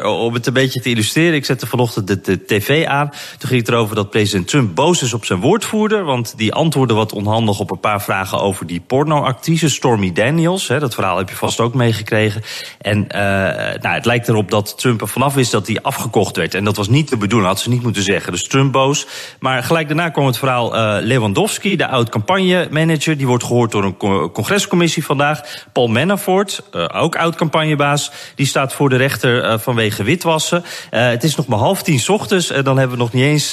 Om 0.04 0.34
het 0.34 0.48
een 0.48 0.54
beetje 0.54 0.82
te 0.82 0.90
illustreren, 0.90 1.34
ik 1.34 1.46
zette 1.46 1.68
vanochtend 1.68 2.08
de, 2.08 2.22
de, 2.22 2.46
tv 2.46 2.86
aan. 2.86 3.10
Toen 3.38 3.50
ging 3.50 3.60
het 3.60 3.70
erover 3.70 3.96
dat 3.96 4.10
president 4.10 4.48
Trump 4.48 4.76
boos 4.76 5.02
is 5.02 5.14
op 5.14 5.26
zijn 5.26 5.40
woordvoerder. 5.40 6.04
Want 6.04 6.34
die 6.38 6.54
antwoordde 6.54 6.94
wat 6.96 7.14
onhandig 7.14 7.60
op 7.60 7.72
een 7.72 7.80
paar 7.80 8.02
vragen 8.02 8.40
over 8.40 8.68
die 8.68 8.82
pornoactrice 8.88 9.70
Stormy 9.70 10.12
Daniels. 10.14 10.68
Dat 10.68 10.94
verhaal 10.94 11.18
heb 11.18 11.30
je 11.30 11.36
vast 11.36 11.60
ook 11.60 11.74
meegekregen. 11.74 12.42
En 12.82 13.06
nou, 13.82 13.96
het 13.96 14.06
lijkt 14.06 14.28
erop 14.28 14.52
dat 14.52 14.78
Trump 14.78 15.02
er 15.02 15.08
vanaf 15.08 15.38
is 15.38 15.50
dat 15.50 15.70
die 15.72 15.82
afgekocht 15.82 16.36
werd. 16.36 16.54
En 16.54 16.64
dat 16.64 16.76
was 16.76 16.88
niet 16.88 17.10
de 17.10 17.18
bedoeling, 17.18 17.50
had 17.50 17.60
ze 17.60 17.70
niet 17.70 17.84
moeten 17.84 18.04
zeggen. 18.04 18.32
Dus 18.32 18.48
Trump 18.48 18.72
boos. 18.72 19.08
Maar 19.40 19.64
gelijk 19.64 19.88
daarna 19.88 20.10
kwam 20.10 20.26
het 20.26 20.38
verhaal 20.38 20.76
uh, 20.76 20.98
Lewandowski, 21.02 21.76
de 21.76 21.88
oud-campagnemanager. 21.88 23.18
Die 23.18 23.28
wordt 23.28 23.44
gehoord 23.44 23.72
door 23.72 23.84
een 23.84 23.98
congrescommissie 24.32 25.06
vandaag. 25.06 25.42
Paul 25.72 25.88
Manafort, 25.88 26.62
uh, 26.76 26.86
ook 26.94 27.16
oud-campagnebaas. 27.16 28.12
Die 28.36 28.46
staat 28.46 28.74
voor 28.74 28.90
de 28.90 28.96
rechter 28.96 29.44
uh, 29.44 29.58
vanwege 29.58 30.04
witwassen. 30.04 30.64
het 30.90 31.24
is 31.24 31.36
nog 31.36 31.48
maar 31.48 31.60
half 31.60 31.84
tien 31.84 32.02
ochtends. 32.08 32.50
En 32.50 32.64
dan 32.64 32.78
hebben 32.78 32.98
we 32.98 33.04
nog 33.04 33.14
niet 33.14 33.24
eens 33.24 33.52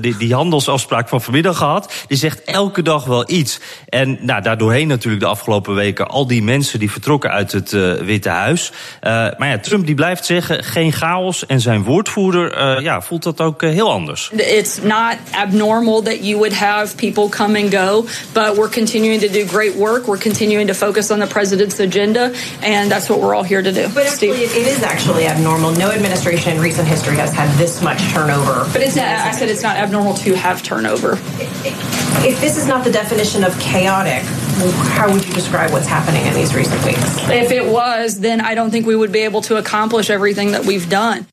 die, 0.00 0.16
die, 0.16 0.34
handelsafspraak 0.34 1.08
van 1.08 1.22
vanmiddag 1.22 1.56
gehad. 1.56 1.92
Die 2.06 2.18
zegt 2.18 2.44
elke 2.44 2.82
dag 2.82 3.04
wel 3.04 3.30
iets. 3.30 3.60
En 3.88 4.18
nou, 4.20 4.42
daardoorheen 4.42 4.88
natuurlijk 4.88 5.22
de 5.22 5.28
afgelopen 5.28 5.74
weken 5.74 6.08
al 6.08 6.26
die 6.26 6.42
mensen 6.42 6.78
die 6.78 6.90
vertrokken 6.90 7.30
uit 7.30 7.52
het 7.52 7.70
Witte 8.00 8.28
Huis. 8.28 8.72
maar 9.00 9.48
ja, 9.48 9.58
Trump 9.58 9.86
die 9.86 9.94
blijft 9.94 10.24
zeggen 10.24 10.64
geen 10.64 10.92
chaos 10.92 11.46
zijn 11.60 11.84
woordvoerder 11.84 12.76
uh, 12.76 12.82
ja, 12.82 13.00
voelt 13.00 13.22
dat 13.22 13.40
ook 13.40 13.62
uh, 13.62 13.70
heel 13.70 13.90
anders. 13.90 14.30
It's 14.32 14.78
not 14.82 15.16
abnormal 15.32 16.02
that 16.02 16.24
you 16.24 16.38
would 16.38 16.52
have 16.52 16.96
people 16.96 17.28
come 17.28 17.58
and 17.58 17.74
go, 17.74 18.06
but 18.32 18.56
we're 18.56 18.70
continuing 18.70 19.20
to 19.20 19.28
do 19.28 19.46
great 19.46 19.74
work. 19.74 20.06
We're 20.06 20.22
continuing 20.22 20.66
to 20.68 20.74
focus 20.74 21.10
on 21.10 21.18
the 21.18 21.26
president's 21.26 21.80
agenda, 21.80 22.32
and 22.62 22.90
that's 22.90 23.08
what 23.08 23.20
we're 23.20 23.34
all 23.34 23.44
here 23.44 23.62
to 23.62 23.72
do. 23.72 23.88
But 23.94 24.06
actually, 24.06 24.44
it 24.44 24.66
is 24.66 24.82
actually 24.82 25.26
abnormal. 25.26 25.72
No 25.72 25.90
administration 25.90 26.56
in 26.56 26.62
recent 26.62 26.88
history 26.88 27.16
has 27.16 27.32
had 27.32 27.48
this 27.58 27.80
much 27.82 28.00
turnover. 28.12 28.66
But 28.72 28.82
it's 28.82 28.96
not, 28.96 29.06
I 29.06 29.32
said 29.32 29.48
it's 29.48 29.62
not 29.62 29.76
abnormal 29.76 30.14
to 30.14 30.34
have 30.34 30.62
turnover. 30.62 31.18
If 32.24 32.40
this 32.40 32.56
is 32.56 32.66
not 32.66 32.84
the 32.84 32.92
definition 32.92 33.44
of 33.44 33.58
chaotic, 33.60 34.22
how 34.96 35.12
would 35.12 35.24
you 35.24 35.32
describe 35.32 35.70
what's 35.70 35.86
happening 35.86 36.26
in 36.26 36.34
these 36.34 36.54
recent 36.54 36.84
weeks? 36.84 36.98
If 37.28 37.52
it 37.52 37.64
was, 37.64 38.20
then 38.20 38.40
I 38.40 38.54
don't 38.54 38.70
think 38.70 38.86
we 38.86 38.96
would 38.96 39.12
be 39.12 39.20
able 39.20 39.42
to 39.42 39.56
accomplish 39.56 40.10
everything 40.10 40.52
that 40.52 40.64
we've 40.64 40.88
done. 40.88 41.26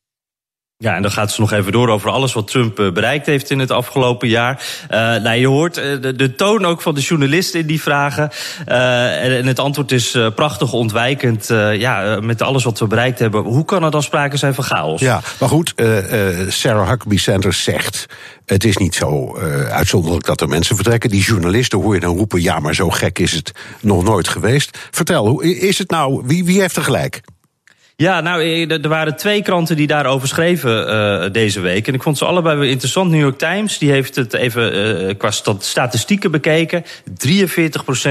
Ja, 0.77 0.95
en 0.95 1.01
dan 1.01 1.11
gaat 1.11 1.31
ze 1.31 1.41
nog 1.41 1.51
even 1.51 1.71
door 1.71 1.89
over 1.89 2.09
alles 2.09 2.33
wat 2.33 2.47
Trump 2.47 2.75
bereikt 2.75 3.25
heeft 3.25 3.49
in 3.49 3.59
het 3.59 3.71
afgelopen 3.71 4.27
jaar. 4.27 4.63
Uh, 4.83 4.97
nou, 4.97 5.33
je 5.33 5.47
hoort 5.47 5.75
de, 5.75 6.13
de, 6.15 6.35
toon 6.35 6.65
ook 6.65 6.81
van 6.81 6.95
de 6.95 7.01
journalisten 7.01 7.59
in 7.59 7.67
die 7.67 7.81
vragen. 7.81 8.29
En, 8.65 9.45
het 9.45 9.59
antwoord 9.59 9.91
is 9.91 10.17
prachtig 10.35 10.73
ontwijkend. 10.73 11.47
ja, 11.77 12.19
met 12.21 12.41
alles 12.41 12.63
wat 12.63 12.79
we 12.79 12.87
bereikt 12.87 13.19
hebben. 13.19 13.43
Hoe 13.43 13.65
kan 13.65 13.83
er 13.83 13.91
dan 13.91 14.03
sprake 14.03 14.37
zijn 14.37 14.53
van 14.53 14.63
chaos? 14.63 15.01
Ja, 15.01 15.21
maar 15.39 15.49
goed, 15.49 15.73
Sarah 16.47 16.89
Huckabee 16.89 17.19
Sanders 17.19 17.63
zegt... 17.63 18.05
het 18.45 18.63
is 18.63 18.77
niet 18.77 18.95
zo 18.95 19.37
uitzonderlijk 19.69 20.25
dat 20.25 20.41
er 20.41 20.47
mensen 20.47 20.75
vertrekken. 20.75 21.09
Die 21.09 21.23
journalisten 21.23 21.79
hoor 21.79 21.93
je 21.93 21.99
dan 21.99 22.17
roepen... 22.17 22.41
ja, 22.41 22.59
maar 22.59 22.75
zo 22.75 22.89
gek 22.89 23.19
is 23.19 23.31
het 23.31 23.51
nog 23.81 24.03
nooit 24.03 24.27
geweest. 24.27 24.77
Vertel, 24.91 25.27
hoe 25.27 25.57
is 25.59 25.77
het 25.77 25.89
nou? 25.89 26.21
Wie, 26.25 26.45
wie 26.45 26.59
heeft 26.59 26.75
er 26.75 26.83
gelijk? 26.83 27.21
Ja, 27.97 28.21
nou, 28.21 28.65
er 28.67 28.89
waren 28.89 29.15
twee 29.15 29.41
kranten 29.41 29.75
die 29.75 29.87
daarover 29.87 30.27
schreven 30.27 30.89
uh, 30.89 31.31
deze 31.31 31.59
week. 31.59 31.87
En 31.87 31.93
ik 31.93 32.03
vond 32.03 32.17
ze 32.17 32.25
allebei 32.25 32.57
weer 32.57 32.69
interessant. 32.69 33.11
New 33.11 33.19
York 33.19 33.37
Times 33.37 33.77
die 33.77 33.91
heeft 33.91 34.15
het 34.15 34.33
even 34.33 34.75
uh, 35.07 35.13
qua 35.17 35.31
statistieken 35.59 36.31
bekeken. 36.31 36.83
43% 36.83 36.87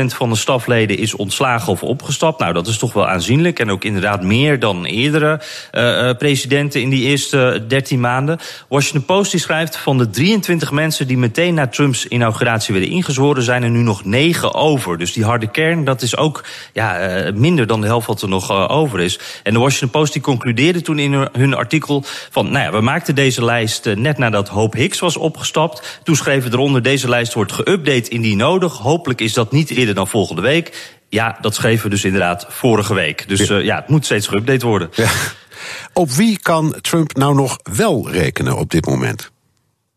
van 0.06 0.30
de 0.30 0.36
stafleden 0.36 0.98
is 0.98 1.14
ontslagen 1.14 1.72
of 1.72 1.82
opgestapt. 1.82 2.38
Nou, 2.38 2.52
dat 2.52 2.66
is 2.66 2.78
toch 2.78 2.92
wel 2.92 3.08
aanzienlijk. 3.08 3.58
En 3.58 3.70
ook 3.70 3.84
inderdaad 3.84 4.22
meer 4.22 4.58
dan 4.58 4.84
eerdere 4.84 5.40
uh, 5.72 6.10
presidenten 6.18 6.80
in 6.80 6.90
die 6.90 7.04
eerste 7.04 7.64
13 7.68 8.00
maanden. 8.00 8.38
Washington 8.68 9.04
Post 9.04 9.30
die 9.30 9.40
schrijft 9.40 9.76
van 9.76 9.98
de 9.98 10.10
23 10.10 10.70
mensen 10.70 11.06
die 11.06 11.18
meteen 11.18 11.54
na 11.54 11.66
Trumps 11.66 12.06
inauguratie 12.06 12.74
werden 12.74 12.92
ingezworen, 12.92 13.42
zijn 13.42 13.62
er 13.62 13.70
nu 13.70 13.82
nog 13.82 14.04
9 14.04 14.54
over. 14.54 14.98
Dus 14.98 15.12
die 15.12 15.24
harde 15.24 15.50
kern, 15.50 15.84
dat 15.84 16.02
is 16.02 16.16
ook 16.16 16.44
ja, 16.72 16.98
minder 17.34 17.66
dan 17.66 17.80
de 17.80 17.86
helft 17.86 18.06
wat 18.06 18.22
er 18.22 18.28
nog 18.28 18.68
over 18.68 19.00
is. 19.00 19.18
En 19.42 19.52
de 19.52 19.58
Washington 19.58 19.72
Post 19.90 20.12
die 20.12 20.22
concludeerde 20.22 20.80
toen 20.82 20.98
in 20.98 21.28
hun 21.32 21.54
artikel 21.54 22.02
van, 22.30 22.50
nou 22.50 22.64
ja, 22.64 22.72
we 22.72 22.80
maakten 22.80 23.14
deze 23.14 23.44
lijst 23.44 23.86
eh, 23.86 23.96
net 23.96 24.18
nadat 24.18 24.48
Hope 24.48 24.78
Hicks 24.78 24.98
was 24.98 25.16
opgestapt. 25.16 26.00
Toen 26.02 26.16
schreven 26.16 26.52
eronder, 26.52 26.82
deze 26.82 27.08
lijst 27.08 27.34
wordt 27.34 27.52
geüpdate 27.52 28.08
indien 28.08 28.36
nodig. 28.36 28.78
Hopelijk 28.78 29.20
is 29.20 29.32
dat 29.32 29.52
niet 29.52 29.70
eerder 29.70 29.94
dan 29.94 30.08
volgende 30.08 30.42
week. 30.42 30.96
Ja, 31.08 31.38
dat 31.40 31.54
schreven 31.54 31.84
we 31.84 31.90
dus 31.90 32.04
inderdaad 32.04 32.46
vorige 32.48 32.94
week. 32.94 33.28
Dus 33.28 33.48
ja, 33.48 33.56
uh, 33.58 33.64
ja 33.64 33.76
het 33.76 33.88
moet 33.88 34.04
steeds 34.04 34.28
geüpdate 34.28 34.66
worden. 34.66 34.90
Ja. 34.92 35.08
Op 35.92 36.10
wie 36.10 36.38
kan 36.38 36.74
Trump 36.80 37.16
nou 37.16 37.34
nog 37.34 37.58
wel 37.62 38.10
rekenen 38.10 38.56
op 38.56 38.70
dit 38.70 38.86
moment? 38.86 39.32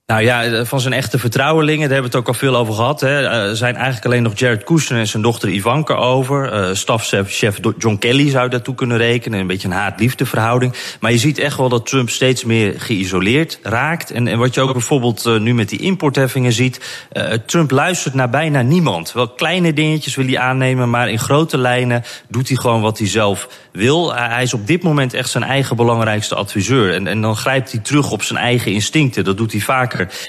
Nou 0.08 0.22
ja, 0.22 0.65
van 0.65 0.80
zijn 0.80 0.93
echte 0.93 1.20
vertrouwelingen, 1.20 1.89
daar 1.89 1.93
hebben 1.93 2.12
we 2.12 2.17
het 2.17 2.28
ook 2.28 2.34
al 2.34 2.39
veel 2.39 2.56
over 2.56 2.74
gehad. 2.74 3.02
Hè. 3.02 3.28
Er 3.28 3.56
zijn 3.56 3.76
eigenlijk 3.76 4.06
alleen 4.06 4.24
nog 4.24 4.39
Jared 4.39 4.63
Kushner 4.63 5.00
en 5.00 5.08
zijn 5.08 5.24
dochter 5.24 5.50
Ivanka 5.50 5.93
over. 5.93 6.54
Uh, 6.54 6.76
stafchef 6.76 7.60
John 7.78 7.98
Kelly 8.00 8.30
zou 8.30 8.50
daartoe 8.50 8.76
kunnen 8.76 8.98
rekenen. 8.98 9.39
Een 9.39 9.48
beetje 9.48 9.67
een 9.67 9.74
haat-liefde 9.74 10.26
verhouding. 10.26 10.74
Maar 11.00 11.12
je 11.12 11.17
ziet 11.17 11.39
echt 11.39 11.58
wel 11.58 11.70
dat 11.70 11.86
Trump 11.86 12.10
steeds 12.10 12.43
meer 12.43 12.74
geïsoleerd 12.78 13.60
raakt. 13.63 14.12
En, 14.12 14.28
en 14.28 14.38
wat 14.38 14.54
je 14.54 14.62
ook 14.62 14.72
bijvoorbeeld 14.72 15.39
nu 15.39 15.54
met 15.54 15.70
die 15.70 15.80
importheffingen 15.80 16.52
ziet. 16.52 17.06
Trump 17.46 17.72
luistert 17.72 18.13
naar 18.13 18.30
bijna 18.30 18.62
niemand. 18.62 19.13
Wel 19.13 19.30
kleine 19.30 19.74
dingetjes 19.74 20.15
wil 20.15 20.26
hij 20.26 20.39
aannemen, 20.39 20.89
maar 20.89 21.10
in 21.10 21.20
grote 21.20 21.58
lijnen 21.58 22.04
doet 22.28 22.48
hij 22.48 22.58
gewoon 22.58 22.82
wat 22.82 22.98
hij 22.98 23.08
zelf 23.08 23.48
wil. 23.72 24.15
Hij 24.15 24.43
is 24.43 24.54
op 24.54 24.67
dit 24.67 24.84
moment 24.84 25.13
echt 25.13 25.30
zijn 25.30 25.43
eigen 25.43 25.76
belangrijkste 25.76 26.36
adviseur. 26.36 26.93
En, 26.93 27.08
en 27.08 27.22
dan 27.22 27.36
grijpt 27.36 27.72
hij 27.72 27.82
terug 27.82 28.12
op 28.12 28.24
zijn 28.24 28.39
eigen 28.39 28.72
instincten. 28.72 29.24
Dat 29.24 29.38
doet 29.38 29.52
hij 29.52 29.62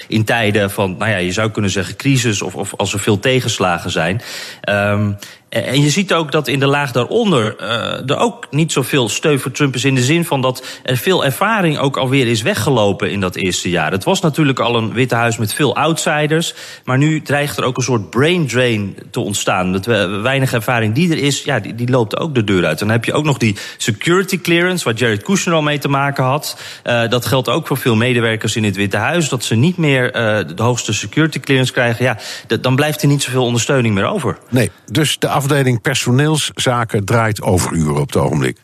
in 0.07 0.23
tijden 0.23 0.71
van, 0.71 0.95
nou 0.97 1.11
ja, 1.11 1.17
je 1.17 1.31
zou 1.31 1.51
kunnen 1.51 1.71
zeggen 1.71 1.95
crisis 1.95 2.41
of, 2.41 2.55
of 2.55 2.73
als 2.75 2.93
er 2.93 2.99
veel 2.99 3.19
tegenslagen 3.19 3.91
zijn. 3.91 4.21
Um, 4.69 5.17
en 5.49 5.81
je 5.81 5.89
ziet 5.89 6.13
ook 6.13 6.31
dat 6.31 6.47
in 6.47 6.59
de 6.59 6.65
laag 6.65 6.91
daaronder 6.91 7.55
uh, 7.61 8.09
er 8.09 8.17
ook 8.17 8.47
niet 8.51 8.71
zoveel 8.71 9.09
steun 9.09 9.39
voor 9.39 9.51
Trump 9.51 9.75
is. 9.75 9.85
In 9.85 9.95
de 9.95 10.03
zin 10.03 10.25
van 10.25 10.41
dat 10.41 10.65
er 10.83 10.97
veel 10.97 11.25
ervaring 11.25 11.77
ook 11.77 11.97
alweer 11.97 12.27
is 12.27 12.41
weggelopen 12.41 13.11
in 13.11 13.19
dat 13.19 13.35
eerste 13.35 13.69
jaar. 13.69 13.91
Het 13.91 14.03
was 14.03 14.21
natuurlijk 14.21 14.59
al 14.59 14.75
een 14.75 14.93
Witte 14.93 15.15
Huis 15.15 15.37
met 15.37 15.53
veel 15.53 15.75
outsiders. 15.75 16.53
Maar 16.83 16.97
nu 16.97 17.21
dreigt 17.21 17.57
er 17.57 17.63
ook 17.63 17.77
een 17.77 17.83
soort 17.83 18.09
brain 18.09 18.47
drain 18.47 18.95
te 19.11 19.19
ontstaan. 19.19 19.71
Dat 19.71 19.85
weinig 20.21 20.53
ervaring 20.53 20.93
die 20.93 21.11
er 21.11 21.17
is, 21.17 21.43
ja, 21.43 21.59
die, 21.59 21.75
die 21.75 21.89
loopt 21.89 22.17
ook 22.17 22.35
de 22.35 22.43
deur 22.43 22.65
uit. 22.65 22.81
En 22.81 22.87
dan 22.87 22.95
heb 22.95 23.05
je 23.05 23.13
ook 23.13 23.25
nog 23.25 23.37
die 23.37 23.55
security 23.77 24.41
clearance, 24.41 24.83
waar 24.83 24.93
Jared 24.93 25.23
Kushner 25.23 25.55
al 25.55 25.61
mee 25.61 25.79
te 25.79 25.89
maken 25.89 26.23
had. 26.23 26.61
Uh, 26.83 27.09
dat 27.09 27.25
geldt 27.25 27.49
ook 27.49 27.67
voor 27.67 27.77
veel 27.77 27.95
medewerkers 27.95 28.55
in 28.55 28.63
het 28.63 28.75
Witte 28.75 28.97
Huis. 28.97 29.29
Dat 29.29 29.43
ze 29.43 29.55
niet 29.55 29.77
meer 29.77 30.11
de 30.11 30.63
hoogste 30.63 30.93
security 30.93 31.39
clearance 31.39 31.73
krijgen. 31.73 32.05
Ja, 32.05 32.17
dan 32.61 32.75
blijft 32.75 33.01
er 33.01 33.07
niet 33.07 33.23
zoveel 33.23 33.45
ondersteuning 33.45 33.95
meer 33.95 34.05
over. 34.05 34.37
Nee, 34.49 34.71
dus 34.91 35.19
de 35.19 35.38
afdeling 35.39 35.81
personeelszaken 35.81 37.05
draait 37.05 37.41
overuren 37.41 38.01
op 38.01 38.07
het 38.07 38.15
ogenblik. 38.15 38.57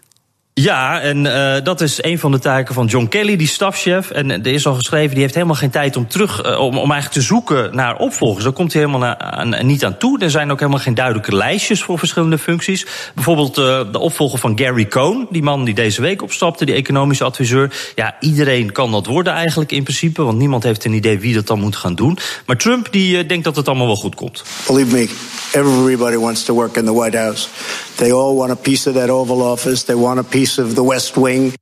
Ja, 0.61 1.01
en 1.01 1.25
uh, 1.25 1.55
dat 1.63 1.81
is 1.81 2.03
een 2.03 2.19
van 2.19 2.31
de 2.31 2.39
taken 2.39 2.73
van 2.73 2.85
John 2.85 3.07
Kelly, 3.07 3.35
die 3.35 3.47
stafchef. 3.47 4.09
En 4.09 4.31
er 4.31 4.47
is 4.47 4.67
al 4.67 4.73
geschreven, 4.73 5.09
die 5.09 5.21
heeft 5.21 5.33
helemaal 5.33 5.55
geen 5.55 5.69
tijd 5.69 5.95
om 5.95 6.07
terug, 6.07 6.45
uh, 6.45 6.59
om, 6.59 6.77
om 6.77 6.91
eigenlijk 6.91 7.11
te 7.11 7.21
zoeken 7.21 7.75
naar 7.75 7.97
opvolgers. 7.97 8.43
Daar 8.43 8.53
komt 8.53 8.73
hij 8.73 8.81
helemaal 8.81 9.15
aan, 9.15 9.65
niet 9.65 9.85
aan 9.85 9.97
toe. 9.97 10.19
Er 10.19 10.29
zijn 10.29 10.51
ook 10.51 10.59
helemaal 10.59 10.79
geen 10.79 10.93
duidelijke 10.93 11.35
lijstjes 11.35 11.83
voor 11.83 11.99
verschillende 11.99 12.37
functies. 12.37 12.85
Bijvoorbeeld 13.15 13.55
de 13.55 13.99
opvolger 13.99 14.39
van 14.39 14.59
Gary 14.59 14.87
Cohn, 14.87 15.27
die 15.29 15.43
man 15.43 15.65
die 15.65 15.73
deze 15.73 16.01
week 16.01 16.21
opstapte, 16.21 16.65
die 16.65 16.75
economische 16.75 17.23
adviseur. 17.23 17.91
Ja, 17.95 18.15
iedereen 18.19 18.71
kan 18.71 18.91
dat 18.91 19.05
worden 19.05 19.33
eigenlijk 19.33 19.71
in 19.71 19.83
principe, 19.83 20.23
want 20.23 20.37
niemand 20.37 20.63
heeft 20.63 20.85
een 20.85 20.93
idee 20.93 21.19
wie 21.19 21.33
dat 21.33 21.47
dan 21.47 21.59
moet 21.59 21.75
gaan 21.75 21.95
doen. 21.95 22.17
Maar 22.45 22.57
Trump 22.57 22.87
die 22.91 23.25
denkt 23.25 23.43
dat 23.43 23.55
het 23.55 23.67
allemaal 23.67 23.87
wel 23.87 23.95
goed 23.95 24.15
komt. 24.15 24.43
Believe 24.67 24.95
me, 24.95 25.09
everybody 25.51 26.17
wants 26.17 26.43
to 26.43 26.53
work 26.53 26.75
in 26.75 26.85
the 26.85 26.93
White 26.93 27.17
House. 27.17 27.47
They 27.95 28.11
all 28.11 28.35
want 28.35 28.51
a 28.51 28.55
piece 28.55 28.89
of 28.89 28.95
that 28.95 29.09
Oval 29.09 29.51
Office. 29.51 29.85
They 29.85 29.95
want 29.95 30.19
a 30.19 30.21
piece 30.21 30.44
of 30.57 30.73
the 30.73 30.87
West 30.87 31.15
Wing. 31.15 31.53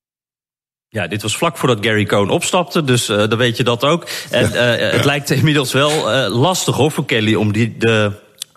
Ja, 0.90 1.08
dit 1.08 1.22
was 1.22 1.38
vlak 1.38 1.58
voordat 1.58 1.86
Gary 1.86 2.06
Cohn 2.06 2.30
opstapte, 2.30 2.84
dus 2.84 3.10
uh, 3.10 3.18
dan 3.18 3.38
weet 3.38 3.58
je 3.58 3.64
dat 3.64 3.84
ook. 3.84 4.08
En 4.30 4.52
uh, 4.52 4.92
het 4.92 5.06
lijkt 5.06 5.30
inmiddels 5.30 5.72
wel 5.72 5.92
uh, 5.92 6.36
lastig 6.36 6.76
hoor, 6.76 6.92
voor 6.92 7.06
Kelly 7.06 7.36
om 7.36 7.52
die, 7.52 7.78
de, 7.78 8.12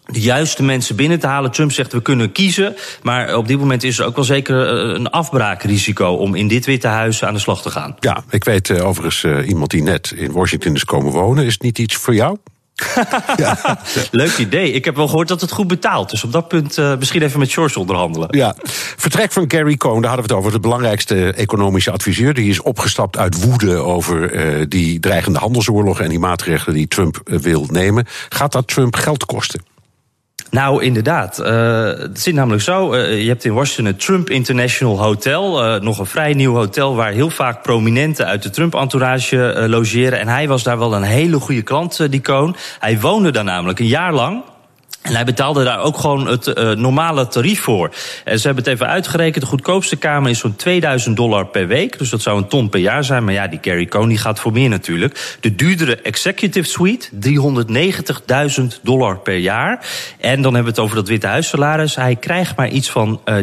de 0.06 0.20
juiste 0.20 0.62
mensen 0.62 0.96
binnen 0.96 1.18
te 1.18 1.26
halen. 1.26 1.50
Trump 1.50 1.72
zegt 1.72 1.92
we 1.92 2.02
kunnen 2.02 2.32
kiezen, 2.32 2.76
maar 3.02 3.36
op 3.36 3.48
dit 3.48 3.58
moment 3.58 3.82
is 3.82 3.98
er 3.98 4.06
ook 4.06 4.16
wel 4.16 4.24
zeker 4.24 4.56
een 4.94 5.10
afbraakrisico 5.10 6.06
om 6.06 6.34
in 6.34 6.48
dit 6.48 6.66
Witte 6.66 6.88
Huis 6.88 7.24
aan 7.24 7.34
de 7.34 7.40
slag 7.40 7.62
te 7.62 7.70
gaan. 7.70 7.96
Ja, 8.00 8.24
ik 8.30 8.44
weet 8.44 8.80
overigens 8.80 9.24
iemand 9.48 9.70
die 9.70 9.82
net 9.82 10.12
in 10.16 10.32
Washington 10.32 10.74
is 10.74 10.84
komen 10.84 11.12
wonen. 11.12 11.44
Is 11.44 11.52
het 11.52 11.62
niet 11.62 11.78
iets 11.78 11.94
voor 11.94 12.14
jou? 12.14 12.38
ja. 13.36 13.78
Leuk 14.10 14.36
idee. 14.38 14.72
Ik 14.72 14.84
heb 14.84 14.96
wel 14.96 15.08
gehoord 15.08 15.28
dat 15.28 15.40
het 15.40 15.52
goed 15.52 15.66
betaalt. 15.66 16.10
Dus 16.10 16.24
op 16.24 16.32
dat 16.32 16.48
punt 16.48 16.78
uh, 16.78 16.96
misschien 16.96 17.22
even 17.22 17.38
met 17.38 17.52
George 17.52 17.78
onderhandelen. 17.78 18.28
Ja. 18.30 18.54
Vertrek 18.96 19.32
van 19.32 19.50
Gary 19.50 19.76
Cohn, 19.76 20.00
daar 20.00 20.10
hadden 20.10 20.28
we 20.28 20.34
het 20.34 20.42
over. 20.42 20.52
De 20.52 20.60
belangrijkste 20.60 21.32
economische 21.32 21.90
adviseur. 21.90 22.34
Die 22.34 22.50
is 22.50 22.60
opgestapt 22.60 23.18
uit 23.18 23.44
woede 23.44 23.76
over 23.76 24.32
uh, 24.32 24.64
die 24.68 25.00
dreigende 25.00 25.38
handelsoorlog 25.38 26.00
en 26.00 26.08
die 26.08 26.18
maatregelen 26.18 26.76
die 26.76 26.88
Trump 26.88 27.20
uh, 27.24 27.38
wil 27.38 27.66
nemen. 27.70 28.06
Gaat 28.28 28.52
dat 28.52 28.68
Trump 28.68 28.96
geld 28.96 29.24
kosten? 29.24 29.60
Nou, 30.50 30.84
inderdaad. 30.84 31.40
Uh, 31.40 31.46
het 31.84 32.20
zit 32.20 32.34
namelijk 32.34 32.62
zo. 32.62 32.94
Uh, 32.94 33.22
je 33.22 33.28
hebt 33.28 33.44
in 33.44 33.54
Washington 33.54 33.84
het 33.84 34.00
Trump 34.00 34.30
International 34.30 35.02
Hotel. 35.02 35.64
Uh, 35.64 35.80
nog 35.80 35.98
een 35.98 36.06
vrij 36.06 36.32
nieuw 36.32 36.54
hotel 36.54 36.96
waar 36.96 37.12
heel 37.12 37.30
vaak 37.30 37.62
prominenten 37.62 38.26
uit 38.26 38.42
de 38.42 38.50
Trump-entourage 38.50 39.64
logeren. 39.68 40.18
En 40.18 40.28
hij 40.28 40.48
was 40.48 40.62
daar 40.62 40.78
wel 40.78 40.94
een 40.94 41.02
hele 41.02 41.38
goede 41.38 41.62
klant, 41.62 42.10
die 42.10 42.20
Cohn. 42.20 42.56
Hij 42.78 43.00
woonde 43.00 43.30
daar 43.30 43.44
namelijk 43.44 43.78
een 43.78 43.86
jaar 43.86 44.12
lang. 44.12 44.42
En 45.06 45.14
hij 45.14 45.24
betaalde 45.24 45.64
daar 45.64 45.80
ook 45.80 45.98
gewoon 45.98 46.26
het 46.26 46.46
uh, 46.46 46.70
normale 46.70 47.28
tarief 47.28 47.60
voor. 47.60 47.90
En 48.24 48.38
ze 48.38 48.46
hebben 48.46 48.64
het 48.64 48.72
even 48.72 48.86
uitgerekend. 48.86 49.44
De 49.44 49.50
goedkoopste 49.50 49.96
kamer 49.96 50.30
is 50.30 50.38
zo'n 50.38 50.56
2000 50.56 51.16
dollar 51.16 51.46
per 51.46 51.66
week. 51.66 51.98
Dus 51.98 52.10
dat 52.10 52.22
zou 52.22 52.38
een 52.38 52.48
ton 52.48 52.68
per 52.68 52.80
jaar 52.80 53.04
zijn. 53.04 53.24
Maar 53.24 53.34
ja, 53.34 53.46
die 53.46 53.58
Gary 53.62 53.88
die 54.08 54.18
gaat 54.18 54.40
voor 54.40 54.52
meer 54.52 54.68
natuurlijk. 54.68 55.36
De 55.40 55.54
duurdere 55.54 55.96
Executive 55.96 56.68
Suite, 56.68 57.08
390.000 58.60 58.80
dollar 58.82 59.18
per 59.18 59.36
jaar. 59.36 59.86
En 60.20 60.42
dan 60.42 60.54
hebben 60.54 60.72
we 60.72 60.78
het 60.78 60.78
over 60.78 60.96
dat 60.96 61.08
Witte 61.08 61.26
Huissalaris. 61.26 61.94
Hij 61.94 62.16
krijgt 62.16 62.56
maar 62.56 62.68
iets 62.68 62.90
van 62.90 63.20
uh, 63.24 63.36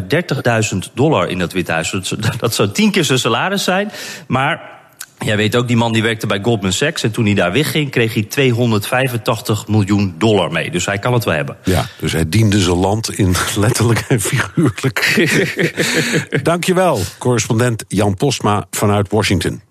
30.000 0.74 0.78
dollar 0.94 1.28
in 1.28 1.38
dat 1.38 1.52
Witte 1.52 1.72
Huis. 1.72 1.94
Dat 2.38 2.54
zou 2.54 2.70
tien 2.70 2.90
keer 2.90 3.04
zijn 3.04 3.18
salaris 3.18 3.64
zijn. 3.64 3.90
Maar 4.26 4.74
Jij 5.18 5.36
weet 5.36 5.56
ook, 5.56 5.68
die 5.68 5.76
man 5.76 5.92
die 5.92 6.02
werkte 6.02 6.26
bij 6.26 6.40
Goldman 6.42 6.72
Sachs. 6.72 7.02
En 7.02 7.10
toen 7.10 7.24
hij 7.24 7.34
daar 7.34 7.52
wegging, 7.52 7.90
kreeg 7.90 8.14
hij 8.14 8.22
285 8.22 9.68
miljoen 9.68 10.14
dollar 10.18 10.52
mee. 10.52 10.70
Dus 10.70 10.86
hij 10.86 10.98
kan 10.98 11.12
het 11.12 11.24
wel 11.24 11.34
hebben. 11.34 11.56
Ja, 11.64 11.86
dus 12.00 12.12
hij 12.12 12.28
diende 12.28 12.60
zijn 12.60 12.76
land 12.76 13.18
in 13.18 13.34
letterlijk 13.56 14.04
en 14.08 14.20
figuurlijk. 14.20 15.28
Dankjewel, 16.42 17.00
correspondent 17.18 17.84
Jan 17.88 18.14
Postma 18.14 18.66
vanuit 18.70 19.10
Washington. 19.10 19.62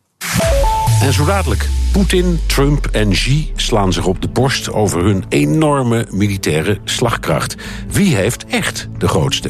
En 1.01 1.13
zo 1.13 1.25
dadelijk. 1.25 1.67
Poetin, 1.91 2.39
Trump 2.47 2.85
en 2.91 3.09
Xi 3.09 3.51
slaan 3.55 3.93
zich 3.93 4.05
op 4.05 4.21
de 4.21 4.27
borst 4.27 4.71
over 4.71 5.03
hun 5.03 5.23
enorme 5.29 6.07
militaire 6.09 6.77
slagkracht. 6.83 7.55
Wie 7.87 8.15
heeft 8.15 8.45
echt 8.45 8.87
de 8.97 9.07
grootste? 9.07 9.49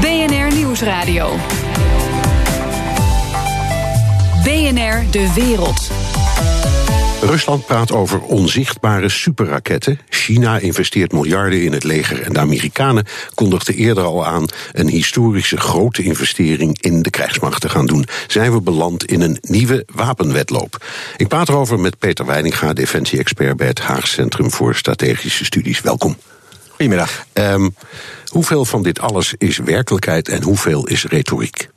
BNR 0.00 0.54
Nieuwsradio. 0.54 1.36
BNR 4.42 5.10
De 5.10 5.32
Wereld. 5.34 5.90
Rusland 7.20 7.66
praat 7.66 7.92
over 7.92 8.20
onzichtbare 8.20 9.08
superraketten. 9.08 10.00
China 10.08 10.58
investeert 10.58 11.12
miljarden 11.12 11.62
in 11.62 11.72
het 11.72 11.84
leger. 11.84 12.22
En 12.22 12.32
de 12.32 12.38
Amerikanen 12.38 13.06
kondigden 13.34 13.74
eerder 13.74 14.04
al 14.04 14.26
aan 14.26 14.46
een 14.72 14.88
historische 14.88 15.56
grote 15.56 16.02
investering 16.02 16.82
in 16.82 17.02
de 17.02 17.10
krijgsmacht 17.10 17.60
te 17.60 17.68
gaan 17.68 17.86
doen. 17.86 18.06
Zijn 18.26 18.52
we 18.52 18.60
beland 18.60 19.04
in 19.04 19.20
een 19.20 19.38
nieuwe 19.40 19.86
wapenwetloop? 19.94 20.84
Ik 21.16 21.28
praat 21.28 21.48
erover 21.48 21.80
met 21.80 21.98
Peter 21.98 22.26
Weininga, 22.26 22.72
defensie-expert 22.72 23.56
bij 23.56 23.66
het 23.66 23.80
Haag 23.80 24.06
Centrum 24.06 24.50
voor 24.50 24.74
Strategische 24.74 25.44
Studies. 25.44 25.80
Welkom. 25.80 26.16
Goedemiddag. 26.68 27.24
Um, 27.32 27.74
hoeveel 28.26 28.64
van 28.64 28.82
dit 28.82 29.00
alles 29.00 29.34
is 29.38 29.58
werkelijkheid 29.58 30.28
en 30.28 30.42
hoeveel 30.42 30.86
is 30.86 31.04
retoriek? 31.04 31.68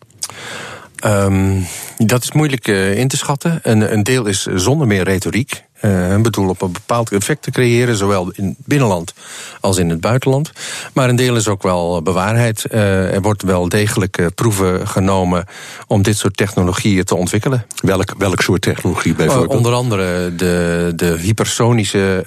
Um, 1.06 1.66
dat 1.98 2.24
is 2.24 2.32
moeilijk 2.32 2.68
uh, 2.68 2.98
in 2.98 3.08
te 3.08 3.18
schatten. 3.18 3.60
Een, 3.64 3.94
een 3.94 4.04
deel 4.04 4.26
is 4.26 4.42
zonder 4.42 4.88
meer 4.88 5.04
retoriek. 5.04 5.64
Uh, 5.82 6.22
bedoel 6.22 6.50
op 6.50 6.62
een 6.62 6.72
bepaald 6.72 7.12
effect 7.12 7.41
te 7.41 7.52
creëren, 7.52 7.96
zowel 7.96 8.32
in 8.36 8.46
het 8.46 8.56
binnenland 8.65 9.13
als 9.60 9.78
in 9.78 9.89
het 9.89 10.02
buitenland. 10.02 10.52
Maar 10.94 11.10
een 11.10 11.15
deel 11.15 11.36
is 11.36 11.48
ook 11.48 11.63
wel 11.63 12.02
bewaarheid. 12.02 12.65
Uh, 12.72 13.13
er 13.13 13.22
wordt 13.22 13.41
wel 13.44 13.70
degelijk 13.70 14.17
uh, 14.17 14.26
proeven 14.36 14.88
genomen 14.88 15.46
om 15.88 16.02
dit 16.02 16.17
soort 16.17 16.38
technologieën 16.38 17.04
te 17.04 17.15
ontwikkelen. 17.15 17.65
Welk, 17.76 18.15
welk 18.17 18.41
soort 18.41 18.62
technologie 18.62 19.15
bijvoorbeeld? 19.15 19.58
onder 19.58 19.74
andere 19.74 20.36
de, 20.36 20.94
de 20.96 21.17
hypersonische 21.20 22.24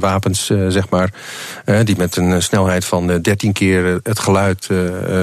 wapens, 0.00 0.46
zeg 0.68 0.88
maar. 0.88 1.12
die 1.84 1.96
met 1.96 2.16
een 2.16 2.42
snelheid 2.42 2.84
van 2.84 3.20
13 3.22 3.52
keer 3.52 4.00
het 4.02 4.18
geluid. 4.18 4.66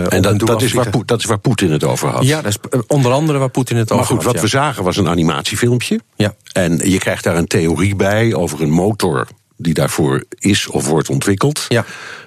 en 0.10 0.22
dat, 0.22 0.40
dat, 0.40 0.62
is 0.62 0.74
waar, 0.74 0.90
dat 1.06 1.20
is 1.20 1.26
waar 1.26 1.40
Poetin 1.40 1.72
het 1.72 1.84
over 1.84 2.10
had. 2.10 2.24
Ja, 2.24 2.42
dat 2.42 2.52
is 2.52 2.80
onder 2.88 3.12
andere 3.12 3.38
waar 3.38 3.50
Poetin 3.50 3.78
het 3.78 3.92
over 3.92 4.06
had. 4.06 4.14
Maar 4.14 4.24
goed, 4.24 4.34
wat 4.34 4.42
we 4.42 4.48
zagen 4.48 4.84
was 4.84 4.98
een 4.98 5.08
animatiefilmpje. 5.08 6.00
Ja. 6.16 6.34
En 6.52 6.90
je 6.90 6.98
krijgt 6.98 7.24
daar 7.24 7.38
een 7.38 7.48
theorie 7.66 7.96
bij 7.96 8.34
over 8.34 8.62
een 8.62 8.70
motor 8.70 9.28
die 9.58 9.74
daarvoor 9.74 10.24
is 10.40 10.68
of 10.68 10.88
wordt 10.88 11.10
ontwikkeld. 11.10 11.66
Ja. 11.68 11.86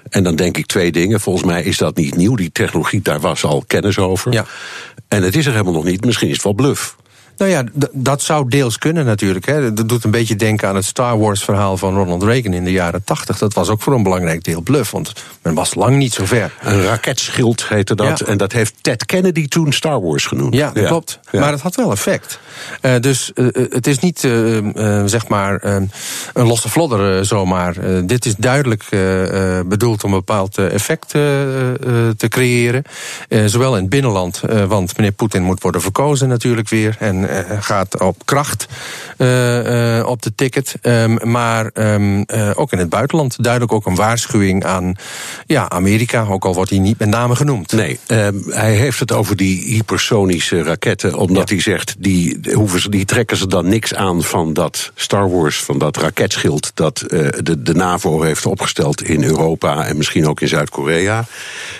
En 0.09 0.23
dan 0.23 0.35
denk 0.35 0.57
ik 0.57 0.65
twee 0.65 0.91
dingen. 0.91 1.19
Volgens 1.19 1.45
mij 1.45 1.63
is 1.63 1.77
dat 1.77 1.95
niet 1.95 2.15
nieuw. 2.15 2.35
Die 2.35 2.51
technologie, 2.51 3.01
daar 3.01 3.19
was 3.19 3.43
al 3.43 3.63
kennis 3.67 3.97
over. 3.97 4.33
Ja. 4.33 4.45
En 5.07 5.23
het 5.23 5.35
is 5.35 5.45
er 5.45 5.51
helemaal 5.51 5.73
nog 5.73 5.83
niet. 5.83 6.05
Misschien 6.05 6.27
is 6.27 6.33
het 6.33 6.43
wel 6.43 6.53
bluff. 6.53 6.95
Nou 7.39 7.51
ja, 7.51 7.63
dat 7.91 8.21
zou 8.21 8.49
deels 8.49 8.77
kunnen 8.77 9.05
natuurlijk. 9.05 9.45
Hè. 9.45 9.73
Dat 9.73 9.89
doet 9.89 10.03
een 10.03 10.11
beetje 10.11 10.35
denken 10.35 10.67
aan 10.67 10.75
het 10.75 10.85
Star 10.85 11.19
Wars 11.19 11.43
verhaal 11.43 11.77
van 11.77 11.95
Ronald 11.95 12.23
Reagan 12.23 12.53
in 12.53 12.63
de 12.63 12.71
jaren 12.71 13.03
80. 13.03 13.37
Dat 13.37 13.53
was 13.53 13.69
ook 13.69 13.81
voor 13.81 13.93
een 13.93 14.03
belangrijk 14.03 14.43
deel 14.43 14.61
bluff, 14.61 14.91
want 14.91 15.13
men 15.41 15.53
was 15.53 15.75
lang 15.75 15.97
niet 15.97 16.13
zo 16.13 16.25
ver. 16.25 16.53
Een 16.61 16.83
raketschild 16.83 17.67
heette 17.67 17.95
dat. 17.95 18.21
En 18.21 18.37
dat 18.37 18.51
heeft 18.51 18.73
Ted 18.81 19.05
Kennedy 19.05 19.47
toen 19.47 19.73
Star 19.73 20.01
Wars 20.01 20.25
genoemd. 20.25 20.53
Ja, 20.53 20.71
dat 20.71 20.85
klopt. 20.85 21.19
Maar 21.31 21.51
het 21.51 21.61
had 21.61 21.75
wel 21.75 21.91
effect. 21.91 22.39
Uh, 22.81 22.99
dus 22.99 23.31
uh, 23.35 23.47
het 23.53 23.87
is 23.87 23.99
niet, 23.99 24.23
uh, 24.23 25.03
zeg 25.05 25.27
maar, 25.27 25.63
een 25.63 25.91
losse 26.33 26.69
vlodder 26.69 27.25
zomaar. 27.25 27.75
dit 28.05 28.25
is 28.25 28.35
duidelijk 28.35 28.85
bedoeld 29.65 30.03
om 30.03 30.11
een 30.11 30.17
bepaald 30.17 30.57
effect 30.57 31.09
te 31.09 32.27
creëren. 32.29 32.83
zowel 33.45 33.75
in 33.75 33.81
het 33.81 33.89
binnenland, 33.89 34.41
want 34.67 34.97
meneer 34.97 35.11
Poetin 35.11 35.43
moet 35.43 35.61
worden 35.61 35.81
verkozen 35.81 36.27
natuurlijk 36.27 36.69
weer. 36.69 36.95
En 36.99 37.28
gaat 37.59 37.99
op 37.99 38.25
kracht 38.25 38.65
op 40.05 40.21
de 40.21 40.31
ticket. 40.35 40.75
Um, 40.81 41.31
maar 41.31 41.71
um, 41.73 42.25
ook 42.53 42.71
in 42.71 42.77
het 42.77 42.89
buitenland 42.89 43.43
duidelijk 43.43 43.73
ook 43.73 43.85
een 43.85 43.95
waarschuwing 43.95 44.65
aan 44.65 44.95
ja, 45.45 45.69
Amerika. 45.69 46.25
Ook 46.29 46.45
al 46.45 46.53
wordt 46.53 46.69
hij 46.69 46.79
niet 46.79 46.99
met 46.99 47.09
name 47.09 47.35
genoemd. 47.35 47.71
Nee, 47.71 47.99
um, 48.07 48.43
hij 48.47 48.73
heeft 48.73 48.99
het 48.99 49.11
over 49.11 49.35
die 49.35 49.73
hypersonische 49.73 50.63
raketten. 50.63 51.15
Omdat 51.15 51.49
hij 51.49 51.61
zegt, 51.61 51.95
die, 51.99 52.39
hoeven 52.53 52.81
ze, 52.81 52.89
die 52.89 53.05
trekken 53.05 53.37
ze 53.37 53.47
dan 53.47 53.67
niks 53.67 53.93
aan 53.93 54.23
van 54.23 54.53
dat 54.53 54.91
Star 54.95 55.29
Wars, 55.29 55.63
van 55.63 55.77
dat 55.77 55.97
raketschild 55.97 56.71
dat 56.73 56.97
de, 56.97 57.61
de 57.61 57.73
NAVO 57.73 58.21
heeft 58.21 58.45
opgesteld 58.45 59.03
in 59.03 59.23
Europa 59.23 59.85
en 59.85 59.97
misschien 59.97 60.27
ook 60.27 60.41
in 60.41 60.47
Zuid-Korea. 60.47 61.25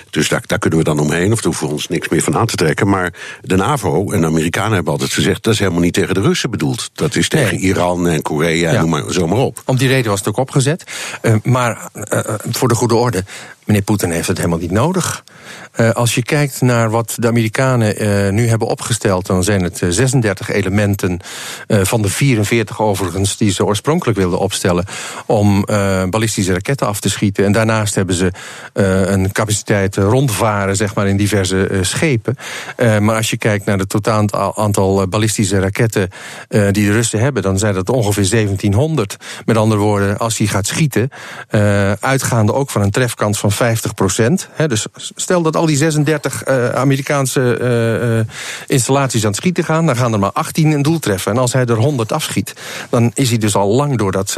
Dus 0.10 0.30
daar, 0.30 0.44
daar 0.46 0.60
kunnen 0.60 0.80
we 0.80 0.86
dan 0.86 1.00
omheen, 1.00 1.32
of 1.32 1.42
daar 1.42 1.46
hoeven 1.46 1.68
we 1.68 1.74
ons 1.74 1.88
niks 1.88 2.10
meer 2.10 2.22
van 2.22 2.38
aan 2.38 2.46
te 2.46 2.56
trekken. 2.56 2.90
Maar 2.90 3.14
de 3.42 3.56
NAVO 3.56 4.12
en 4.12 4.22
de 4.22 4.28
Amerikanen 4.28 4.74
hebben 4.74 4.92
altijd 4.92 5.14
gezegd... 5.14 5.39
dat 5.42 5.54
is 5.54 5.60
helemaal 5.60 5.82
niet 5.82 5.94
tegen 5.94 6.14
de 6.14 6.22
Russen 6.22 6.52
bedoeld. 6.52 6.90
Dat 6.94 7.16
is 7.16 7.30
tegen 7.30 7.58
Iran 7.58 8.08
en 8.08 8.22
Korea, 8.22 8.72
ja. 8.72 8.82
noem 8.82 8.90
maar 8.90 9.04
zo 9.10 9.28
maar 9.28 9.38
op. 9.38 9.62
Om 9.66 9.78
die 9.78 9.88
reden 9.88 10.10
was 10.10 10.20
het 10.20 10.28
ook 10.28 10.38
opgezet. 10.38 10.84
Uh, 11.22 11.36
maar 11.44 11.90
uh, 11.94 12.20
voor 12.50 12.68
de 12.68 12.76
goede 12.76 12.96
orde, 12.96 13.24
meneer 13.70 13.84
Poetin 13.84 14.12
heeft 14.12 14.28
het 14.28 14.38
helemaal 14.38 14.60
niet 14.60 14.72
nodig. 14.72 15.24
Uh, 15.80 15.90
als 15.90 16.16
je 16.16 16.24
kijkt 16.24 16.62
naar 16.62 16.90
wat 16.90 17.16
de 17.16 17.28
Amerikanen 17.28 18.04
uh, 18.04 18.32
nu 18.32 18.48
hebben 18.48 18.68
opgesteld, 18.68 19.26
dan 19.26 19.44
zijn 19.44 19.64
het 19.64 19.82
36 19.90 20.50
elementen 20.50 21.20
uh, 21.68 21.80
van 21.84 22.02
de 22.02 22.10
44 22.10 22.82
overigens 22.82 23.38
die 23.38 23.52
ze 23.52 23.66
oorspronkelijk 23.66 24.18
wilden 24.18 24.40
opstellen 24.40 24.86
om 25.26 25.66
ballistische 26.10 26.54
raketten 26.54 26.88
af 26.88 27.00
te 27.00 27.10
schieten. 27.10 27.46
En 27.46 27.52
daarnaast 27.52 27.96
hebben 27.96 28.16
ze 28.16 28.32
een 28.74 29.32
capaciteit 29.32 29.96
rondvaren, 29.96 30.76
zeg 30.76 30.96
maar, 30.96 31.08
in 31.08 31.18
diverse 31.18 31.80
schepen. 31.82 32.36
maar 32.78 33.16
als 33.16 33.30
je 33.30 33.38
kijkt 33.38 33.66
naar 33.66 33.78
het 33.78 33.90
totaal 33.90 34.56
aantal 34.56 35.08
ballistische 35.08 35.60
raketten 35.60 36.10
die 36.48 36.86
de 36.86 36.92
Russen 36.92 37.20
hebben, 37.20 37.42
dan 37.42 37.60
zijn 37.60 37.74
dat 37.74 37.90
ongeveer 37.90 38.30
1700. 38.30 39.18
Met 39.46 39.58
andere 39.58 39.82
woorden, 39.82 40.18
als 40.18 40.38
hij 40.38 40.48
gaat 40.48 40.68
schieten, 40.68 41.10
uitgaande 42.00 42.54
ook 42.54 42.70
van 42.70 42.82
een 42.82 42.92
trefkans 42.92 43.40
van 43.40 43.52
50 43.60 43.94
procent. 43.94 44.48
Dus 44.68 44.86
stel 45.16 45.42
dat 45.42 45.56
al 45.56 45.66
die 45.66 45.78
36 45.78 46.48
uh, 46.48 46.70
Amerikaanse 46.70 47.60
uh, 48.28 48.34
installaties 48.68 49.22
aan 49.22 49.28
het 49.28 49.40
schieten 49.40 49.64
gaan, 49.64 49.86
dan 49.86 49.96
gaan 49.96 50.14
er 50.14 50.20
maar 50.20 50.32
18 50.32 50.72
een 50.72 50.82
doel 50.82 51.00
treffen. 51.00 51.32
En 51.32 51.38
als 51.38 51.54
hij 51.54 51.66
er 51.66 51.76
100 51.76 52.12
afschiet, 52.12 52.54
dan 52.90 53.12
is 53.14 53.30
hij 53.30 53.38
dus 53.38 53.56
al 53.56 53.68
lang 53.68 53.98
door 53.98 54.12
dat, 54.12 54.38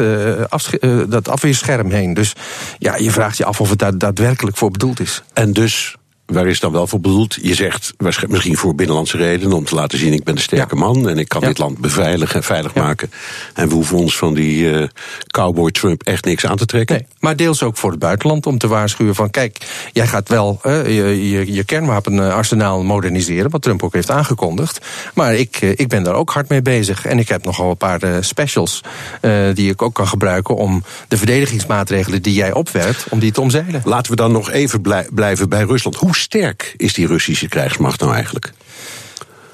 dat 1.07 1.29
afweerscherm 1.29 1.91
heen. 1.91 2.13
Dus 2.13 2.33
ja, 2.77 2.95
je 2.95 3.11
vraagt 3.11 3.37
je 3.37 3.45
af 3.45 3.61
of 3.61 3.69
het 3.69 3.79
daar 3.79 3.97
daadwerkelijk 3.97 4.57
voor 4.57 4.71
bedoeld 4.71 4.99
is. 4.99 5.23
En 5.33 5.53
dus 5.53 5.95
Waar 6.31 6.47
is 6.47 6.59
dan 6.59 6.71
wel 6.71 6.87
voor 6.87 6.99
bedoeld? 6.99 7.37
Je 7.41 7.55
zegt 7.55 7.93
misschien 8.27 8.57
voor 8.57 8.75
binnenlandse 8.75 9.17
redenen, 9.17 9.57
om 9.57 9.65
te 9.65 9.75
laten 9.75 9.97
zien: 9.97 10.13
ik 10.13 10.23
ben 10.23 10.35
een 10.35 10.41
sterke 10.41 10.75
man 10.75 11.09
en 11.09 11.17
ik 11.17 11.27
kan 11.27 11.41
dit 11.41 11.57
land 11.57 11.77
beveiligen 11.77 12.35
en 12.35 12.43
veilig 12.43 12.73
maken. 12.73 13.11
En 13.53 13.67
we 13.67 13.73
hoeven 13.73 13.97
ons 13.97 14.17
van 14.17 14.33
die 14.33 14.71
uh, 14.71 14.87
cowboy 15.27 15.71
Trump 15.71 16.03
echt 16.03 16.25
niks 16.25 16.45
aan 16.45 16.57
te 16.57 16.65
trekken. 16.65 16.95
Nee, 16.95 17.05
maar 17.19 17.35
deels 17.35 17.63
ook 17.63 17.77
voor 17.77 17.91
het 17.91 17.99
buitenland 17.99 18.45
om 18.45 18.57
te 18.57 18.67
waarschuwen 18.67 19.15
van: 19.15 19.29
kijk, 19.29 19.57
jij 19.91 20.07
gaat 20.07 20.29
wel 20.29 20.59
uh, 20.65 20.85
je, 20.85 21.29
je, 21.29 21.53
je, 21.53 21.63
kernwapenarsenaal 21.63 22.83
moderniseren, 22.83 23.51
wat 23.51 23.61
Trump 23.61 23.83
ook 23.83 23.93
heeft 23.93 24.11
aangekondigd. 24.11 24.85
Maar 25.13 25.35
ik, 25.35 25.61
uh, 25.61 25.69
ik 25.69 25.87
ben 25.87 26.03
daar 26.03 26.15
ook 26.15 26.29
hard 26.29 26.49
mee 26.49 26.61
bezig. 26.61 27.05
En 27.05 27.19
ik 27.19 27.27
heb 27.27 27.45
nogal 27.45 27.69
een 27.69 27.77
paar 27.77 27.99
specials 28.23 28.81
die 29.53 29.71
ik 29.71 29.81
ook 29.81 29.93
kan 29.93 30.07
gebruiken 30.07 30.55
om 30.55 30.83
de 31.07 31.17
verdedigingsmaatregelen 31.17 32.21
die 32.21 32.33
jij 32.33 32.53
opwerpt, 32.53 33.05
om 33.09 33.19
die 33.19 33.31
te 33.31 33.41
omzeilen. 33.41 33.81
Laten 33.85 34.11
we 34.11 34.17
dan 34.17 34.31
nog 34.31 34.51
even 34.51 34.81
blij, 34.81 35.07
blijven 35.13 35.49
bij 35.49 35.63
Rusland. 35.63 35.95
Hoe 35.95 36.15
sterk 36.21 36.73
is 36.77 36.93
die 36.93 37.05
Russische 37.05 37.47
krijgsmacht 37.47 37.99
nou 37.99 38.13
eigenlijk? 38.13 38.53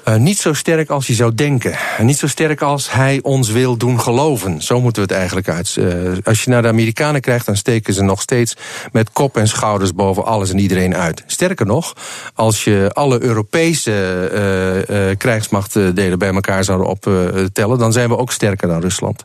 Uh, 0.08 0.16
niet 0.16 0.38
zo 0.38 0.52
sterk 0.52 0.90
als 0.90 1.06
je 1.06 1.14
zou 1.14 1.34
denken. 1.34 1.76
Niet 2.00 2.18
zo 2.18 2.26
sterk 2.26 2.62
als 2.62 2.92
hij 2.92 3.18
ons 3.22 3.50
wil 3.50 3.76
doen 3.76 4.00
geloven. 4.00 4.62
Zo 4.62 4.80
moeten 4.80 5.02
we 5.02 5.08
het 5.08 5.18
eigenlijk 5.18 5.48
uit. 5.48 5.76
Uh, 5.78 6.12
als 6.24 6.44
je 6.44 6.50
naar 6.50 6.62
de 6.62 6.68
Amerikanen 6.68 7.20
krijgt, 7.20 7.46
dan 7.46 7.56
steken 7.56 7.94
ze 7.94 8.02
nog 8.02 8.20
steeds 8.20 8.56
met 8.92 9.12
kop 9.12 9.36
en 9.36 9.48
schouders 9.48 9.94
boven 9.94 10.24
alles 10.24 10.50
en 10.50 10.58
iedereen 10.58 10.96
uit. 10.96 11.22
Sterker 11.26 11.66
nog, 11.66 11.96
als 12.34 12.64
je 12.64 12.90
alle 12.92 13.22
Europese 13.22 14.84
uh, 14.90 15.16
krijgsmachtdelen 15.16 16.18
bij 16.18 16.32
elkaar 16.32 16.64
zouden 16.64 16.86
optellen, 16.86 17.78
dan 17.78 17.92
zijn 17.92 18.08
we 18.08 18.16
ook 18.16 18.32
sterker 18.32 18.68
dan 18.68 18.80
Rusland. 18.80 19.22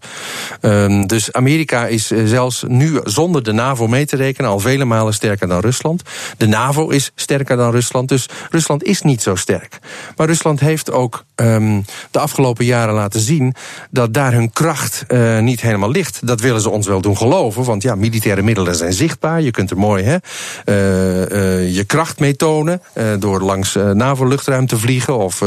Ehm, 0.62 1.06
dus 1.06 1.34
Amerika 1.34 1.88
is 1.88 2.08
zelfs 2.08 2.64
nu 2.68 3.00
zonder 3.04 3.44
de 3.44 3.52
NAVO 3.52 3.88
mee 3.88 4.06
te 4.06 4.16
rekenen 4.16 4.50
al 4.50 4.60
vele 4.60 4.86
malen 4.86 5.14
sterker 5.14 5.48
dan 5.48 5.60
Rusland. 5.60 6.02
De 6.38 6.48
NAVO 6.48 6.90
is 6.90 7.12
sterker 7.16 7.58
dan 7.58 7.72
Rusland, 7.72 8.10
dus 8.10 8.30
Rusland 8.50 8.84
is 8.84 9.02
niet 9.02 9.22
zo 9.22 9.36
sterk. 9.36 9.80
Maar 10.16 10.28
Rusland 10.28 10.60
heeft 10.60 10.72
heeft 10.74 10.92
ook 10.92 11.26
um, 11.36 11.86
de 12.12 12.20
afgelopen 12.20 12.66
jaren 12.66 12.94
laten 12.94 13.20
zien 13.20 13.56
dat 13.90 14.14
daar 14.14 14.34
hun 14.34 14.52
kracht 14.52 15.06
uh, 15.08 15.40
niet 15.40 15.62
helemaal 15.62 15.92
ligt. 15.92 16.28
Dat 16.28 16.42
willen 16.42 16.62
ze 16.62 16.70
ons 16.70 16.88
wel 16.88 17.02
doen 17.02 17.18
geloven, 17.18 17.64
want 17.64 17.84
ja, 17.84 17.96
militaire 17.96 18.42
middelen 18.42 18.76
zijn 18.76 18.94
zichtbaar. 18.94 19.42
Je 19.42 19.52
kunt 19.52 19.72
er 19.72 19.78
mooi 19.78 20.04
hè, 20.04 20.18
uh, 20.66 21.66
uh, 21.66 21.76
je 21.76 21.84
kracht 21.84 22.20
mee 22.20 22.36
tonen 22.36 22.82
door 23.20 23.42
langs 23.42 23.78
NAVO-luchtruim 23.94 24.68
te 24.68 24.78
vliegen 24.78 25.18
of 25.18 25.42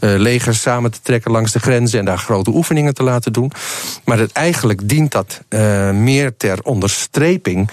legers 0.00 0.60
samen 0.60 0.90
te 0.90 0.98
trekken 1.02 1.30
langs 1.30 1.52
de 1.52 1.58
grenzen 1.58 1.98
en 1.98 2.04
daar 2.04 2.18
grote 2.18 2.50
oefeningen 2.50 2.94
te 2.94 3.02
laten 3.02 3.32
doen. 3.32 3.52
Maar 4.04 4.18
het, 4.18 4.32
eigenlijk 4.32 4.88
dient 4.88 5.12
dat 5.12 5.40
meer 5.92 6.36
ter 6.36 6.58
onderstreping, 6.62 7.70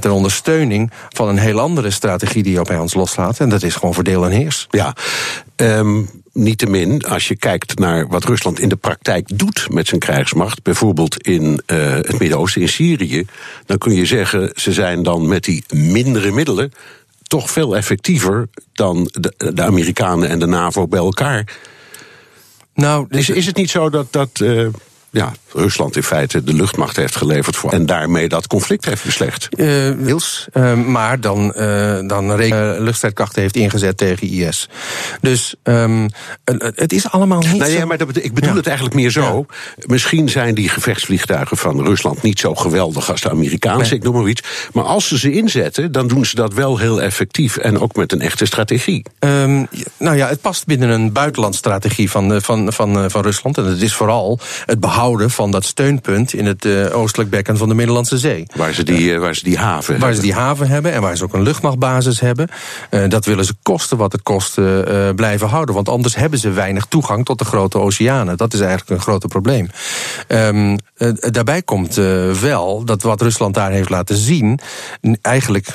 ter 0.00 0.10
ondersteuning 0.10 0.90
van 1.08 1.28
een 1.28 1.38
heel 1.38 1.60
andere 1.60 1.90
strategie 1.90 2.42
die 2.42 2.52
je 2.52 2.62
bij 2.62 2.78
ons 2.78 2.94
loslaat. 2.94 3.40
En 3.40 3.48
dat 3.48 3.62
is 3.62 3.74
gewoon 3.74 3.94
verdeel 3.94 4.24
en 4.24 4.30
heers. 4.30 4.66
Ja, 4.70 4.94
um, 5.56 6.08
niettemin, 6.38 7.02
als 7.02 7.28
je 7.28 7.36
kijkt 7.36 7.78
naar 7.78 8.06
wat 8.06 8.24
Rusland 8.24 8.60
in 8.60 8.68
de 8.68 8.76
praktijk 8.76 9.38
doet 9.38 9.66
met 9.70 9.88
zijn 9.88 10.00
krijgsmacht, 10.00 10.62
bijvoorbeeld 10.62 11.22
in 11.22 11.62
uh, 11.66 11.92
het 11.94 12.18
Midden-Oosten, 12.18 12.60
in 12.60 12.68
Syrië, 12.68 13.26
dan 13.66 13.78
kun 13.78 13.94
je 13.94 14.06
zeggen, 14.06 14.52
ze 14.54 14.72
zijn 14.72 15.02
dan 15.02 15.28
met 15.28 15.44
die 15.44 15.64
mindere 15.74 16.30
middelen 16.30 16.72
toch 17.22 17.50
veel 17.50 17.76
effectiever 17.76 18.48
dan 18.72 19.10
de, 19.12 19.52
de 19.54 19.62
Amerikanen 19.62 20.28
en 20.28 20.38
de 20.38 20.46
NAVO 20.46 20.86
bij 20.86 20.98
elkaar. 20.98 21.56
Nou, 22.74 23.06
is, 23.08 23.28
is 23.28 23.46
het 23.46 23.56
niet 23.56 23.70
zo 23.70 23.90
dat, 23.90 24.12
dat 24.12 24.40
uh, 24.42 24.68
ja, 25.10 25.32
Rusland 25.52 25.96
in 25.96 26.02
feite 26.02 26.44
de 26.44 26.52
luchtmacht 26.52 26.96
heeft 26.96 27.16
geleverd 27.16 27.56
voor. 27.56 27.72
En 27.72 27.86
daarmee 27.86 28.28
dat 28.28 28.46
conflict 28.46 28.84
heeft 28.84 29.04
beslecht. 29.04 29.48
Uh, 29.56 29.90
Wils, 29.90 30.46
uh, 30.52 30.74
maar 30.74 31.20
dan, 31.20 31.52
uh, 31.56 31.98
dan 32.06 32.36
luchtstrijdkrachten 32.82 33.42
heeft 33.42 33.56
ingezet 33.56 33.96
tegen 33.96 34.28
IS. 34.28 34.68
Dus 35.20 35.54
um, 35.62 36.08
het 36.74 36.92
is 36.92 37.10
allemaal 37.10 37.40
niet. 37.40 37.64
Zo... 37.64 37.70
ja, 37.70 37.84
maar 37.84 37.98
dat, 37.98 38.16
ik 38.16 38.34
bedoel 38.34 38.50
ja. 38.50 38.56
het 38.56 38.66
eigenlijk 38.66 38.96
meer 38.96 39.10
zo. 39.10 39.46
Ja. 39.48 39.84
Misschien 39.86 40.28
zijn 40.28 40.54
die 40.54 40.68
gevechtsvliegtuigen 40.68 41.56
van 41.56 41.84
Rusland 41.84 42.22
niet 42.22 42.40
zo 42.40 42.54
geweldig 42.54 43.10
als 43.10 43.20
de 43.20 43.30
Amerikaanse, 43.30 43.90
nee. 43.90 43.98
ik 43.98 44.02
noem 44.02 44.14
maar 44.14 44.28
iets. 44.28 44.42
Maar 44.72 44.84
als 44.84 45.08
ze 45.08 45.18
ze 45.18 45.32
inzetten, 45.32 45.92
dan 45.92 46.08
doen 46.08 46.26
ze 46.26 46.34
dat 46.34 46.54
wel 46.54 46.78
heel 46.78 47.02
effectief. 47.02 47.56
En 47.56 47.80
ook 47.80 47.96
met 47.96 48.12
een 48.12 48.20
echte 48.20 48.46
strategie. 48.46 49.02
Um, 49.18 49.68
nou 49.98 50.16
ja, 50.16 50.28
het 50.28 50.40
past 50.40 50.66
binnen 50.66 50.88
een 50.88 51.12
buitenlandstrategie 51.12 52.10
van, 52.10 52.42
van, 52.42 52.72
van, 52.72 53.10
van 53.10 53.22
Rusland. 53.22 53.58
En 53.58 53.64
het 53.64 53.82
is 53.82 53.94
vooral 53.94 54.38
het 54.66 54.80
behouden 54.80 55.30
van 55.38 55.50
dat 55.50 55.64
steunpunt 55.64 56.32
in 56.32 56.46
het 56.46 56.64
uh, 56.64 56.96
oostelijk 56.96 57.30
bekken 57.30 57.56
van 57.56 57.68
de 57.68 57.74
Middellandse 57.74 58.18
Zee. 58.18 58.46
Waar 58.54 58.72
ze 58.72 58.82
die, 58.82 59.12
uh, 59.12 59.18
waar 59.18 59.34
ze 59.34 59.44
die 59.44 59.58
haven 59.58 59.92
Waar 59.92 60.00
hebben. 60.00 60.16
ze 60.16 60.22
die 60.22 60.32
haven 60.32 60.68
hebben 60.68 60.92
en 60.92 61.00
waar 61.00 61.16
ze 61.16 61.24
ook 61.24 61.34
een 61.34 61.42
luchtmachtbasis 61.42 62.20
hebben. 62.20 62.48
Uh, 62.90 63.08
dat 63.08 63.24
willen 63.24 63.44
ze 63.44 63.54
kosten 63.62 63.96
wat 63.96 64.12
het 64.12 64.22
kost 64.22 64.54
blijven 65.14 65.48
houden. 65.48 65.74
Want 65.74 65.88
anders 65.88 66.14
hebben 66.14 66.38
ze 66.38 66.50
weinig 66.50 66.84
toegang 66.84 67.24
tot 67.24 67.38
de 67.38 67.44
grote 67.44 67.78
oceanen. 67.78 68.36
Dat 68.36 68.52
is 68.52 68.60
eigenlijk 68.60 68.90
een 68.90 69.00
groot 69.00 69.26
probleem. 69.28 69.68
Um, 70.28 70.76
daarbij 71.30 71.62
komt 71.62 71.94
wel 72.40 72.84
dat 72.84 73.02
wat 73.02 73.20
Rusland 73.20 73.54
daar 73.54 73.70
heeft 73.70 73.88
laten 73.88 74.16
zien... 74.16 74.58
eigenlijk 75.22 75.72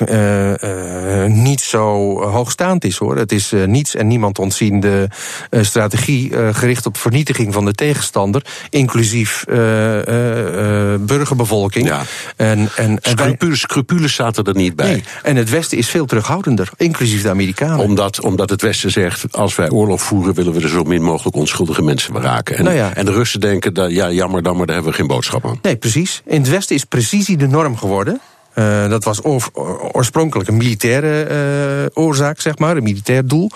niet 1.26 1.60
zo 1.60 2.18
hoogstaand 2.22 2.84
is 2.84 2.96
hoor. 2.96 3.16
Het 3.16 3.32
is 3.32 3.52
niets 3.66 3.94
en 3.94 4.06
niemand 4.06 4.38
ontziende 4.38 5.10
strategie 5.50 6.52
gericht 6.52 6.86
op 6.86 6.96
vernietiging 6.96 7.52
van 7.52 7.64
de 7.64 7.72
tegenstander... 7.72 8.44
inclusief 8.70 9.44
burgerbevolking. 11.00 11.86
Ja. 11.86 12.02
En, 12.36 12.58
en, 12.58 12.68
en 12.76 12.98
wij- 13.02 13.12
Scrupules, 13.26 13.60
scrupules 13.60 14.14
zaten 14.14 14.44
er 14.44 14.54
niet 14.54 14.76
bij. 14.76 14.90
nee. 14.90 15.04
En 15.22 15.36
het 15.36 15.50
Westen 15.50 15.78
is 15.78 15.88
veel 15.88 16.06
terughoudender, 16.06 16.70
inclusief 16.76 17.22
de 17.22 17.28
Amerikanen. 17.30 17.78
Omdat, 17.78 18.20
omdat 18.20 18.50
het 18.50 18.62
Westen 18.62 18.90
zegt, 18.90 19.24
als 19.30 19.54
wij 19.56 19.70
oorlog 19.70 20.02
voeren... 20.02 20.34
willen 20.34 20.52
we 20.52 20.60
er 20.62 20.68
zo 20.68 20.82
min 20.82 21.02
mogelijk 21.02 21.36
onschuldige 21.36 21.82
mensen 21.82 22.20
raken. 22.22 22.56
En, 22.56 22.64
Nou 22.64 22.76
ja. 22.76 22.94
en 22.94 23.04
de 23.04 23.12
Russen 23.12 23.40
denken, 23.40 23.74
dat, 23.74 23.90
ja, 23.90 24.10
jammer 24.10 24.42
dan, 24.42 24.56
maar 24.56 24.66
daar 24.66 24.74
hebben 24.74 24.92
we 24.92 24.98
geen 24.98 25.08
boodschap 25.08 25.46
aan. 25.46 25.58
Nee, 25.62 25.76
precies. 25.76 26.22
In 26.26 26.40
het 26.40 26.50
Westen 26.50 26.76
is 26.76 26.84
precisie 26.84 27.36
de 27.36 27.46
norm 27.48 27.76
geworden. 27.76 28.20
Eh, 28.54 28.88
dat 28.88 29.04
was 29.04 29.24
oor- 29.24 29.50
oorspronkelijk 29.92 30.48
een 30.48 30.56
militaire 30.56 31.22
eh, 31.22 32.02
oorzaak, 32.04 32.40
zeg 32.40 32.58
maar, 32.58 32.76
een 32.76 32.82
militair 32.82 33.26
doel. 33.26 33.50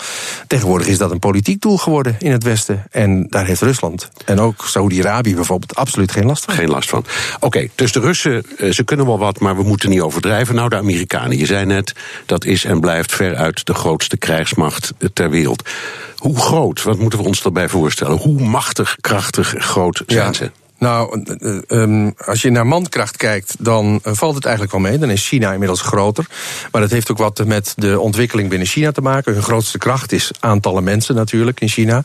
Tegenwoordig 0.47 0.87
is 0.87 0.97
dat 0.97 1.11
een 1.11 1.19
politiek 1.19 1.61
doel 1.61 1.77
geworden 1.77 2.15
in 2.19 2.31
het 2.31 2.43
Westen. 2.43 2.83
En 2.91 3.27
daar 3.29 3.45
heeft 3.45 3.61
Rusland 3.61 4.09
en 4.25 4.39
ook 4.39 4.65
Saudi-Arabië 4.65 5.35
bijvoorbeeld 5.35 5.75
absoluut 5.75 6.11
geen 6.11 6.25
last 6.25 6.45
van. 6.45 6.53
Geen 6.53 6.69
last 6.69 6.89
van. 6.89 7.05
Oké, 7.39 7.67
dus 7.75 7.91
de 7.91 7.99
Russen, 7.99 8.43
eh, 8.57 8.71
ze 8.71 8.83
kunnen 8.83 9.05
wel 9.05 9.19
wat, 9.19 9.39
maar 9.39 9.55
we 9.55 9.63
moeten 9.63 9.89
niet 9.89 10.01
overdrijven. 10.01 10.55
Nou, 10.55 10.69
de 10.69 10.75
Amerikanen, 10.75 11.37
je 11.37 11.45
zei 11.45 11.65
net, 11.65 11.93
dat 12.25 12.45
is 12.45 12.63
en 12.65 12.79
blijft 12.79 13.11
veruit 13.11 13.65
de 13.65 13.73
grootste 13.73 14.17
krijgsmacht 14.17 14.93
ter 15.13 15.29
wereld. 15.29 15.69
Hoe 16.15 16.39
groot, 16.39 16.83
wat 16.83 16.99
moeten 16.99 17.19
we 17.19 17.25
ons 17.25 17.41
daarbij 17.41 17.69
voorstellen? 17.69 18.17
Hoe 18.17 18.41
machtig, 18.41 18.95
krachtig, 19.01 19.53
groot 19.57 20.03
zijn 20.07 20.33
ze? 20.33 20.51
Nou, 20.79 21.23
eh, 21.23 21.55
eh, 21.55 21.81
ehm, 21.81 22.09
als 22.25 22.41
je 22.41 22.49
naar 22.49 22.67
mankracht 22.67 23.17
kijkt, 23.17 23.55
dan 23.59 23.99
eh, 24.03 24.13
valt 24.13 24.35
het 24.35 24.43
eigenlijk 24.43 24.73
wel 24.73 24.81
mee. 24.81 24.97
Dan 24.97 25.09
is 25.09 25.27
China 25.27 25.51
inmiddels 25.51 25.81
groter. 25.81 26.25
Maar 26.71 26.81
dat 26.81 26.91
heeft 26.91 27.11
ook 27.11 27.17
wat 27.17 27.45
met 27.45 27.73
de 27.75 27.99
ontwikkeling 27.99 28.49
binnen 28.49 28.67
China 28.67 28.91
te 28.91 29.01
maken. 29.01 29.33
Hun 29.33 29.43
grootste 29.43 29.77
kracht 29.77 30.11
is 30.11 30.31
aantallen 30.39 30.83
mensen 30.83 31.15
natuurlijk 31.15 31.59
in 31.59 31.67
China. 31.67 32.03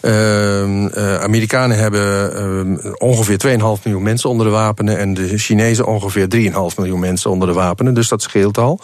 Ehm, 0.00 0.86
eh, 0.86 1.20
Amerikanen 1.20 1.78
hebben 1.78 2.36
ehm, 2.36 2.94
ongeveer 2.96 3.38
2,5 3.38 3.84
miljoen 3.84 4.02
mensen 4.02 4.30
onder 4.30 4.46
de 4.46 4.52
wapenen. 4.52 4.98
En 4.98 5.14
de 5.14 5.38
Chinezen 5.38 5.86
ongeveer 5.86 6.28
3,5 6.28 6.76
miljoen 6.76 7.00
mensen 7.00 7.30
onder 7.30 7.48
de 7.48 7.54
wapenen. 7.54 7.94
Dus 7.94 8.08
dat 8.08 8.22
scheelt 8.22 8.58
al. 8.58 8.80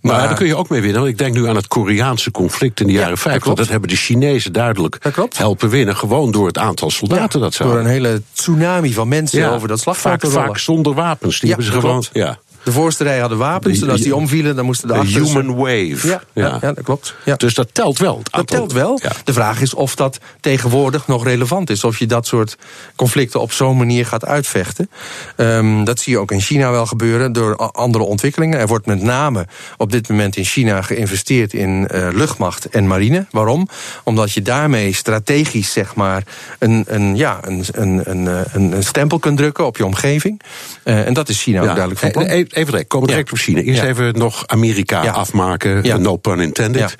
Maar 0.00 0.20
daar 0.20 0.34
kun 0.34 0.46
je 0.46 0.56
ook 0.56 0.68
mee 0.68 0.80
winnen. 0.80 1.00
Want 1.00 1.12
ik 1.12 1.18
denk 1.18 1.34
nu 1.34 1.48
aan 1.48 1.56
het 1.56 1.68
Koreaanse 1.68 2.30
conflict 2.30 2.80
in 2.80 2.86
de 2.86 2.92
jaren 2.92 3.18
50. 3.18 3.42
klopt. 3.42 3.58
Dat 3.58 3.68
hebben 3.68 3.88
de 3.88 3.96
Chinezen 3.96 4.52
duidelijk 4.52 4.98
helpen 5.36 5.68
winnen. 5.68 5.96
Gewoon 5.96 6.30
door 6.30 6.46
het 6.46 6.58
aantal 6.58 6.90
soldaten 6.90 7.40
dat 7.40 7.54
ze 7.54 7.62
door 7.62 7.78
een 7.78 7.86
hele 7.86 8.22
tsunami 8.32 8.66
van 8.94 9.08
mensen 9.08 9.40
Ja, 9.40 9.54
over 9.54 9.68
dat 9.68 9.80
slagveld 9.80 10.20
vaak, 10.22 10.32
vaak 10.32 10.58
zonder 10.58 10.94
wapens. 10.94 11.40
Die 11.40 11.48
Ja, 11.48 11.56
hebben 11.56 11.72
ze 11.74 11.80
gewoon. 11.80 12.04
Ja. 12.12 12.38
De 12.68 12.74
voorste 12.74 13.04
rij 13.04 13.18
hadden 13.18 13.38
wapens, 13.38 13.80
en 13.80 13.90
als 13.90 14.00
die 14.00 14.14
omvielen, 14.14 14.56
dan 14.56 14.64
moesten 14.64 14.88
de 14.88 14.94
achterste... 14.94 15.38
human 15.38 15.56
wave. 15.56 16.08
Ja, 16.08 16.22
ja. 16.32 16.58
ja, 16.60 16.72
dat 16.72 16.84
klopt. 16.84 17.14
Ja. 17.24 17.36
Dus 17.36 17.54
dat 17.54 17.68
telt 17.72 17.98
wel. 17.98 18.22
Dat 18.30 18.46
telt 18.46 18.72
wel. 18.72 18.98
Ja. 19.02 19.12
De 19.24 19.32
vraag 19.32 19.60
is 19.60 19.74
of 19.74 19.94
dat 19.94 20.18
tegenwoordig 20.40 21.06
nog 21.06 21.24
relevant 21.24 21.70
is. 21.70 21.84
Of 21.84 21.98
je 21.98 22.06
dat 22.06 22.26
soort 22.26 22.56
conflicten 22.96 23.40
op 23.40 23.52
zo'n 23.52 23.76
manier 23.76 24.06
gaat 24.06 24.24
uitvechten. 24.24 24.90
Ehm, 25.36 25.84
dat 25.84 26.00
zie 26.00 26.12
je 26.12 26.18
ook 26.18 26.30
in 26.30 26.40
China 26.40 26.70
wel 26.70 26.86
gebeuren 26.86 27.32
door 27.32 27.56
andere 27.56 28.04
ontwikkelingen. 28.04 28.58
Er 28.58 28.66
wordt 28.66 28.86
met 28.86 29.02
name 29.02 29.46
op 29.76 29.92
dit 29.92 30.08
moment 30.08 30.36
in 30.36 30.44
China 30.44 30.82
geïnvesteerd 30.82 31.52
in 31.52 31.88
eh, 31.88 32.08
luchtmacht 32.12 32.68
en 32.68 32.86
marine. 32.86 33.26
Waarom? 33.30 33.68
Omdat 34.04 34.32
je 34.32 34.42
daarmee 34.42 34.94
strategisch 34.94 35.72
zeg 35.72 35.94
maar 35.94 36.22
een, 36.58 36.84
een, 36.86 37.16
ja, 37.16 37.38
een, 37.42 37.64
een, 37.72 38.00
een, 38.04 38.28
eh, 38.28 38.54
een, 38.54 38.82
stempel 38.84 39.18
kunt 39.18 39.36
drukken 39.36 39.66
op 39.66 39.76
je 39.76 39.84
omgeving. 39.84 40.40
Eh, 40.82 41.06
en 41.06 41.12
dat 41.12 41.28
is 41.28 41.42
China 41.42 41.60
ook 41.60 41.66
duidelijk 41.66 42.00
van 42.00 42.10
plan. 42.10 42.26
Eh, 42.58 42.64
Even, 42.64 42.72
direct, 42.72 42.88
komen 42.88 43.08
direct 43.08 43.32
op 43.32 43.38
China. 43.38 43.60
Eerst 43.60 43.82
even 43.82 44.18
nog 44.18 44.46
Amerika 44.46 45.10
afmaken. 45.10 46.02
No 46.02 46.16
pun 46.16 46.40
intended. 46.40 46.94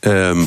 Ehm, 0.00 0.44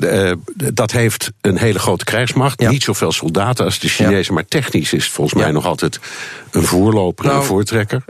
eh, 0.00 0.32
dat 0.74 0.90
heeft 0.90 1.32
een 1.40 1.58
hele 1.58 1.78
grote 1.78 2.04
krijgsmacht. 2.04 2.60
Ja. 2.60 2.70
Niet 2.70 2.82
zoveel 2.82 3.12
soldaten 3.12 3.64
als 3.64 3.78
de 3.78 3.88
Chinezen. 3.88 4.34
Maar 4.34 4.44
technisch 4.44 4.92
is 4.92 5.04
het 5.04 5.12
volgens 5.12 5.36
mij 5.36 5.46
Ja. 5.46 5.52
nog 5.52 5.66
altijd 5.66 6.00
een 6.50 6.62
voorloper 6.64 7.24
en 7.24 7.30
een 7.30 7.36
Nou, 7.36 7.48
voortrekker. 7.48 8.02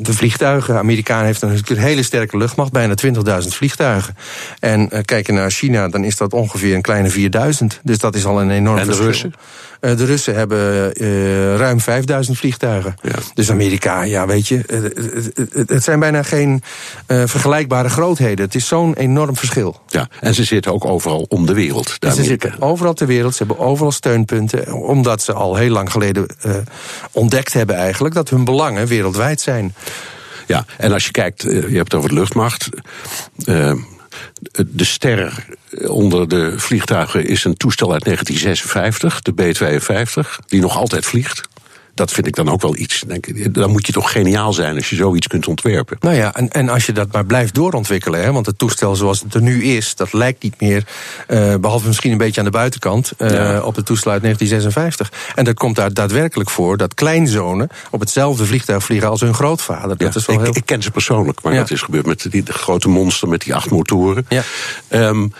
de 0.00 0.12
vliegtuigen. 0.12 0.78
Amerikaan 0.78 1.24
heeft 1.24 1.42
een, 1.42 1.60
een 1.66 1.76
hele 1.76 2.02
sterke 2.02 2.36
luchtmacht, 2.36 2.72
bijna 2.72 2.94
20.000 2.94 3.54
vliegtuigen. 3.54 4.16
En 4.60 4.88
uh, 4.92 4.98
kijken 5.04 5.34
naar 5.34 5.50
China, 5.50 5.88
dan 5.88 6.04
is 6.04 6.16
dat 6.16 6.32
ongeveer 6.32 6.74
een 6.74 6.82
kleine 6.82 7.08
4000. 7.10 7.80
Dus 7.82 7.98
dat 7.98 8.14
is 8.14 8.24
al 8.24 8.40
een 8.40 8.50
enorm 8.50 8.78
En 8.78 8.86
de 8.86 8.94
verschil. 8.94 9.06
Russen? 9.06 9.32
Uh, 9.80 9.96
de 9.96 10.04
Russen 10.04 10.34
hebben 10.34 10.92
uh, 11.02 11.56
ruim 11.56 11.80
5000 11.80 12.38
vliegtuigen. 12.38 12.94
Ja. 13.02 13.10
Dus 13.34 13.50
Amerika, 13.50 14.02
ja, 14.02 14.26
weet 14.26 14.48
je, 14.48 14.62
het, 14.66 15.68
het 15.68 15.84
zijn 15.84 16.00
bijna 16.00 16.22
geen 16.22 16.62
vergelijkbare 17.06 17.88
grootheden. 17.88 18.44
Het 18.44 18.54
is 18.54 18.66
zo'n 18.66 18.94
enorm 18.94 19.36
verschil. 19.36 19.80
Ja, 19.88 20.08
en 20.20 20.34
ze 20.34 20.44
zitten 20.44 20.72
ook 20.72 20.84
overal 20.84 21.26
om 21.28 21.46
de 21.46 21.54
wereld. 21.54 22.00
De 22.00 22.12
ze 22.12 22.22
zitten 22.22 22.60
overal 22.60 22.94
ter 22.94 23.06
wereld, 23.06 23.34
ze 23.34 23.44
hebben 23.44 23.64
overal 23.64 23.92
steunpunten, 23.92 24.72
omdat 24.72 25.22
ze 25.22 25.32
al 25.32 25.56
heel 25.56 25.70
lang 25.70 25.90
geleden 25.90 26.26
ontdekt 27.12 27.52
hebben 27.52 27.76
eigenlijk 27.76 28.14
dat 28.14 28.28
hun 28.28 28.44
belangen 28.44 28.86
wereldwijd 28.86 29.40
zijn. 29.40 29.74
Ja, 30.46 30.64
en 30.76 30.92
als 30.92 31.04
je 31.04 31.10
kijkt, 31.10 31.42
je 31.42 31.50
hebt 31.50 31.92
het 31.92 31.94
over 31.94 32.08
de 32.08 32.14
luchtmacht. 32.14 32.68
Uh, 33.44 33.72
de 34.66 34.84
ster 34.84 35.44
onder 35.86 36.28
de 36.28 36.58
vliegtuigen 36.58 37.26
is 37.26 37.44
een 37.44 37.56
toestel 37.56 37.92
uit 37.92 38.04
1956, 38.04 39.20
de 39.22 39.32
B-52, 39.32 40.44
die 40.46 40.60
nog 40.60 40.76
altijd 40.76 41.06
vliegt. 41.06 41.48
Dat 41.98 42.12
vind 42.12 42.26
ik 42.26 42.34
dan 42.34 42.48
ook 42.48 42.62
wel 42.62 42.76
iets. 42.76 43.04
Denk, 43.06 43.54
dan 43.54 43.70
moet 43.70 43.86
je 43.86 43.92
toch 43.92 44.12
geniaal 44.12 44.52
zijn 44.52 44.76
als 44.76 44.90
je 44.90 44.96
zoiets 44.96 45.26
kunt 45.26 45.48
ontwerpen. 45.48 45.96
Nou 46.00 46.16
ja, 46.16 46.34
en, 46.34 46.50
en 46.50 46.68
als 46.68 46.86
je 46.86 46.92
dat 46.92 47.12
maar 47.12 47.24
blijft 47.24 47.54
doorontwikkelen. 47.54 48.22
Hè, 48.22 48.32
want 48.32 48.46
het 48.46 48.58
toestel 48.58 48.96
zoals 48.96 49.20
het 49.20 49.34
er 49.34 49.42
nu 49.42 49.64
is, 49.64 49.94
dat 49.94 50.12
lijkt 50.12 50.42
niet 50.42 50.60
meer. 50.60 50.84
Uh, 51.28 51.54
behalve 51.56 51.86
misschien 51.86 52.12
een 52.12 52.18
beetje 52.18 52.40
aan 52.40 52.46
de 52.46 52.52
buitenkant. 52.52 53.12
Uh, 53.18 53.30
ja. 53.30 53.60
op 53.60 53.76
het 53.76 53.86
toestel 53.86 54.12
uit 54.12 54.22
1956. 54.22 55.32
En 55.34 55.44
dat 55.44 55.54
komt 55.54 55.76
daar 55.76 55.92
daadwerkelijk 55.92 56.50
voor 56.50 56.76
dat 56.76 56.94
kleinzonen 56.94 57.68
op 57.90 58.00
hetzelfde 58.00 58.46
vliegtuig 58.46 58.84
vliegen 58.84 59.08
als 59.08 59.20
hun 59.20 59.34
grootvader. 59.34 59.96
Dat 59.96 60.14
ja, 60.14 60.20
is 60.20 60.26
wel 60.26 60.36
ik, 60.36 60.42
heel... 60.42 60.56
ik 60.56 60.66
ken 60.66 60.82
ze 60.82 60.90
persoonlijk, 60.90 61.42
maar 61.42 61.52
ja. 61.52 61.58
dat 61.58 61.70
is 61.70 61.82
gebeurd 61.82 62.06
met 62.06 62.26
die 62.30 62.42
de 62.42 62.52
grote 62.52 62.88
monster 62.88 63.28
met 63.28 63.40
die 63.40 63.54
acht 63.54 63.70
motoren. 63.70 64.26
Ja. 64.28 64.42
Um, 64.88 65.32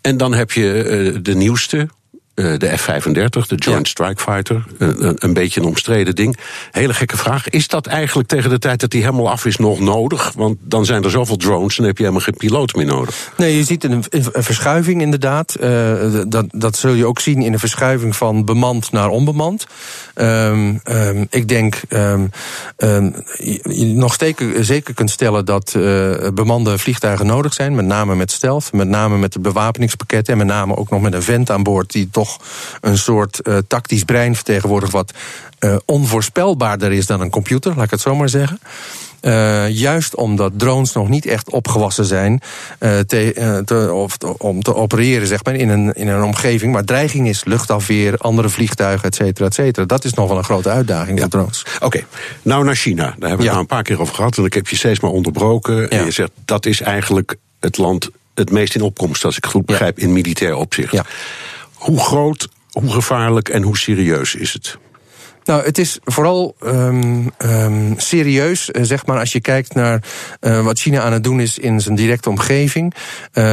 en 0.00 0.16
dan 0.16 0.34
heb 0.34 0.52
je 0.52 0.84
uh, 1.14 1.18
de 1.22 1.34
nieuwste. 1.34 1.88
Uh, 2.34 2.58
de 2.58 2.78
F-35, 2.78 3.46
de 3.46 3.54
Joint. 3.56 3.88
Strike 3.88 4.22
Fighter. 4.22 4.64
Een, 4.78 5.16
een, 5.18 5.32
beetje 5.32 5.60
een 5.60 5.66
omstreden 5.66 6.14
ding. 6.14 6.36
Hele 6.70 6.94
gekke 6.94 7.16
vraag. 7.16 7.48
Is 7.48 7.68
dat 7.68 7.86
eigenlijk 7.86 8.28
tegen 8.28 8.50
de 8.50 8.58
tijd 8.58 8.80
dat 8.80 8.90
die 8.90 9.02
helemaal 9.02 9.30
af 9.30 9.44
is 9.44 9.56
nog 9.56 9.80
nodig? 9.80 10.32
Want 10.36 10.56
dan 10.60 10.84
zijn 10.84 11.04
er 11.04 11.10
zoveel 11.10 11.36
drones 11.36 11.78
en 11.78 11.84
heb 11.84 11.96
je 11.96 12.02
helemaal 12.02 12.24
geen 12.24 12.36
piloot 12.36 12.74
meer 12.74 12.86
nodig. 12.86 13.32
Nee, 13.36 13.56
je 13.56 13.64
ziet 13.64 13.84
een, 13.84 14.04
een 14.10 14.42
verschuiving 14.44 15.00
inderdaad. 15.00 15.56
Uh, 15.60 15.92
dat, 16.26 16.46
dat 16.50 16.76
zul 16.76 16.92
je 16.92 17.06
ook 17.06 17.20
zien 17.20 17.42
in 17.42 17.52
een 17.52 17.58
verschuiving 17.58 18.16
van 18.16 18.44
bemand 18.44 18.92
naar 18.92 19.08
onbemand. 19.08 19.66
Um, 20.14 20.80
um, 20.84 21.26
ik 21.30 21.48
denk 21.48 21.80
um, 21.88 22.30
je 22.76 23.92
nog 23.94 24.14
zeker, 24.18 24.64
zeker 24.64 24.94
kunt 24.94 25.10
stellen 25.10 25.44
dat 25.44 25.74
uh, 25.76 26.28
bemande 26.34 26.78
vliegtuigen 26.78 27.26
nodig 27.26 27.52
zijn. 27.52 27.74
Met 27.74 27.84
name 27.84 28.14
met 28.14 28.30
stealth, 28.30 28.72
met 28.72 28.88
name 28.88 29.18
met 29.18 29.34
het 29.34 29.42
bewapeningspakket... 29.42 30.28
en 30.28 30.36
met 30.36 30.46
name 30.46 30.76
ook 30.76 30.90
nog 30.90 31.00
met 31.00 31.12
een 31.12 31.22
vent 31.22 31.50
aan 31.50 31.62
boord 31.62 31.92
die 31.92 32.08
toch 32.10 32.23
een 32.80 32.98
soort 32.98 33.40
uh, 33.42 33.58
tactisch 33.68 34.04
brein 34.04 34.34
vertegenwoordigt... 34.34 34.92
wat 34.92 35.12
uh, 35.60 35.76
onvoorspelbaarder 35.84 36.92
is 36.92 37.06
dan 37.06 37.20
een 37.20 37.30
computer, 37.30 37.74
laat 37.74 37.84
ik 37.84 37.90
het 37.90 38.00
zo 38.00 38.14
maar 38.14 38.28
zeggen. 38.28 38.60
Uh, 39.22 39.68
juist 39.68 40.14
omdat 40.14 40.52
drones 40.56 40.92
nog 40.92 41.08
niet 41.08 41.26
echt 41.26 41.50
opgewassen 41.50 42.04
zijn 42.04 42.40
uh, 42.80 42.98
te, 42.98 43.62
te, 43.64 43.92
of, 43.92 44.16
om 44.38 44.62
te 44.62 44.74
opereren 44.74 45.26
zeg 45.26 45.44
maar, 45.44 45.54
in, 45.54 45.68
een, 45.68 45.92
in 45.92 46.08
een 46.08 46.22
omgeving 46.22 46.72
waar 46.72 46.84
dreiging 46.84 47.28
is, 47.28 47.44
luchtafweer, 47.44 48.16
andere 48.18 48.48
vliegtuigen, 48.48 49.08
et 49.08 49.14
cetera, 49.14 49.46
et 49.46 49.54
cetera. 49.54 49.86
Dat 49.86 50.04
is 50.04 50.14
nog 50.14 50.28
wel 50.28 50.38
een 50.38 50.44
grote 50.44 50.68
uitdaging 50.68 51.16
ja. 51.18 51.22
voor 51.22 51.30
drones. 51.30 51.64
Oké, 51.74 51.84
okay. 51.84 52.06
nou 52.42 52.64
naar 52.64 52.76
China. 52.76 53.02
Daar 53.02 53.12
hebben 53.12 53.28
we 53.28 53.34
het 53.34 53.42
ja. 53.42 53.50
nou 53.50 53.60
een 53.60 53.66
paar 53.66 53.82
keer 53.82 54.00
over 54.00 54.14
gehad 54.14 54.38
en 54.38 54.44
ik 54.44 54.54
heb 54.54 54.68
je 54.68 54.76
steeds 54.76 55.00
maar 55.00 55.10
onderbroken. 55.10 55.80
Ja. 55.80 55.88
En 55.88 56.04
je 56.04 56.10
zegt 56.10 56.30
dat 56.44 56.66
is 56.66 56.80
eigenlijk 56.80 57.36
het 57.60 57.78
land 57.78 58.10
het 58.34 58.50
meest 58.50 58.74
in 58.74 58.82
opkomst, 58.82 59.24
als 59.24 59.36
ik 59.36 59.46
goed 59.46 59.66
begrijp, 59.66 59.98
in 59.98 60.12
militair 60.12 60.56
opzicht. 60.56 61.02
Hoe 61.84 62.00
groot, 62.00 62.48
hoe 62.70 62.90
gevaarlijk 62.90 63.48
en 63.48 63.62
hoe 63.62 63.76
serieus 63.76 64.34
is 64.34 64.52
het? 64.52 64.78
Nou, 65.44 65.64
het 65.64 65.78
is 65.78 65.98
vooral 66.04 66.56
um, 66.64 67.30
um, 67.38 67.94
serieus, 67.96 68.64
zeg 68.64 69.06
maar, 69.06 69.18
als 69.18 69.32
je 69.32 69.40
kijkt 69.40 69.74
naar 69.74 70.02
uh, 70.40 70.64
wat 70.64 70.78
China 70.78 71.00
aan 71.00 71.12
het 71.12 71.24
doen 71.24 71.40
is 71.40 71.58
in 71.58 71.80
zijn 71.80 71.94
directe 71.94 72.28
omgeving. 72.28 72.94
Uh, 72.94 73.44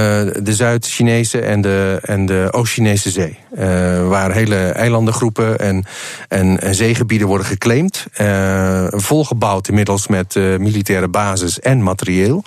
de 0.42 0.54
Zuid-Chinese 0.54 1.42
en 1.42 1.62
de, 1.62 2.00
en 2.02 2.26
de 2.26 2.48
Oost-Chinese 2.52 3.10
zee. 3.10 3.38
Waar 4.08 4.32
hele 4.32 4.58
eilandengroepen 4.58 5.60
en, 5.60 5.86
en, 6.28 6.62
en 6.62 6.76
zeegebieden 6.76 7.28
worden 7.28 7.48
geclaimd. 7.48 8.06
volgebouwd 8.89 9.68
inmiddels 9.68 10.08
met 10.08 10.36
militaire 10.36 11.08
basis 11.08 11.60
en 11.60 11.84
materieel. 11.84 12.44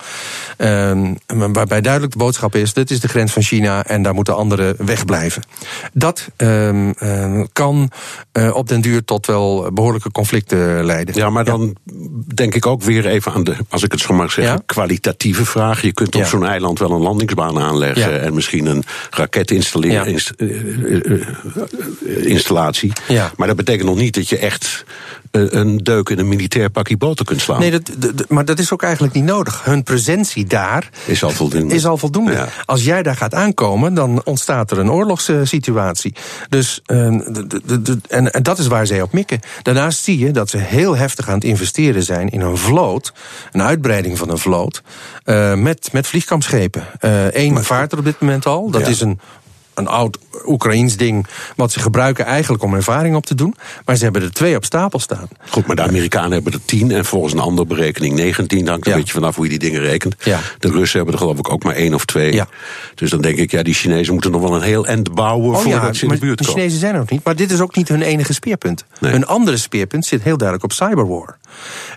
waarbij 1.27 1.81
duidelijk 1.81 2.13
de 2.13 2.19
boodschap 2.19 2.55
is, 2.55 2.73
dit 2.73 2.91
is 2.91 3.01
de 3.01 3.09
grens 3.09 3.33
van 3.33 3.43
China 3.43 3.85
en 3.85 4.03
daar 4.03 4.15
moeten 4.15 4.37
anderen 4.37 4.75
wegblijven. 4.87 5.43
Dat 5.93 6.29
kan 7.53 7.91
op 8.53 8.69
den 8.69 8.81
duur 8.81 9.05
tot 9.05 9.27
behoorlijke 9.73 10.11
conflicten 10.11 10.85
leiden. 10.85 11.15
Ja, 11.15 11.31
maar 11.31 11.45
dan 11.45 11.77
denk 12.35 12.55
ik 12.55 12.67
ook 12.67 12.83
weer 12.83 13.07
even 13.07 13.33
aan 13.33 13.45
de, 13.45 13.57
als 13.69 13.83
ik 13.83 13.93
het 13.93 14.01
zo 14.01 14.15
mag 14.15 14.33
zeggen, 14.33 14.55
Ja. 14.55 14.63
kwalitatieve 14.67 15.45
vraag. 15.45 15.83
Je 15.83 15.93
kunt 15.93 16.15
op 16.15 16.21
Ja. 16.21 16.27
zo'n 16.29 16.47
eiland 16.47 16.79
wel 16.79 16.91
een 16.91 17.01
landingsbaan 17.01 17.59
aanleggen 17.59 18.21
en 18.23 18.35
misschien 18.35 18.67
een 18.67 18.85
raketinstallatie. 19.11 20.13
Inst, 20.13 20.31
eh, 20.37 20.49
eh, 20.51 21.21
eh. 23.09 23.25
Maar 23.37 23.47
dat 23.47 23.57
betekent 23.57 23.89
nog 23.89 23.97
niet 23.97 24.15
dat 24.15 24.29
je 24.29 24.39
echt 24.39 24.85
een 25.35 25.77
deuk 25.77 26.09
in 26.09 26.19
een 26.19 26.29
militair 26.29 26.71
pakje 26.71 26.97
boter 26.97 27.25
kunt 27.25 27.41
slaan. 27.41 27.61
Nee, 27.61 27.71
dat, 27.71 28.25
maar 28.29 28.45
dat 28.45 28.59
is 28.59 28.73
ook 28.73 28.83
eigenlijk 28.83 29.15
niet 29.15 29.25
nodig. 29.25 29.65
Hun 29.65 29.83
presentie 29.83 30.45
daar 30.47 30.91
is 31.05 31.23
al 31.25 31.31
voldoende. 31.31 31.75
is 31.75 31.87
al 31.87 31.99
voldoende. 31.99 32.33
Ja. 32.33 32.49
Als 32.65 32.85
jij 32.85 33.03
daar 33.03 33.17
gaat 33.17 33.35
aankomen, 33.35 33.95
dan 33.95 34.21
ontstaat 34.25 34.71
er 34.71 34.79
een 34.79 34.91
oorlogssituatie. 34.91 36.15
Dus, 36.49 36.81
eh, 36.87 37.07
en, 37.07 38.33
en 38.33 38.43
dat 38.43 38.59
is 38.59 38.67
waar 38.67 38.87
zij 38.87 39.03
op 39.03 39.13
mikken. 39.13 39.41
Daarnaast 39.63 40.03
zie 40.03 40.19
je 40.19 40.31
dat 40.31 40.51
ze 40.51 40.59
heel 40.59 40.97
heftig 40.97 41.29
aan 41.29 41.35
het 41.35 41.45
investeren 41.45 42.03
zijn 42.03 42.29
in 42.29 42.41
een 42.41 42.57
vloot, 42.57 43.13
een 43.53 43.63
uitbreiding 43.63 44.19
van 44.19 44.31
een 44.31 44.39
vloot, 44.39 44.83
eh, 45.25 45.55
met, 45.55 45.89
met 45.93 46.07
vliegkampschepen. 46.07 46.85
Eén 47.31 47.65
vaart 47.65 47.93
er 47.93 47.99
op 47.99 48.05
dit 48.05 48.21
moment 48.21 48.47
al. 48.47 48.71
Dat 48.71 48.81
Ja. 48.81 48.87
is 48.89 49.01
een 49.01 49.21
een 49.75 49.87
oud 49.89 50.19
Oekraïens 50.47 50.97
ding. 50.97 51.27
wat 51.57 51.73
ze 51.73 51.81
gebruiken 51.81 52.25
eigenlijk 52.25 52.63
om 52.63 52.75
ervaring 52.75 53.17
op 53.17 53.27
te 53.27 53.35
doen. 53.35 53.55
Maar 53.85 53.97
ze 53.97 54.05
hebben 54.05 54.23
er 54.23 54.33
twee 54.33 54.57
op 54.57 54.65
stapel 54.65 54.99
staan. 54.99 55.29
Goed, 55.49 55.67
maar 55.67 55.77
de 55.77 55.83
Amerikanen 55.83 56.33
hebben 56.33 56.53
er 56.53 56.65
10 56.65 56.91
en 56.91 57.05
volgens 57.05 57.33
een 57.33 57.39
andere 57.39 57.67
berekening 57.67 58.15
19. 58.15 58.69
Hangt 58.69 58.87
een 58.87 58.93
Ja. 58.93 58.99
beetje 58.99 59.13
vanaf 59.13 59.35
hoe 59.37 59.45
je 59.45 59.51
die 59.51 59.59
dingen 59.71 59.81
rekent. 59.81 60.15
Ja. 60.25 60.41
De 60.59 60.69
Russen 60.71 60.97
hebben 60.97 61.15
er 61.15 61.21
geloof 61.21 61.39
ik 61.39 61.51
ook 61.53 61.63
maar 61.63 61.75
één 61.75 61.95
of 61.95 62.05
twee. 62.05 62.33
Ja. 62.33 62.49
Dus 62.95 63.11
dan 63.11 63.21
denk 63.21 63.39
ik, 63.39 63.51
ja, 63.51 63.63
die 63.63 63.75
Chinezen 63.75 64.13
moeten 64.13 64.31
nog 64.31 64.41
wel 64.41 64.55
een 64.55 64.63
heel 64.63 64.87
end 64.87 65.15
bouwen 65.15 65.59
voordat 65.61 65.97
ze 65.97 66.05
in 66.05 66.11
de 66.11 66.19
buurt 66.19 66.39
de 66.39 66.45
komen. 66.45 66.59
Chinezen 66.61 66.81
zijn 66.81 66.93
er 66.93 66.99
nog 67.01 67.11
niet. 67.11 67.25
Maar 67.25 67.37
dit 67.37 67.51
is 67.51 67.61
ook 67.61 67.77
niet 67.77 67.89
hun 67.89 68.03
enige 68.03 68.33
speerpunt. 68.33 68.85
Nee. 69.01 69.13
Hun 69.13 69.27
andere 69.27 69.57
speerpunt 69.57 70.07
zit 70.07 70.23
heel 70.23 70.37
duidelijk 70.37 70.65
op 70.65 70.73
cyberwar. 70.77 71.37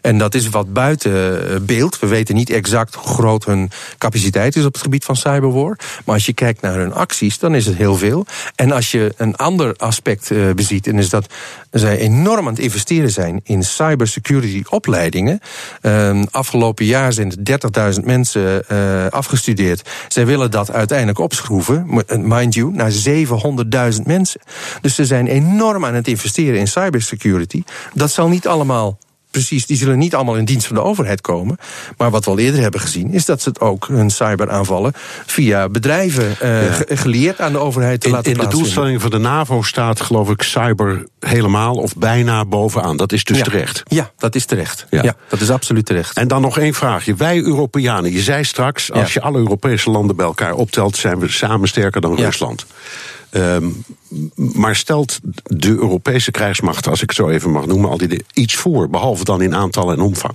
En 0.01 0.17
dat 0.17 0.33
is 0.35 0.49
wat 0.49 0.73
buiten 0.73 1.49
eh, 1.49 1.55
beeld. 1.61 1.99
We 1.99 2.07
weten 2.07 2.35
niet 2.35 2.49
exact 2.49 2.95
hoe 2.95 3.13
groot 3.13 3.45
hun 3.45 3.69
capaciteit 3.97 4.55
is 4.55 4.65
op 4.65 4.73
het 4.73 4.81
gebied 4.81 5.05
van 5.05 5.15
cyberwar. 5.15 5.77
Maar 6.05 6.15
als 6.15 6.25
je 6.25 6.33
kijkt 6.33 6.61
naar 6.61 6.73
hun 6.75 6.93
acties, 6.93 7.39
dan 7.39 7.55
is 7.55 7.65
heel 7.75 7.95
veel. 7.95 8.25
En 8.55 8.71
als 8.71 8.91
je 8.91 9.13
een 9.17 9.35
ander 9.35 9.75
aspect 9.75 10.31
eh, 10.31 10.51
beziet, 10.55 10.87
en 10.87 10.97
is 10.97 11.09
dat 11.09 11.33
zij 11.71 11.97
enorm 11.97 12.47
aan 12.47 12.53
het 12.53 12.63
investeren 12.63 13.11
zijn 13.11 13.39
in 13.43 13.63
cybersecurity 13.63 14.63
opleidingen. 14.69 15.39
Ehm, 15.81 16.25
afgelopen 16.31 16.85
jaar 16.85 17.13
zijn 17.13 17.31
er 17.31 17.43
30.000 17.43 18.05
mensen 18.05 18.67
eh, 18.67 19.07
afgestudeerd. 19.07 19.89
Zij 20.07 20.25
willen 20.25 20.51
dat 20.51 20.71
uiteindelijk 20.71 21.19
opschroeven, 21.19 22.03
eh, 22.07 22.17
mind 22.17 22.53
you, 22.53 22.71
naar 22.71 22.91
700.000 22.91 24.05
mensen. 24.05 24.41
Dus 24.81 24.95
ze 24.95 25.05
zijn 25.05 25.27
enorm 25.27 25.85
aan 25.85 25.93
het 25.93 26.07
investeren 26.07 26.59
in 26.59 26.67
cybersecurity. 26.67 27.63
Dat 27.93 28.11
zal 28.11 28.27
niet 28.27 28.47
allemaal. 28.47 28.97
Precies, 29.37 29.65
die 29.65 29.77
zullen 29.77 29.97
niet 29.97 30.15
allemaal 30.15 30.35
in 30.35 30.45
dienst 30.45 30.67
van 30.67 30.75
de 30.75 30.81
overheid 30.81 31.21
komen. 31.21 31.57
Maar 31.97 32.09
wat 32.11 32.25
we 32.25 32.31
al 32.31 32.37
eerder 32.39 32.61
hebben 32.61 32.79
gezien, 32.79 33.11
is 33.13 33.25
dat 33.25 33.41
ze 33.41 33.49
het 33.49 33.59
ook 33.59 33.87
hun 33.87 34.09
cyberaanvallen 34.09 34.93
via 35.25 35.69
bedrijven 35.69 36.29
eh, 36.39 36.73
ge- 36.73 36.97
geleerd 36.97 37.41
aan 37.41 37.51
de 37.51 37.57
overheid 37.57 38.01
te 38.01 38.07
In, 38.07 38.13
laten 38.13 38.31
in 38.31 38.37
de 38.37 38.47
doelstelling 38.47 39.01
van 39.01 39.09
de 39.09 39.17
NAVO 39.17 39.61
staat, 39.61 40.01
geloof 40.01 40.29
ik, 40.29 40.41
cyber 40.41 41.03
helemaal 41.19 41.75
of 41.75 41.95
bijna 41.95 42.45
bovenaan. 42.45 42.97
Dat 42.97 43.11
is 43.11 43.23
dus 43.23 43.37
ja. 43.37 43.43
terecht. 43.43 43.83
Ja, 43.87 44.11
dat 44.17 44.35
is 44.35 44.45
terecht. 44.45 44.85
Ja. 44.89 45.03
Ja. 45.03 45.15
dat 45.29 45.39
is 45.41 45.49
absoluut 45.49 45.85
terecht. 45.85 46.17
En 46.17 46.27
dan 46.27 46.41
nog 46.41 46.57
één 46.57 46.73
vraagje. 46.73 47.15
Wij 47.15 47.37
Europeanen, 47.41 48.11
je 48.11 48.21
zei 48.21 48.43
straks, 48.43 48.91
als 48.91 49.13
je 49.13 49.21
alle 49.21 49.37
Europese 49.37 49.89
landen 49.89 50.15
bij 50.15 50.25
elkaar 50.25 50.53
optelt, 50.53 50.95
zijn 50.97 51.19
we 51.19 51.29
samen 51.29 51.67
sterker 51.67 52.01
dan 52.01 52.15
Ja. 52.17 52.25
Rusland. 52.25 52.65
Ehm, 53.29 53.69
maar 54.35 54.75
stelt 54.75 55.19
de 55.43 55.69
Europese 55.69 56.31
krijgsmacht, 56.31 56.87
als 56.87 57.01
ik 57.01 57.07
het 57.09 57.17
zo 57.17 57.29
even 57.29 57.51
mag 57.51 57.65
noemen, 57.65 57.89
al 57.89 57.97
die 57.97 58.07
di- 58.07 58.21
iets 58.33 58.55
voor, 58.55 58.89
behalve 58.89 59.23
dan 59.23 59.41
in 59.41 59.55
aantal 59.55 59.91
en 59.91 59.99
omvang? 59.99 60.33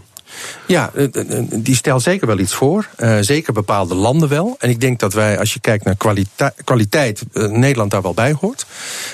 Ja, 0.67 0.91
eh, 0.95 1.05
eh, 1.13 1.39
eh, 1.39 1.45
die 1.49 1.75
stelt 1.75 2.03
zeker 2.03 2.27
wel 2.27 2.39
iets 2.39 2.55
voor. 2.55 2.89
Zeker 3.21 3.53
bepaalde 3.53 3.95
landen 3.95 4.29
wel. 4.29 4.57
En 4.59 4.71
ik 4.71 4.81
denk 4.81 5.01
dat 5.01 5.13
wij, 5.13 5.39
als 5.39 5.53
je 5.53 5.61
kijkt 5.61 5.85
naar 5.85 5.97
kwaliteit, 6.65 7.23
Nederland 7.33 7.91
daar 7.91 8.03
wel 8.03 8.15
bij 8.15 8.35
hoort. 8.41 8.67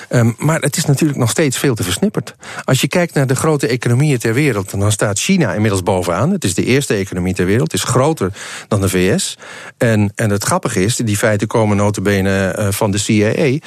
Ehm, 0.09 0.31
maar 0.37 0.61
het 0.61 0.77
is 0.77 0.85
natuurlijk 0.85 1.19
nog 1.19 1.29
steeds 1.29 1.57
veel 1.57 1.75
te 1.75 1.83
versnipperd. 1.83 2.35
Als 2.63 2.81
je 2.81 2.87
kijkt 2.87 3.13
naar 3.13 3.27
de 3.27 3.35
grote 3.35 3.67
economieën 3.67 4.19
ter 4.19 4.33
wereld, 4.33 4.69
dan 4.71 4.91
staat 4.91 5.19
China 5.19 5.53
inmiddels 5.53 5.83
bovenaan. 5.83 6.31
Het 6.31 6.43
is 6.43 6.53
de 6.53 6.65
eerste 6.65 6.93
economie 6.93 7.33
ter 7.33 7.45
wereld. 7.45 7.71
Het 7.71 7.81
is 7.81 7.89
groter 7.89 8.31
dan 8.67 8.81
de 8.81 8.89
VS. 8.89 9.37
En, 9.77 10.11
en 10.15 10.29
het 10.29 10.43
grappige 10.43 10.83
is, 10.83 10.95
die 10.95 11.17
feiten 11.17 11.47
komen 11.47 11.77
notabene 11.77 12.67
van 12.69 12.91
de 12.91 12.97
CIA, 12.97 13.59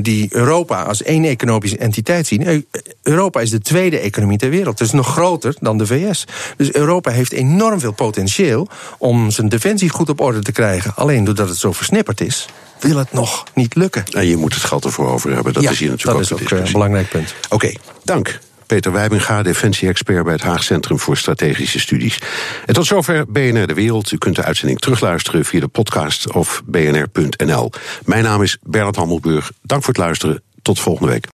die 0.00 0.28
Europa 0.34 0.82
als 0.82 1.02
één 1.02 1.24
economische 1.24 1.78
entiteit 1.78 2.26
zien. 2.26 2.66
Europa 3.02 3.40
is 3.40 3.50
de 3.50 3.60
tweede 3.60 3.98
economie 3.98 4.38
ter 4.38 4.50
wereld. 4.50 4.78
Dus 4.78 4.92
nog 4.92 5.06
groter 5.06 5.54
dan 5.60 5.78
de 5.78 5.86
VS. 5.86 6.24
Dus 6.56 6.72
Europa 6.72 6.87
heeft 7.02 7.32
enorm 7.32 7.80
veel 7.80 7.92
potentieel 7.92 8.68
om 8.98 9.30
zijn 9.30 9.48
defensie 9.48 9.88
goed 9.88 10.08
op 10.08 10.20
orde 10.20 10.42
te 10.42 10.52
krijgen. 10.52 10.92
Alleen 10.94 11.24
doordat 11.24 11.48
het 11.48 11.58
zo 11.58 11.72
versnipperd 11.72 12.20
is, 12.20 12.46
wil 12.80 12.96
het 12.96 13.12
nog 13.12 13.44
niet 13.54 13.74
lukken. 13.74 14.04
En 14.04 14.26
je 14.26 14.36
moet 14.36 14.54
het 14.54 14.64
geld 14.64 14.84
ervoor 14.84 15.08
over 15.08 15.32
hebben. 15.34 15.52
Dat 15.52 15.62
Ja, 15.62 15.70
is 15.70 15.78
hier 15.78 15.90
natuurlijk 15.90 16.18
dat 16.18 16.32
ook 16.32 16.40
is 16.40 16.52
ook 16.52 16.58
eh, 16.58 16.64
een 16.66 16.72
belangrijk 16.72 17.08
punt. 17.08 17.34
Oké, 17.48 17.72
dank. 18.04 18.38
Peter 18.66 18.92
Wijbinga, 18.92 19.42
defensie-expert 19.42 20.24
bij 20.24 20.32
het 20.32 20.42
Haag 20.42 20.62
Centrum 20.62 20.98
voor 20.98 21.16
Strategische 21.16 21.80
Studies. 21.80 22.18
En 22.66 22.74
tot 22.74 22.86
zover 22.86 23.24
BNR 23.32 23.66
De 23.66 23.74
Wereld. 23.74 24.12
U 24.12 24.18
kunt 24.18 24.36
de 24.36 24.42
uitzending 24.42 24.78
terugluisteren 24.78 25.44
via 25.44 25.60
de 25.60 25.68
podcast 25.68 26.32
of 26.32 26.62
bnr.nl. 26.66 27.70
Mijn 28.04 28.24
naam 28.24 28.42
is 28.42 28.58
Bernard 28.62 28.96
Hammelburg. 28.96 29.50
Dank 29.62 29.82
voor 29.82 29.94
het 29.94 30.02
luisteren. 30.02 30.42
Tot 30.62 30.80
volgende 30.80 31.12
week. 31.12 31.26